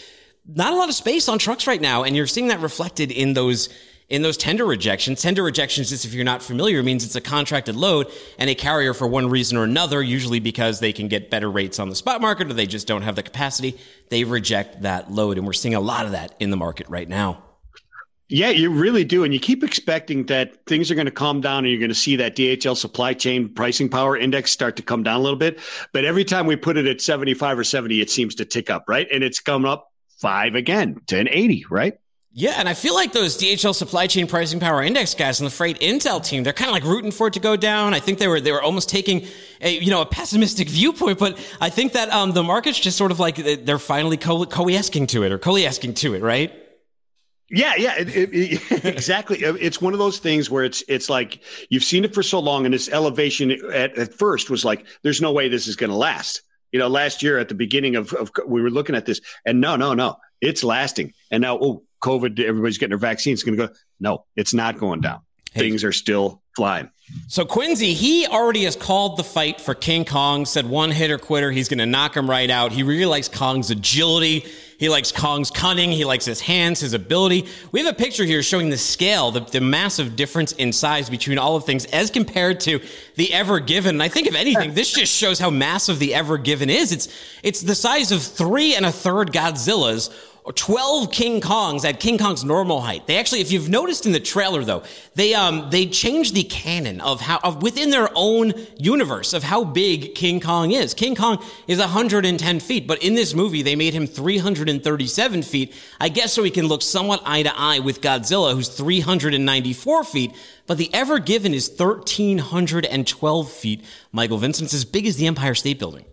Not 0.47 0.71
a 0.71 0.77
lot 0.77 0.87
of 0.87 0.95
space 0.95 1.27
on 1.27 1.37
trucks 1.37 1.67
right 1.67 1.81
now. 1.81 2.03
And 2.03 2.15
you're 2.15 2.27
seeing 2.27 2.47
that 2.47 2.61
reflected 2.61 3.11
in 3.11 3.33
those 3.33 3.67
in 4.09 4.21
those 4.21 4.37
tender 4.37 4.65
rejections. 4.65 5.21
Tender 5.21 5.43
rejections, 5.43 5.89
just 5.89 6.05
if 6.05 6.13
you're 6.13 6.25
not 6.25 6.41
familiar, 6.41 6.81
means 6.83 7.05
it's 7.05 7.15
a 7.15 7.21
contracted 7.21 7.75
load 7.75 8.11
and 8.37 8.49
a 8.49 8.55
carrier 8.55 8.93
for 8.93 9.07
one 9.07 9.29
reason 9.29 9.57
or 9.57 9.63
another, 9.63 10.01
usually 10.01 10.39
because 10.39 10.79
they 10.79 10.91
can 10.91 11.07
get 11.07 11.29
better 11.29 11.49
rates 11.49 11.79
on 11.79 11.89
the 11.89 11.95
spot 11.95 12.21
market 12.21 12.49
or 12.49 12.53
they 12.53 12.65
just 12.65 12.87
don't 12.87 13.03
have 13.03 13.15
the 13.15 13.23
capacity, 13.23 13.77
they 14.09 14.23
reject 14.23 14.81
that 14.81 15.11
load. 15.11 15.37
And 15.37 15.45
we're 15.45 15.53
seeing 15.53 15.75
a 15.75 15.79
lot 15.79 16.05
of 16.05 16.11
that 16.11 16.35
in 16.39 16.49
the 16.49 16.57
market 16.57 16.89
right 16.89 17.07
now. 17.07 17.43
Yeah, 18.31 18.49
you 18.49 18.69
really 18.69 19.03
do. 19.03 19.23
And 19.23 19.33
you 19.33 19.39
keep 19.39 19.63
expecting 19.63 20.27
that 20.27 20.63
things 20.67 20.91
are 20.91 20.95
going 20.95 21.05
to 21.05 21.11
calm 21.11 21.41
down 21.41 21.65
and 21.65 21.69
you're 21.69 21.79
going 21.79 21.89
to 21.89 21.95
see 21.95 22.15
that 22.17 22.35
DHL 22.35 22.77
supply 22.77 23.13
chain 23.15 23.49
pricing 23.49 23.89
power 23.89 24.15
index 24.15 24.51
start 24.51 24.75
to 24.75 24.83
come 24.83 25.01
down 25.01 25.19
a 25.19 25.23
little 25.23 25.39
bit. 25.39 25.59
But 25.93 26.05
every 26.05 26.23
time 26.23 26.45
we 26.45 26.55
put 26.55 26.77
it 26.77 26.85
at 26.85 27.01
75 27.01 27.57
or 27.57 27.63
70, 27.63 28.01
it 28.01 28.11
seems 28.11 28.35
to 28.35 28.45
tick 28.45 28.69
up, 28.69 28.85
right? 28.87 29.07
And 29.11 29.23
it's 29.23 29.39
come 29.39 29.65
up 29.65 29.91
five 30.19 30.53
again 30.53 31.01
to 31.07 31.17
an 31.17 31.27
80, 31.27 31.65
right? 31.71 31.97
Yeah, 32.31 32.55
and 32.57 32.69
I 32.69 32.75
feel 32.75 32.93
like 32.93 33.11
those 33.11 33.37
DHL 33.37 33.73
supply 33.73 34.05
chain 34.05 34.27
pricing 34.27 34.59
power 34.59 34.83
index 34.83 35.15
guys 35.15 35.39
and 35.39 35.47
the 35.47 35.51
freight 35.51 35.79
intel 35.79 36.23
team, 36.23 36.43
they're 36.43 36.53
kind 36.53 36.69
of 36.69 36.73
like 36.73 36.83
rooting 36.83 37.11
for 37.11 37.27
it 37.27 37.33
to 37.33 37.39
go 37.39 37.55
down. 37.55 37.95
I 37.95 37.99
think 37.99 38.19
they 38.19 38.27
were 38.27 38.39
they 38.39 38.51
were 38.51 38.61
almost 38.61 38.87
taking 38.87 39.25
a 39.61 39.79
you 39.79 39.89
know 39.89 40.01
a 40.01 40.05
pessimistic 40.05 40.69
viewpoint, 40.69 41.17
but 41.17 41.39
I 41.59 41.71
think 41.71 41.93
that 41.93 42.11
um, 42.13 42.33
the 42.33 42.43
market's 42.43 42.79
just 42.79 42.97
sort 42.97 43.11
of 43.11 43.19
like 43.19 43.37
they're 43.65 43.79
finally 43.79 44.17
co- 44.17 44.45
coalescing 44.45 45.07
to 45.07 45.23
it 45.23 45.31
or 45.31 45.39
coalescing 45.39 45.95
to 45.95 46.13
it, 46.13 46.21
right? 46.21 46.53
Yeah, 47.49 47.73
yeah, 47.77 47.95
it, 47.97 48.09
it, 48.09 48.85
exactly. 48.85 49.39
It's 49.39 49.81
one 49.81 49.93
of 49.93 49.99
those 49.99 50.19
things 50.19 50.51
where 50.51 50.63
it's 50.63 50.83
it's 50.87 51.09
like 51.09 51.41
you've 51.69 51.83
seen 51.83 52.05
it 52.05 52.13
for 52.13 52.21
so 52.21 52.39
long, 52.39 52.65
and 52.65 52.73
this 52.73 52.89
elevation 52.89 53.51
at, 53.73 53.97
at 53.97 54.13
first 54.13 54.51
was 54.51 54.63
like, 54.63 54.85
"There's 55.01 55.19
no 55.19 55.31
way 55.31 55.49
this 55.49 55.67
is 55.67 55.75
going 55.75 55.89
to 55.89 55.95
last." 55.95 56.43
You 56.71 56.77
know, 56.77 56.87
last 56.87 57.23
year 57.23 57.39
at 57.39 57.49
the 57.49 57.55
beginning 57.55 57.95
of, 57.95 58.13
of 58.13 58.31
we 58.45 58.61
were 58.61 58.69
looking 58.69 58.93
at 58.93 59.07
this, 59.07 59.19
and 59.45 59.59
no, 59.59 59.75
no, 59.75 59.95
no, 59.95 60.17
it's 60.41 60.63
lasting. 60.63 61.13
And 61.31 61.41
now, 61.41 61.57
oh, 61.59 61.83
COVID, 62.01 62.39
everybody's 62.39 62.77
getting 62.77 62.91
their 62.91 62.97
vaccine. 62.97 63.33
It's 63.33 63.43
going 63.43 63.57
to 63.57 63.67
go. 63.67 63.73
No, 63.99 64.25
it's 64.35 64.53
not 64.53 64.77
going 64.77 65.01
down. 65.01 65.21
Hey. 65.51 65.61
Things 65.61 65.83
are 65.83 65.91
still 65.91 66.43
flying. 66.55 66.91
So 67.27 67.43
Quincy, 67.43 67.93
he 67.95 68.27
already 68.27 68.65
has 68.65 68.75
called 68.75 69.17
the 69.17 69.23
fight 69.23 69.59
for 69.59 69.73
King 69.73 70.05
Kong, 70.05 70.45
said 70.45 70.67
one 70.69 70.91
hitter 70.91 71.17
quitter. 71.17 71.49
He's 71.51 71.67
going 71.67 71.79
to 71.79 71.87
knock 71.87 72.15
him 72.15 72.29
right 72.29 72.49
out. 72.49 72.71
He 72.71 72.83
really 72.83 73.05
likes 73.05 73.27
Kong's 73.27 73.71
agility. 73.71 74.45
He 74.77 74.89
likes 74.89 75.11
Kong's 75.11 75.49
cunning. 75.49 75.91
He 75.91 76.05
likes 76.05 76.25
his 76.25 76.39
hands, 76.39 76.81
his 76.81 76.93
ability. 76.93 77.47
We 77.71 77.83
have 77.83 77.91
a 77.91 77.97
picture 77.97 78.25
here 78.25 78.43
showing 78.43 78.69
the 78.69 78.77
scale, 78.77 79.31
the, 79.31 79.41
the 79.41 79.59
massive 79.59 80.15
difference 80.15 80.51
in 80.53 80.71
size 80.71 81.09
between 81.09 81.39
all 81.39 81.55
of 81.55 81.65
things 81.65 81.85
as 81.85 82.11
compared 82.11 82.59
to 82.61 82.79
the 83.15 83.33
Ever 83.33 83.59
Given. 83.59 83.95
And 83.95 84.03
I 84.03 84.07
think 84.07 84.27
if 84.27 84.35
anything, 84.35 84.75
this 84.75 84.91
just 84.93 85.11
shows 85.11 85.39
how 85.39 85.49
massive 85.49 85.97
the 85.97 86.13
Ever 86.13 86.37
Given 86.37 86.69
is. 86.69 86.91
It's, 86.91 87.07
it's 87.41 87.61
the 87.61 87.75
size 87.75 88.11
of 88.11 88.21
three 88.21 88.75
and 88.75 88.85
a 88.85 88.91
third 88.91 89.33
Godzillas 89.33 90.13
12 90.55 91.11
King 91.11 91.41
Kongs 91.41 91.85
at 91.85 91.99
King 91.99 92.17
Kong's 92.17 92.43
normal 92.43 92.81
height. 92.81 93.07
They 93.07 93.17
actually, 93.17 93.41
if 93.41 93.51
you've 93.51 93.69
noticed 93.69 94.05
in 94.05 94.11
the 94.11 94.19
trailer 94.19 94.63
though, 94.63 94.83
they, 95.15 95.33
um, 95.33 95.69
they 95.69 95.85
changed 95.85 96.33
the 96.33 96.43
canon 96.43 97.01
of 97.01 97.21
how, 97.21 97.39
of 97.43 97.61
within 97.61 97.89
their 97.89 98.09
own 98.15 98.53
universe 98.77 99.33
of 99.33 99.43
how 99.43 99.63
big 99.63 100.15
King 100.15 100.39
Kong 100.39 100.71
is. 100.71 100.93
King 100.93 101.15
Kong 101.15 101.43
is 101.67 101.79
110 101.79 102.59
feet, 102.59 102.87
but 102.87 103.03
in 103.03 103.15
this 103.15 103.33
movie, 103.33 103.61
they 103.61 103.75
made 103.75 103.93
him 103.93 104.07
337 104.07 105.43
feet. 105.43 105.73
I 105.99 106.09
guess 106.09 106.33
so 106.33 106.43
he 106.43 106.51
can 106.51 106.67
look 106.67 106.81
somewhat 106.81 107.21
eye 107.25 107.43
to 107.43 107.57
eye 107.57 107.79
with 107.79 108.01
Godzilla, 108.01 108.53
who's 108.53 108.69
394 108.69 110.03
feet. 110.03 110.31
But 110.67 110.77
the 110.77 110.93
Ever 110.93 111.19
Given 111.19 111.53
is 111.53 111.69
1,312 111.69 113.51
feet. 113.51 113.83
Michael 114.11 114.37
Vincent's 114.37 114.73
as 114.73 114.85
big 114.85 115.05
as 115.05 115.17
the 115.17 115.27
Empire 115.27 115.55
State 115.55 115.79
Building. 115.79 116.05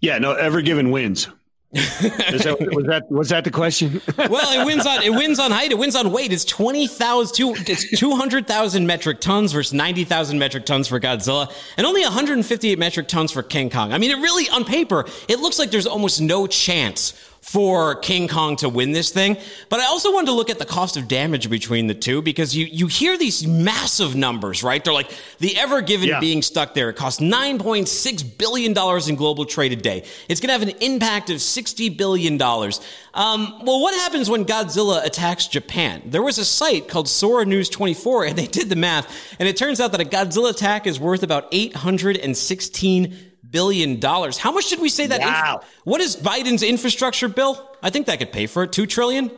Yeah, 0.00 0.18
no, 0.18 0.32
Ever 0.32 0.62
Given 0.62 0.90
wins. 0.90 1.28
That, 1.72 2.70
was 2.72 2.86
that 2.86 3.10
was 3.10 3.28
that 3.28 3.44
the 3.44 3.50
question? 3.50 4.00
well, 4.16 4.60
it 4.60 4.64
wins 4.64 4.86
on 4.86 5.02
it 5.02 5.10
wins 5.10 5.38
on 5.38 5.50
height. 5.50 5.70
It 5.70 5.78
wins 5.78 5.94
on 5.96 6.12
weight. 6.12 6.32
It's 6.32 6.44
twenty 6.44 6.86
thousand. 6.86 7.68
It's 7.68 7.98
two 7.98 8.16
hundred 8.16 8.46
thousand 8.46 8.86
metric 8.86 9.20
tons 9.20 9.52
versus 9.52 9.74
ninety 9.74 10.04
thousand 10.04 10.38
metric 10.38 10.64
tons 10.64 10.88
for 10.88 10.98
Godzilla, 10.98 11.52
and 11.76 11.86
only 11.86 12.02
one 12.02 12.12
hundred 12.12 12.38
and 12.38 12.46
fifty 12.46 12.70
eight 12.70 12.78
metric 12.78 13.06
tons 13.06 13.32
for 13.32 13.42
King 13.42 13.68
Kong. 13.68 13.92
I 13.92 13.98
mean, 13.98 14.10
it 14.10 14.16
really 14.22 14.48
on 14.48 14.64
paper 14.64 15.04
it 15.28 15.40
looks 15.40 15.58
like 15.58 15.70
there's 15.70 15.86
almost 15.86 16.22
no 16.22 16.46
chance 16.46 17.12
for 17.48 17.94
King 17.94 18.28
Kong 18.28 18.56
to 18.56 18.68
win 18.68 18.92
this 18.92 19.08
thing. 19.08 19.38
But 19.70 19.80
I 19.80 19.86
also 19.86 20.12
wanted 20.12 20.26
to 20.26 20.32
look 20.32 20.50
at 20.50 20.58
the 20.58 20.66
cost 20.66 20.98
of 20.98 21.08
damage 21.08 21.48
between 21.48 21.86
the 21.86 21.94
two 21.94 22.20
because 22.20 22.54
you, 22.54 22.66
you 22.66 22.88
hear 22.88 23.16
these 23.16 23.46
massive 23.46 24.14
numbers, 24.14 24.62
right? 24.62 24.84
They're 24.84 24.92
like 24.92 25.10
the 25.38 25.56
ever 25.56 25.80
given 25.80 26.10
yeah. 26.10 26.20
being 26.20 26.42
stuck 26.42 26.74
there. 26.74 26.90
It 26.90 26.96
costs 26.96 27.22
$9.6 27.22 28.36
billion 28.36 28.76
in 29.08 29.16
global 29.16 29.46
trade 29.46 29.72
a 29.72 29.76
day. 29.76 30.04
It's 30.28 30.42
going 30.42 30.48
to 30.48 30.52
have 30.52 30.62
an 30.62 30.82
impact 30.82 31.30
of 31.30 31.38
$60 31.38 31.96
billion. 31.96 32.34
Um, 32.42 33.64
well, 33.64 33.80
what 33.80 33.94
happens 33.94 34.28
when 34.28 34.44
Godzilla 34.44 35.02
attacks 35.02 35.46
Japan? 35.46 36.02
There 36.04 36.22
was 36.22 36.36
a 36.36 36.44
site 36.44 36.86
called 36.86 37.08
Sora 37.08 37.46
News 37.46 37.70
24 37.70 38.26
and 38.26 38.36
they 38.36 38.46
did 38.46 38.68
the 38.68 38.76
math 38.76 39.10
and 39.38 39.48
it 39.48 39.56
turns 39.56 39.80
out 39.80 39.92
that 39.92 40.02
a 40.02 40.04
Godzilla 40.04 40.50
attack 40.50 40.86
is 40.86 41.00
worth 41.00 41.22
about 41.22 41.48
816 41.52 43.28
billion 43.50 44.00
dollars. 44.00 44.38
How 44.38 44.52
much 44.52 44.68
did 44.70 44.80
we 44.80 44.88
say 44.88 45.06
that? 45.06 45.20
Wow. 45.20 45.56
Inf- 45.56 45.70
what 45.84 46.00
is 46.00 46.16
Biden's 46.16 46.62
infrastructure 46.62 47.28
bill? 47.28 47.68
I 47.82 47.90
think 47.90 48.06
that 48.06 48.18
could 48.18 48.32
pay 48.32 48.46
for 48.46 48.64
it. 48.64 48.72
Two 48.72 48.86
trillion. 48.86 49.30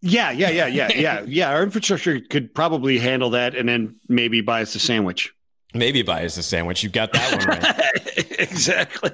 Yeah, 0.00 0.32
yeah, 0.32 0.50
yeah, 0.50 0.66
yeah, 0.66 0.90
yeah, 0.94 1.22
yeah. 1.26 1.50
Our 1.50 1.62
infrastructure 1.62 2.20
could 2.20 2.54
probably 2.54 2.98
handle 2.98 3.30
that, 3.30 3.54
and 3.54 3.66
then 3.66 3.96
maybe 4.08 4.42
buy 4.42 4.62
us 4.62 4.74
a 4.74 4.78
sandwich. 4.78 5.32
Maybe 5.72 6.02
buy 6.02 6.24
us 6.24 6.36
a 6.36 6.42
sandwich. 6.42 6.82
You've 6.82 6.92
got 6.92 7.12
that 7.14 7.38
one 7.38 7.48
right. 7.48 8.38
exactly. 8.38 9.10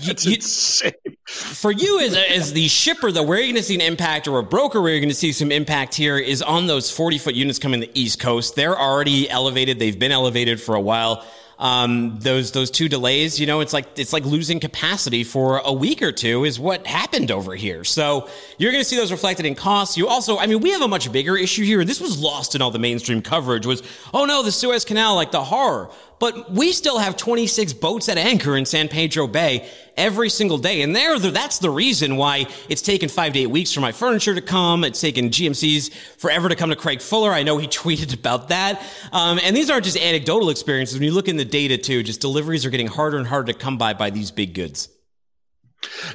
You, 0.00 0.14
you, 0.18 0.92
for 1.26 1.72
you 1.72 1.98
as, 2.00 2.14
a, 2.14 2.30
as 2.30 2.52
the 2.52 2.68
shipper, 2.68 3.10
though, 3.10 3.24
where 3.24 3.38
you're 3.38 3.46
going 3.46 3.56
to 3.56 3.62
see 3.64 3.74
an 3.74 3.80
impact, 3.80 4.28
or 4.28 4.38
a 4.38 4.42
broker 4.44 4.80
where 4.80 4.92
you're 4.92 5.00
going 5.00 5.08
to 5.08 5.14
see 5.14 5.32
some 5.32 5.50
impact 5.50 5.94
here, 5.94 6.18
is 6.18 6.40
on 6.40 6.68
those 6.68 6.90
40 6.90 7.18
foot 7.18 7.34
units 7.34 7.58
coming 7.58 7.80
the 7.80 7.90
East 7.94 8.20
Coast. 8.20 8.54
They're 8.54 8.78
already 8.78 9.28
elevated. 9.28 9.80
They've 9.80 9.98
been 9.98 10.12
elevated 10.12 10.60
for 10.60 10.74
a 10.76 10.80
while 10.80 11.24
um, 11.58 12.18
those 12.18 12.52
those 12.52 12.70
two 12.70 12.88
delays, 12.88 13.38
you 13.38 13.46
know, 13.46 13.60
it's 13.60 13.72
like 13.72 13.98
it's 13.98 14.12
like 14.12 14.24
losing 14.24 14.60
capacity 14.60 15.24
for 15.24 15.58
a 15.58 15.72
week 15.72 16.02
or 16.02 16.12
two 16.12 16.44
is 16.44 16.58
what 16.58 16.86
happened 16.86 17.30
over 17.30 17.54
here. 17.54 17.84
So 17.84 18.28
you're 18.58 18.72
going 18.72 18.82
to 18.82 18.88
see 18.88 18.96
those 18.96 19.12
reflected 19.12 19.46
in 19.46 19.54
costs. 19.54 19.96
You 19.96 20.08
also, 20.08 20.38
I 20.38 20.46
mean, 20.46 20.60
we 20.60 20.70
have 20.72 20.82
a 20.82 20.88
much 20.88 21.10
bigger 21.12 21.36
issue 21.36 21.64
here. 21.64 21.84
This 21.84 22.00
was 22.00 22.20
lost 22.20 22.54
in 22.54 22.62
all 22.62 22.70
the 22.70 22.78
mainstream 22.78 23.22
coverage. 23.22 23.66
Was 23.66 23.82
oh 24.12 24.24
no, 24.24 24.42
the 24.42 24.52
Suez 24.52 24.84
Canal, 24.84 25.14
like 25.14 25.30
the 25.30 25.44
horror. 25.44 25.90
But 26.24 26.50
we 26.50 26.72
still 26.72 26.96
have 26.96 27.18
26 27.18 27.74
boats 27.74 28.08
at 28.08 28.16
anchor 28.16 28.56
in 28.56 28.64
San 28.64 28.88
Pedro 28.88 29.26
Bay 29.26 29.68
every 29.94 30.30
single 30.30 30.56
day. 30.56 30.80
And 30.80 30.96
there, 30.96 31.18
that's 31.18 31.58
the 31.58 31.68
reason 31.68 32.16
why 32.16 32.46
it's 32.70 32.80
taken 32.80 33.10
five 33.10 33.34
to 33.34 33.40
eight 33.40 33.50
weeks 33.50 33.72
for 33.72 33.82
my 33.82 33.92
furniture 33.92 34.34
to 34.34 34.40
come. 34.40 34.84
It's 34.84 35.02
taken 35.02 35.28
GMC's 35.28 35.90
forever 36.16 36.48
to 36.48 36.56
come 36.56 36.70
to 36.70 36.76
Craig 36.76 37.02
Fuller. 37.02 37.30
I 37.30 37.42
know 37.42 37.58
he 37.58 37.68
tweeted 37.82 38.14
about 38.14 38.48
that. 38.48 38.82
Um, 39.12 39.38
and 39.44 39.54
these 39.54 39.68
aren't 39.68 39.84
just 39.84 39.98
anecdotal 39.98 40.48
experiences. 40.48 40.98
When 40.98 41.02
you 41.02 41.12
look 41.12 41.28
in 41.28 41.36
the 41.36 41.44
data 41.44 41.76
too, 41.76 42.02
just 42.02 42.22
deliveries 42.22 42.64
are 42.64 42.70
getting 42.70 42.86
harder 42.86 43.18
and 43.18 43.26
harder 43.26 43.52
to 43.52 43.58
come 43.58 43.76
by 43.76 43.92
by 43.92 44.08
these 44.08 44.30
big 44.30 44.54
goods. 44.54 44.88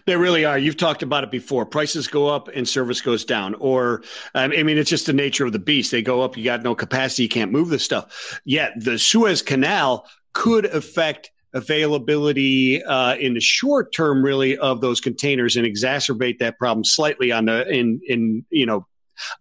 They 0.05 0.15
really 0.15 0.45
are. 0.45 0.57
You've 0.57 0.78
talked 0.78 1.03
about 1.03 1.24
it 1.24 1.32
before. 1.32 1.65
Prices 1.65 2.07
go 2.07 2.28
up 2.28 2.47
and 2.49 2.67
service 2.67 3.01
goes 3.01 3.26
down. 3.26 3.55
Or, 3.55 4.03
um, 4.36 4.51
I 4.55 4.63
mean, 4.63 4.78
it's 4.78 4.89
just 4.89 5.05
the 5.05 5.13
nature 5.13 5.45
of 5.45 5.53
the 5.53 5.59
beast. 5.59 5.91
They 5.91 6.01
go 6.01 6.22
up, 6.22 6.38
you 6.38 6.43
got 6.43 6.63
no 6.63 6.76
capacity, 6.76 7.24
you 7.24 7.30
can't 7.30 7.51
move 7.51 7.70
the 7.70 7.80
stuff. 7.80 8.39
Yet 8.45 8.74
the 8.78 8.97
Suez 8.97 9.41
Canal 9.41 10.07
could 10.34 10.65
affect 10.65 11.32
availability 11.53 12.84
uh, 12.84 13.15
in 13.15 13.34
the 13.34 13.39
short 13.39 13.93
term, 13.93 14.24
really, 14.24 14.57
of 14.57 14.82
those 14.82 15.01
containers 15.01 15.55
and 15.55 15.65
exacerbate 15.65 16.39
that 16.39 16.59
problem 16.59 16.84
slightly 16.84 17.32
on 17.32 17.45
the 17.45 17.67
in 17.67 17.99
in 18.07 18.45
you 18.49 18.65
know 18.65 18.86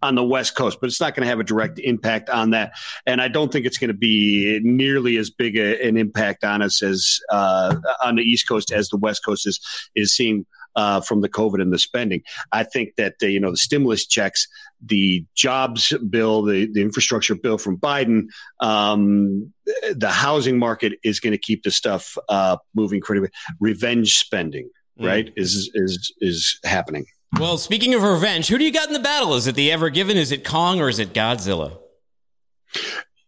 on 0.01 0.15
the 0.15 0.23
West 0.23 0.55
Coast, 0.55 0.79
but 0.81 0.87
it's 0.87 1.01
not 1.01 1.15
going 1.15 1.23
to 1.23 1.29
have 1.29 1.39
a 1.39 1.43
direct 1.43 1.79
impact 1.79 2.29
on 2.29 2.51
that. 2.51 2.73
And 3.05 3.21
I 3.21 3.27
don't 3.27 3.51
think 3.51 3.65
it's 3.65 3.77
going 3.77 3.89
to 3.89 3.97
be 3.97 4.59
nearly 4.63 5.17
as 5.17 5.29
big 5.29 5.57
a, 5.57 5.81
an 5.85 5.97
impact 5.97 6.43
on 6.43 6.61
us 6.61 6.81
as 6.81 7.19
uh, 7.29 7.75
on 8.03 8.15
the 8.15 8.23
East 8.23 8.47
Coast 8.47 8.71
as 8.71 8.89
the 8.89 8.97
West 8.97 9.23
Coast 9.23 9.47
is 9.47 9.59
is 9.95 10.13
seeing 10.13 10.45
uh, 10.75 11.01
from 11.01 11.21
the 11.21 11.29
COVID 11.29 11.61
and 11.61 11.73
the 11.73 11.79
spending. 11.79 12.21
I 12.51 12.63
think 12.63 12.95
that 12.95 13.15
uh, 13.21 13.27
you 13.27 13.39
know 13.39 13.51
the 13.51 13.57
stimulus 13.57 14.05
checks, 14.05 14.47
the 14.83 15.25
jobs 15.35 15.93
bill, 16.09 16.43
the, 16.43 16.69
the 16.71 16.81
infrastructure 16.81 17.35
bill 17.35 17.57
from 17.57 17.77
Biden, 17.77 18.27
um, 18.59 19.53
the 19.91 20.09
housing 20.09 20.57
market 20.57 20.93
is 21.03 21.19
going 21.19 21.33
to 21.33 21.37
keep 21.37 21.63
the 21.63 21.71
stuff 21.71 22.17
uh, 22.29 22.57
moving 22.75 23.01
critically. 23.01 23.31
Revenge 23.59 24.15
spending, 24.15 24.69
mm. 24.99 25.05
right, 25.05 25.33
is 25.35 25.69
is 25.73 26.13
is 26.21 26.59
happening. 26.63 27.05
Well, 27.37 27.57
speaking 27.57 27.93
of 27.93 28.03
revenge, 28.03 28.47
who 28.47 28.57
do 28.57 28.63
you 28.63 28.71
got 28.71 28.87
in 28.87 28.93
the 28.93 28.99
battle? 28.99 29.35
Is 29.35 29.47
it 29.47 29.55
the 29.55 29.71
Ever 29.71 29.89
Given? 29.89 30.17
Is 30.17 30.31
it 30.31 30.43
Kong 30.43 30.81
or 30.81 30.89
is 30.89 30.99
it 30.99 31.13
Godzilla? 31.13 31.77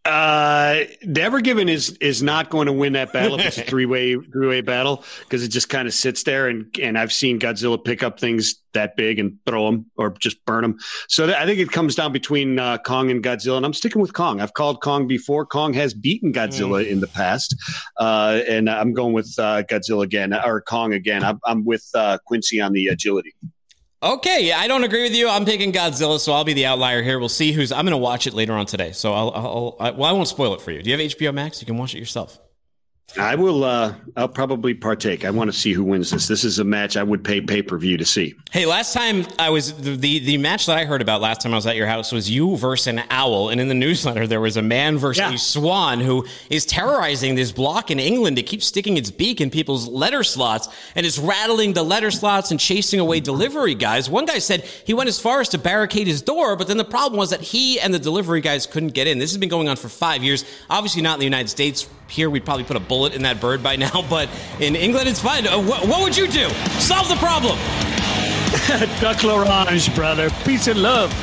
Uh, 0.04 0.80
the 1.02 1.22
Ever 1.22 1.40
Given 1.40 1.68
is 1.68 1.90
is 2.00 2.24
not 2.24 2.50
going 2.50 2.66
to 2.66 2.72
win 2.72 2.94
that 2.94 3.12
battle 3.12 3.38
if 3.38 3.46
it's 3.46 3.58
a 3.58 3.62
three 3.70 3.86
way 3.86 4.16
three 4.16 4.48
way 4.48 4.60
battle 4.60 5.04
because 5.20 5.44
it 5.44 5.48
just 5.48 5.68
kind 5.68 5.86
of 5.86 5.94
sits 5.94 6.24
there 6.24 6.48
and 6.48 6.66
and 6.82 6.98
I've 6.98 7.12
seen 7.12 7.38
Godzilla 7.38 7.82
pick 7.82 8.02
up 8.02 8.18
things 8.18 8.56
that 8.74 8.96
big 8.96 9.20
and 9.20 9.38
throw 9.46 9.66
them 9.66 9.86
or 9.96 10.10
just 10.10 10.44
burn 10.44 10.62
them. 10.62 10.78
So 11.08 11.26
th- 11.26 11.38
I 11.38 11.46
think 11.46 11.60
it 11.60 11.70
comes 11.70 11.94
down 11.94 12.12
between 12.12 12.58
uh, 12.58 12.78
Kong 12.78 13.12
and 13.12 13.22
Godzilla, 13.22 13.58
and 13.58 13.64
I'm 13.64 13.74
sticking 13.74 14.02
with 14.02 14.12
Kong. 14.12 14.40
I've 14.40 14.54
called 14.54 14.82
Kong 14.82 15.06
before. 15.06 15.46
Kong 15.46 15.72
has 15.74 15.94
beaten 15.94 16.32
Godzilla 16.32 16.84
mm. 16.84 16.90
in 16.90 16.98
the 16.98 17.06
past, 17.06 17.54
uh, 17.98 18.40
and 18.48 18.68
I'm 18.68 18.94
going 18.94 19.12
with 19.12 19.32
uh, 19.38 19.62
Godzilla 19.62 20.02
again 20.02 20.34
or 20.34 20.62
Kong 20.62 20.92
again. 20.92 21.22
I'm, 21.22 21.38
I'm 21.44 21.64
with 21.64 21.88
uh, 21.94 22.18
Quincy 22.26 22.60
on 22.60 22.72
the 22.72 22.88
agility. 22.88 23.34
Okay, 24.02 24.50
I 24.50 24.66
don't 24.66 24.82
agree 24.82 25.04
with 25.04 25.14
you. 25.14 25.28
I'm 25.28 25.44
picking 25.44 25.72
Godzilla, 25.72 26.18
so 26.18 26.32
I'll 26.32 26.42
be 26.42 26.54
the 26.54 26.66
outlier 26.66 27.02
here. 27.02 27.20
We'll 27.20 27.28
see 27.28 27.52
who's. 27.52 27.70
I'm 27.70 27.84
going 27.84 27.92
to 27.92 27.98
watch 27.98 28.26
it 28.26 28.34
later 28.34 28.52
on 28.54 28.66
today, 28.66 28.90
so 28.90 29.12
I'll. 29.12 29.30
I'll 29.30 29.76
I, 29.78 29.90
well, 29.92 30.10
I 30.10 30.12
won't 30.12 30.26
spoil 30.26 30.54
it 30.54 30.60
for 30.60 30.72
you. 30.72 30.82
Do 30.82 30.90
you 30.90 30.98
have 30.98 31.10
HBO 31.12 31.32
Max? 31.32 31.62
You 31.62 31.66
can 31.66 31.78
watch 31.78 31.94
it 31.94 31.98
yourself. 31.98 32.36
I 33.18 33.34
will. 33.34 33.64
Uh, 33.64 33.94
I'll 34.16 34.28
probably 34.28 34.74
partake. 34.74 35.24
I 35.24 35.30
want 35.30 35.52
to 35.52 35.56
see 35.56 35.72
who 35.72 35.84
wins 35.84 36.10
this. 36.10 36.28
This 36.28 36.44
is 36.44 36.58
a 36.58 36.64
match 36.64 36.96
I 36.96 37.02
would 37.02 37.24
pay 37.24 37.40
pay 37.40 37.62
per 37.62 37.78
view 37.78 37.96
to 37.96 38.04
see. 38.04 38.34
Hey, 38.50 38.66
last 38.66 38.92
time 38.92 39.26
I 39.38 39.50
was 39.50 39.74
the, 39.74 39.96
the, 39.96 40.18
the 40.20 40.38
match 40.38 40.66
that 40.66 40.78
I 40.78 40.84
heard 40.84 41.02
about 41.02 41.20
last 41.20 41.40
time 41.40 41.52
I 41.52 41.56
was 41.56 41.66
at 41.66 41.76
your 41.76 41.86
house 41.86 42.12
was 42.12 42.30
you 42.30 42.56
versus 42.56 42.86
an 42.86 43.02
owl, 43.10 43.50
and 43.50 43.60
in 43.60 43.68
the 43.68 43.74
newsletter 43.74 44.26
there 44.26 44.40
was 44.40 44.56
a 44.56 44.62
man 44.62 44.98
versus 44.98 45.20
yeah. 45.20 45.34
a 45.34 45.38
swan 45.38 46.00
who 46.00 46.26
is 46.50 46.64
terrorizing 46.64 47.34
this 47.34 47.52
block 47.52 47.90
in 47.90 47.98
England 47.98 48.38
It 48.38 48.44
keeps 48.44 48.66
sticking 48.66 48.96
its 48.96 49.10
beak 49.10 49.40
in 49.40 49.50
people's 49.50 49.88
letter 49.88 50.24
slots 50.24 50.68
and 50.94 51.04
is 51.04 51.18
rattling 51.18 51.72
the 51.72 51.82
letter 51.82 52.10
slots 52.10 52.50
and 52.50 52.58
chasing 52.58 53.00
away 53.00 53.20
delivery 53.20 53.74
guys. 53.74 54.08
One 54.08 54.26
guy 54.26 54.38
said 54.38 54.62
he 54.62 54.94
went 54.94 55.08
as 55.08 55.18
far 55.18 55.40
as 55.40 55.48
to 55.50 55.58
barricade 55.58 56.06
his 56.06 56.22
door, 56.22 56.56
but 56.56 56.68
then 56.68 56.76
the 56.76 56.84
problem 56.84 57.18
was 57.18 57.30
that 57.30 57.40
he 57.40 57.80
and 57.80 57.92
the 57.92 57.98
delivery 57.98 58.40
guys 58.40 58.66
couldn't 58.66 58.90
get 58.90 59.06
in. 59.06 59.18
This 59.18 59.30
has 59.30 59.38
been 59.38 59.48
going 59.48 59.68
on 59.68 59.76
for 59.76 59.88
five 59.88 60.22
years. 60.22 60.44
Obviously, 60.70 61.02
not 61.02 61.14
in 61.14 61.20
the 61.20 61.26
United 61.26 61.48
States 61.48 61.88
here, 62.08 62.28
we'd 62.28 62.44
probably 62.44 62.64
put 62.64 62.76
a 62.76 62.80
bullet 62.80 63.01
in 63.06 63.22
that 63.22 63.40
bird 63.40 63.62
by 63.62 63.76
now, 63.76 64.02
but 64.08 64.28
in 64.60 64.76
England, 64.76 65.08
it's 65.08 65.20
fine. 65.20 65.46
Uh, 65.46 65.60
wh- 65.60 65.88
what 65.88 66.02
would 66.02 66.16
you 66.16 66.28
do? 66.28 66.48
Solve 66.78 67.08
the 67.08 67.16
problem. 67.16 67.58
Duck 69.00 69.24
L'Orange, 69.24 69.94
brother. 69.94 70.30
Peace 70.44 70.68
and 70.68 70.80
love. 70.80 71.10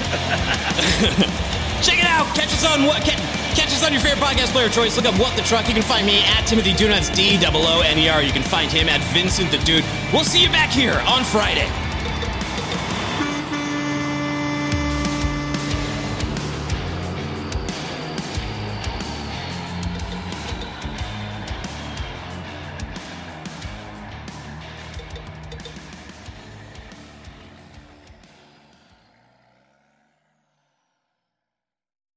Check 1.81 1.99
it 1.99 2.05
out. 2.05 2.25
Catch 2.35 2.51
us 2.53 2.65
on 2.65 2.83
what? 2.85 3.01
Catch 3.03 3.71
us 3.71 3.83
on 3.85 3.93
your 3.93 4.01
favorite 4.01 4.21
podcast 4.21 4.51
player 4.51 4.69
choice. 4.69 4.97
Look 4.97 5.05
up 5.05 5.17
What 5.19 5.35
the 5.37 5.43
Truck. 5.43 5.67
You 5.67 5.73
can 5.73 5.83
find 5.83 6.05
me 6.05 6.19
at 6.25 6.45
Timothy. 6.45 6.73
That's 6.73 7.09
D 7.09 7.37
O 7.45 7.51
O 7.53 7.81
N 7.81 7.97
E 7.97 8.09
R. 8.09 8.21
You 8.21 8.31
can 8.31 8.43
find 8.43 8.71
him 8.71 8.89
at 8.89 9.01
Vincent 9.13 9.51
the 9.51 9.57
Dude. 9.59 9.85
We'll 10.11 10.23
see 10.23 10.41
you 10.41 10.49
back 10.49 10.69
here 10.69 11.01
on 11.07 11.23
Friday. 11.23 11.88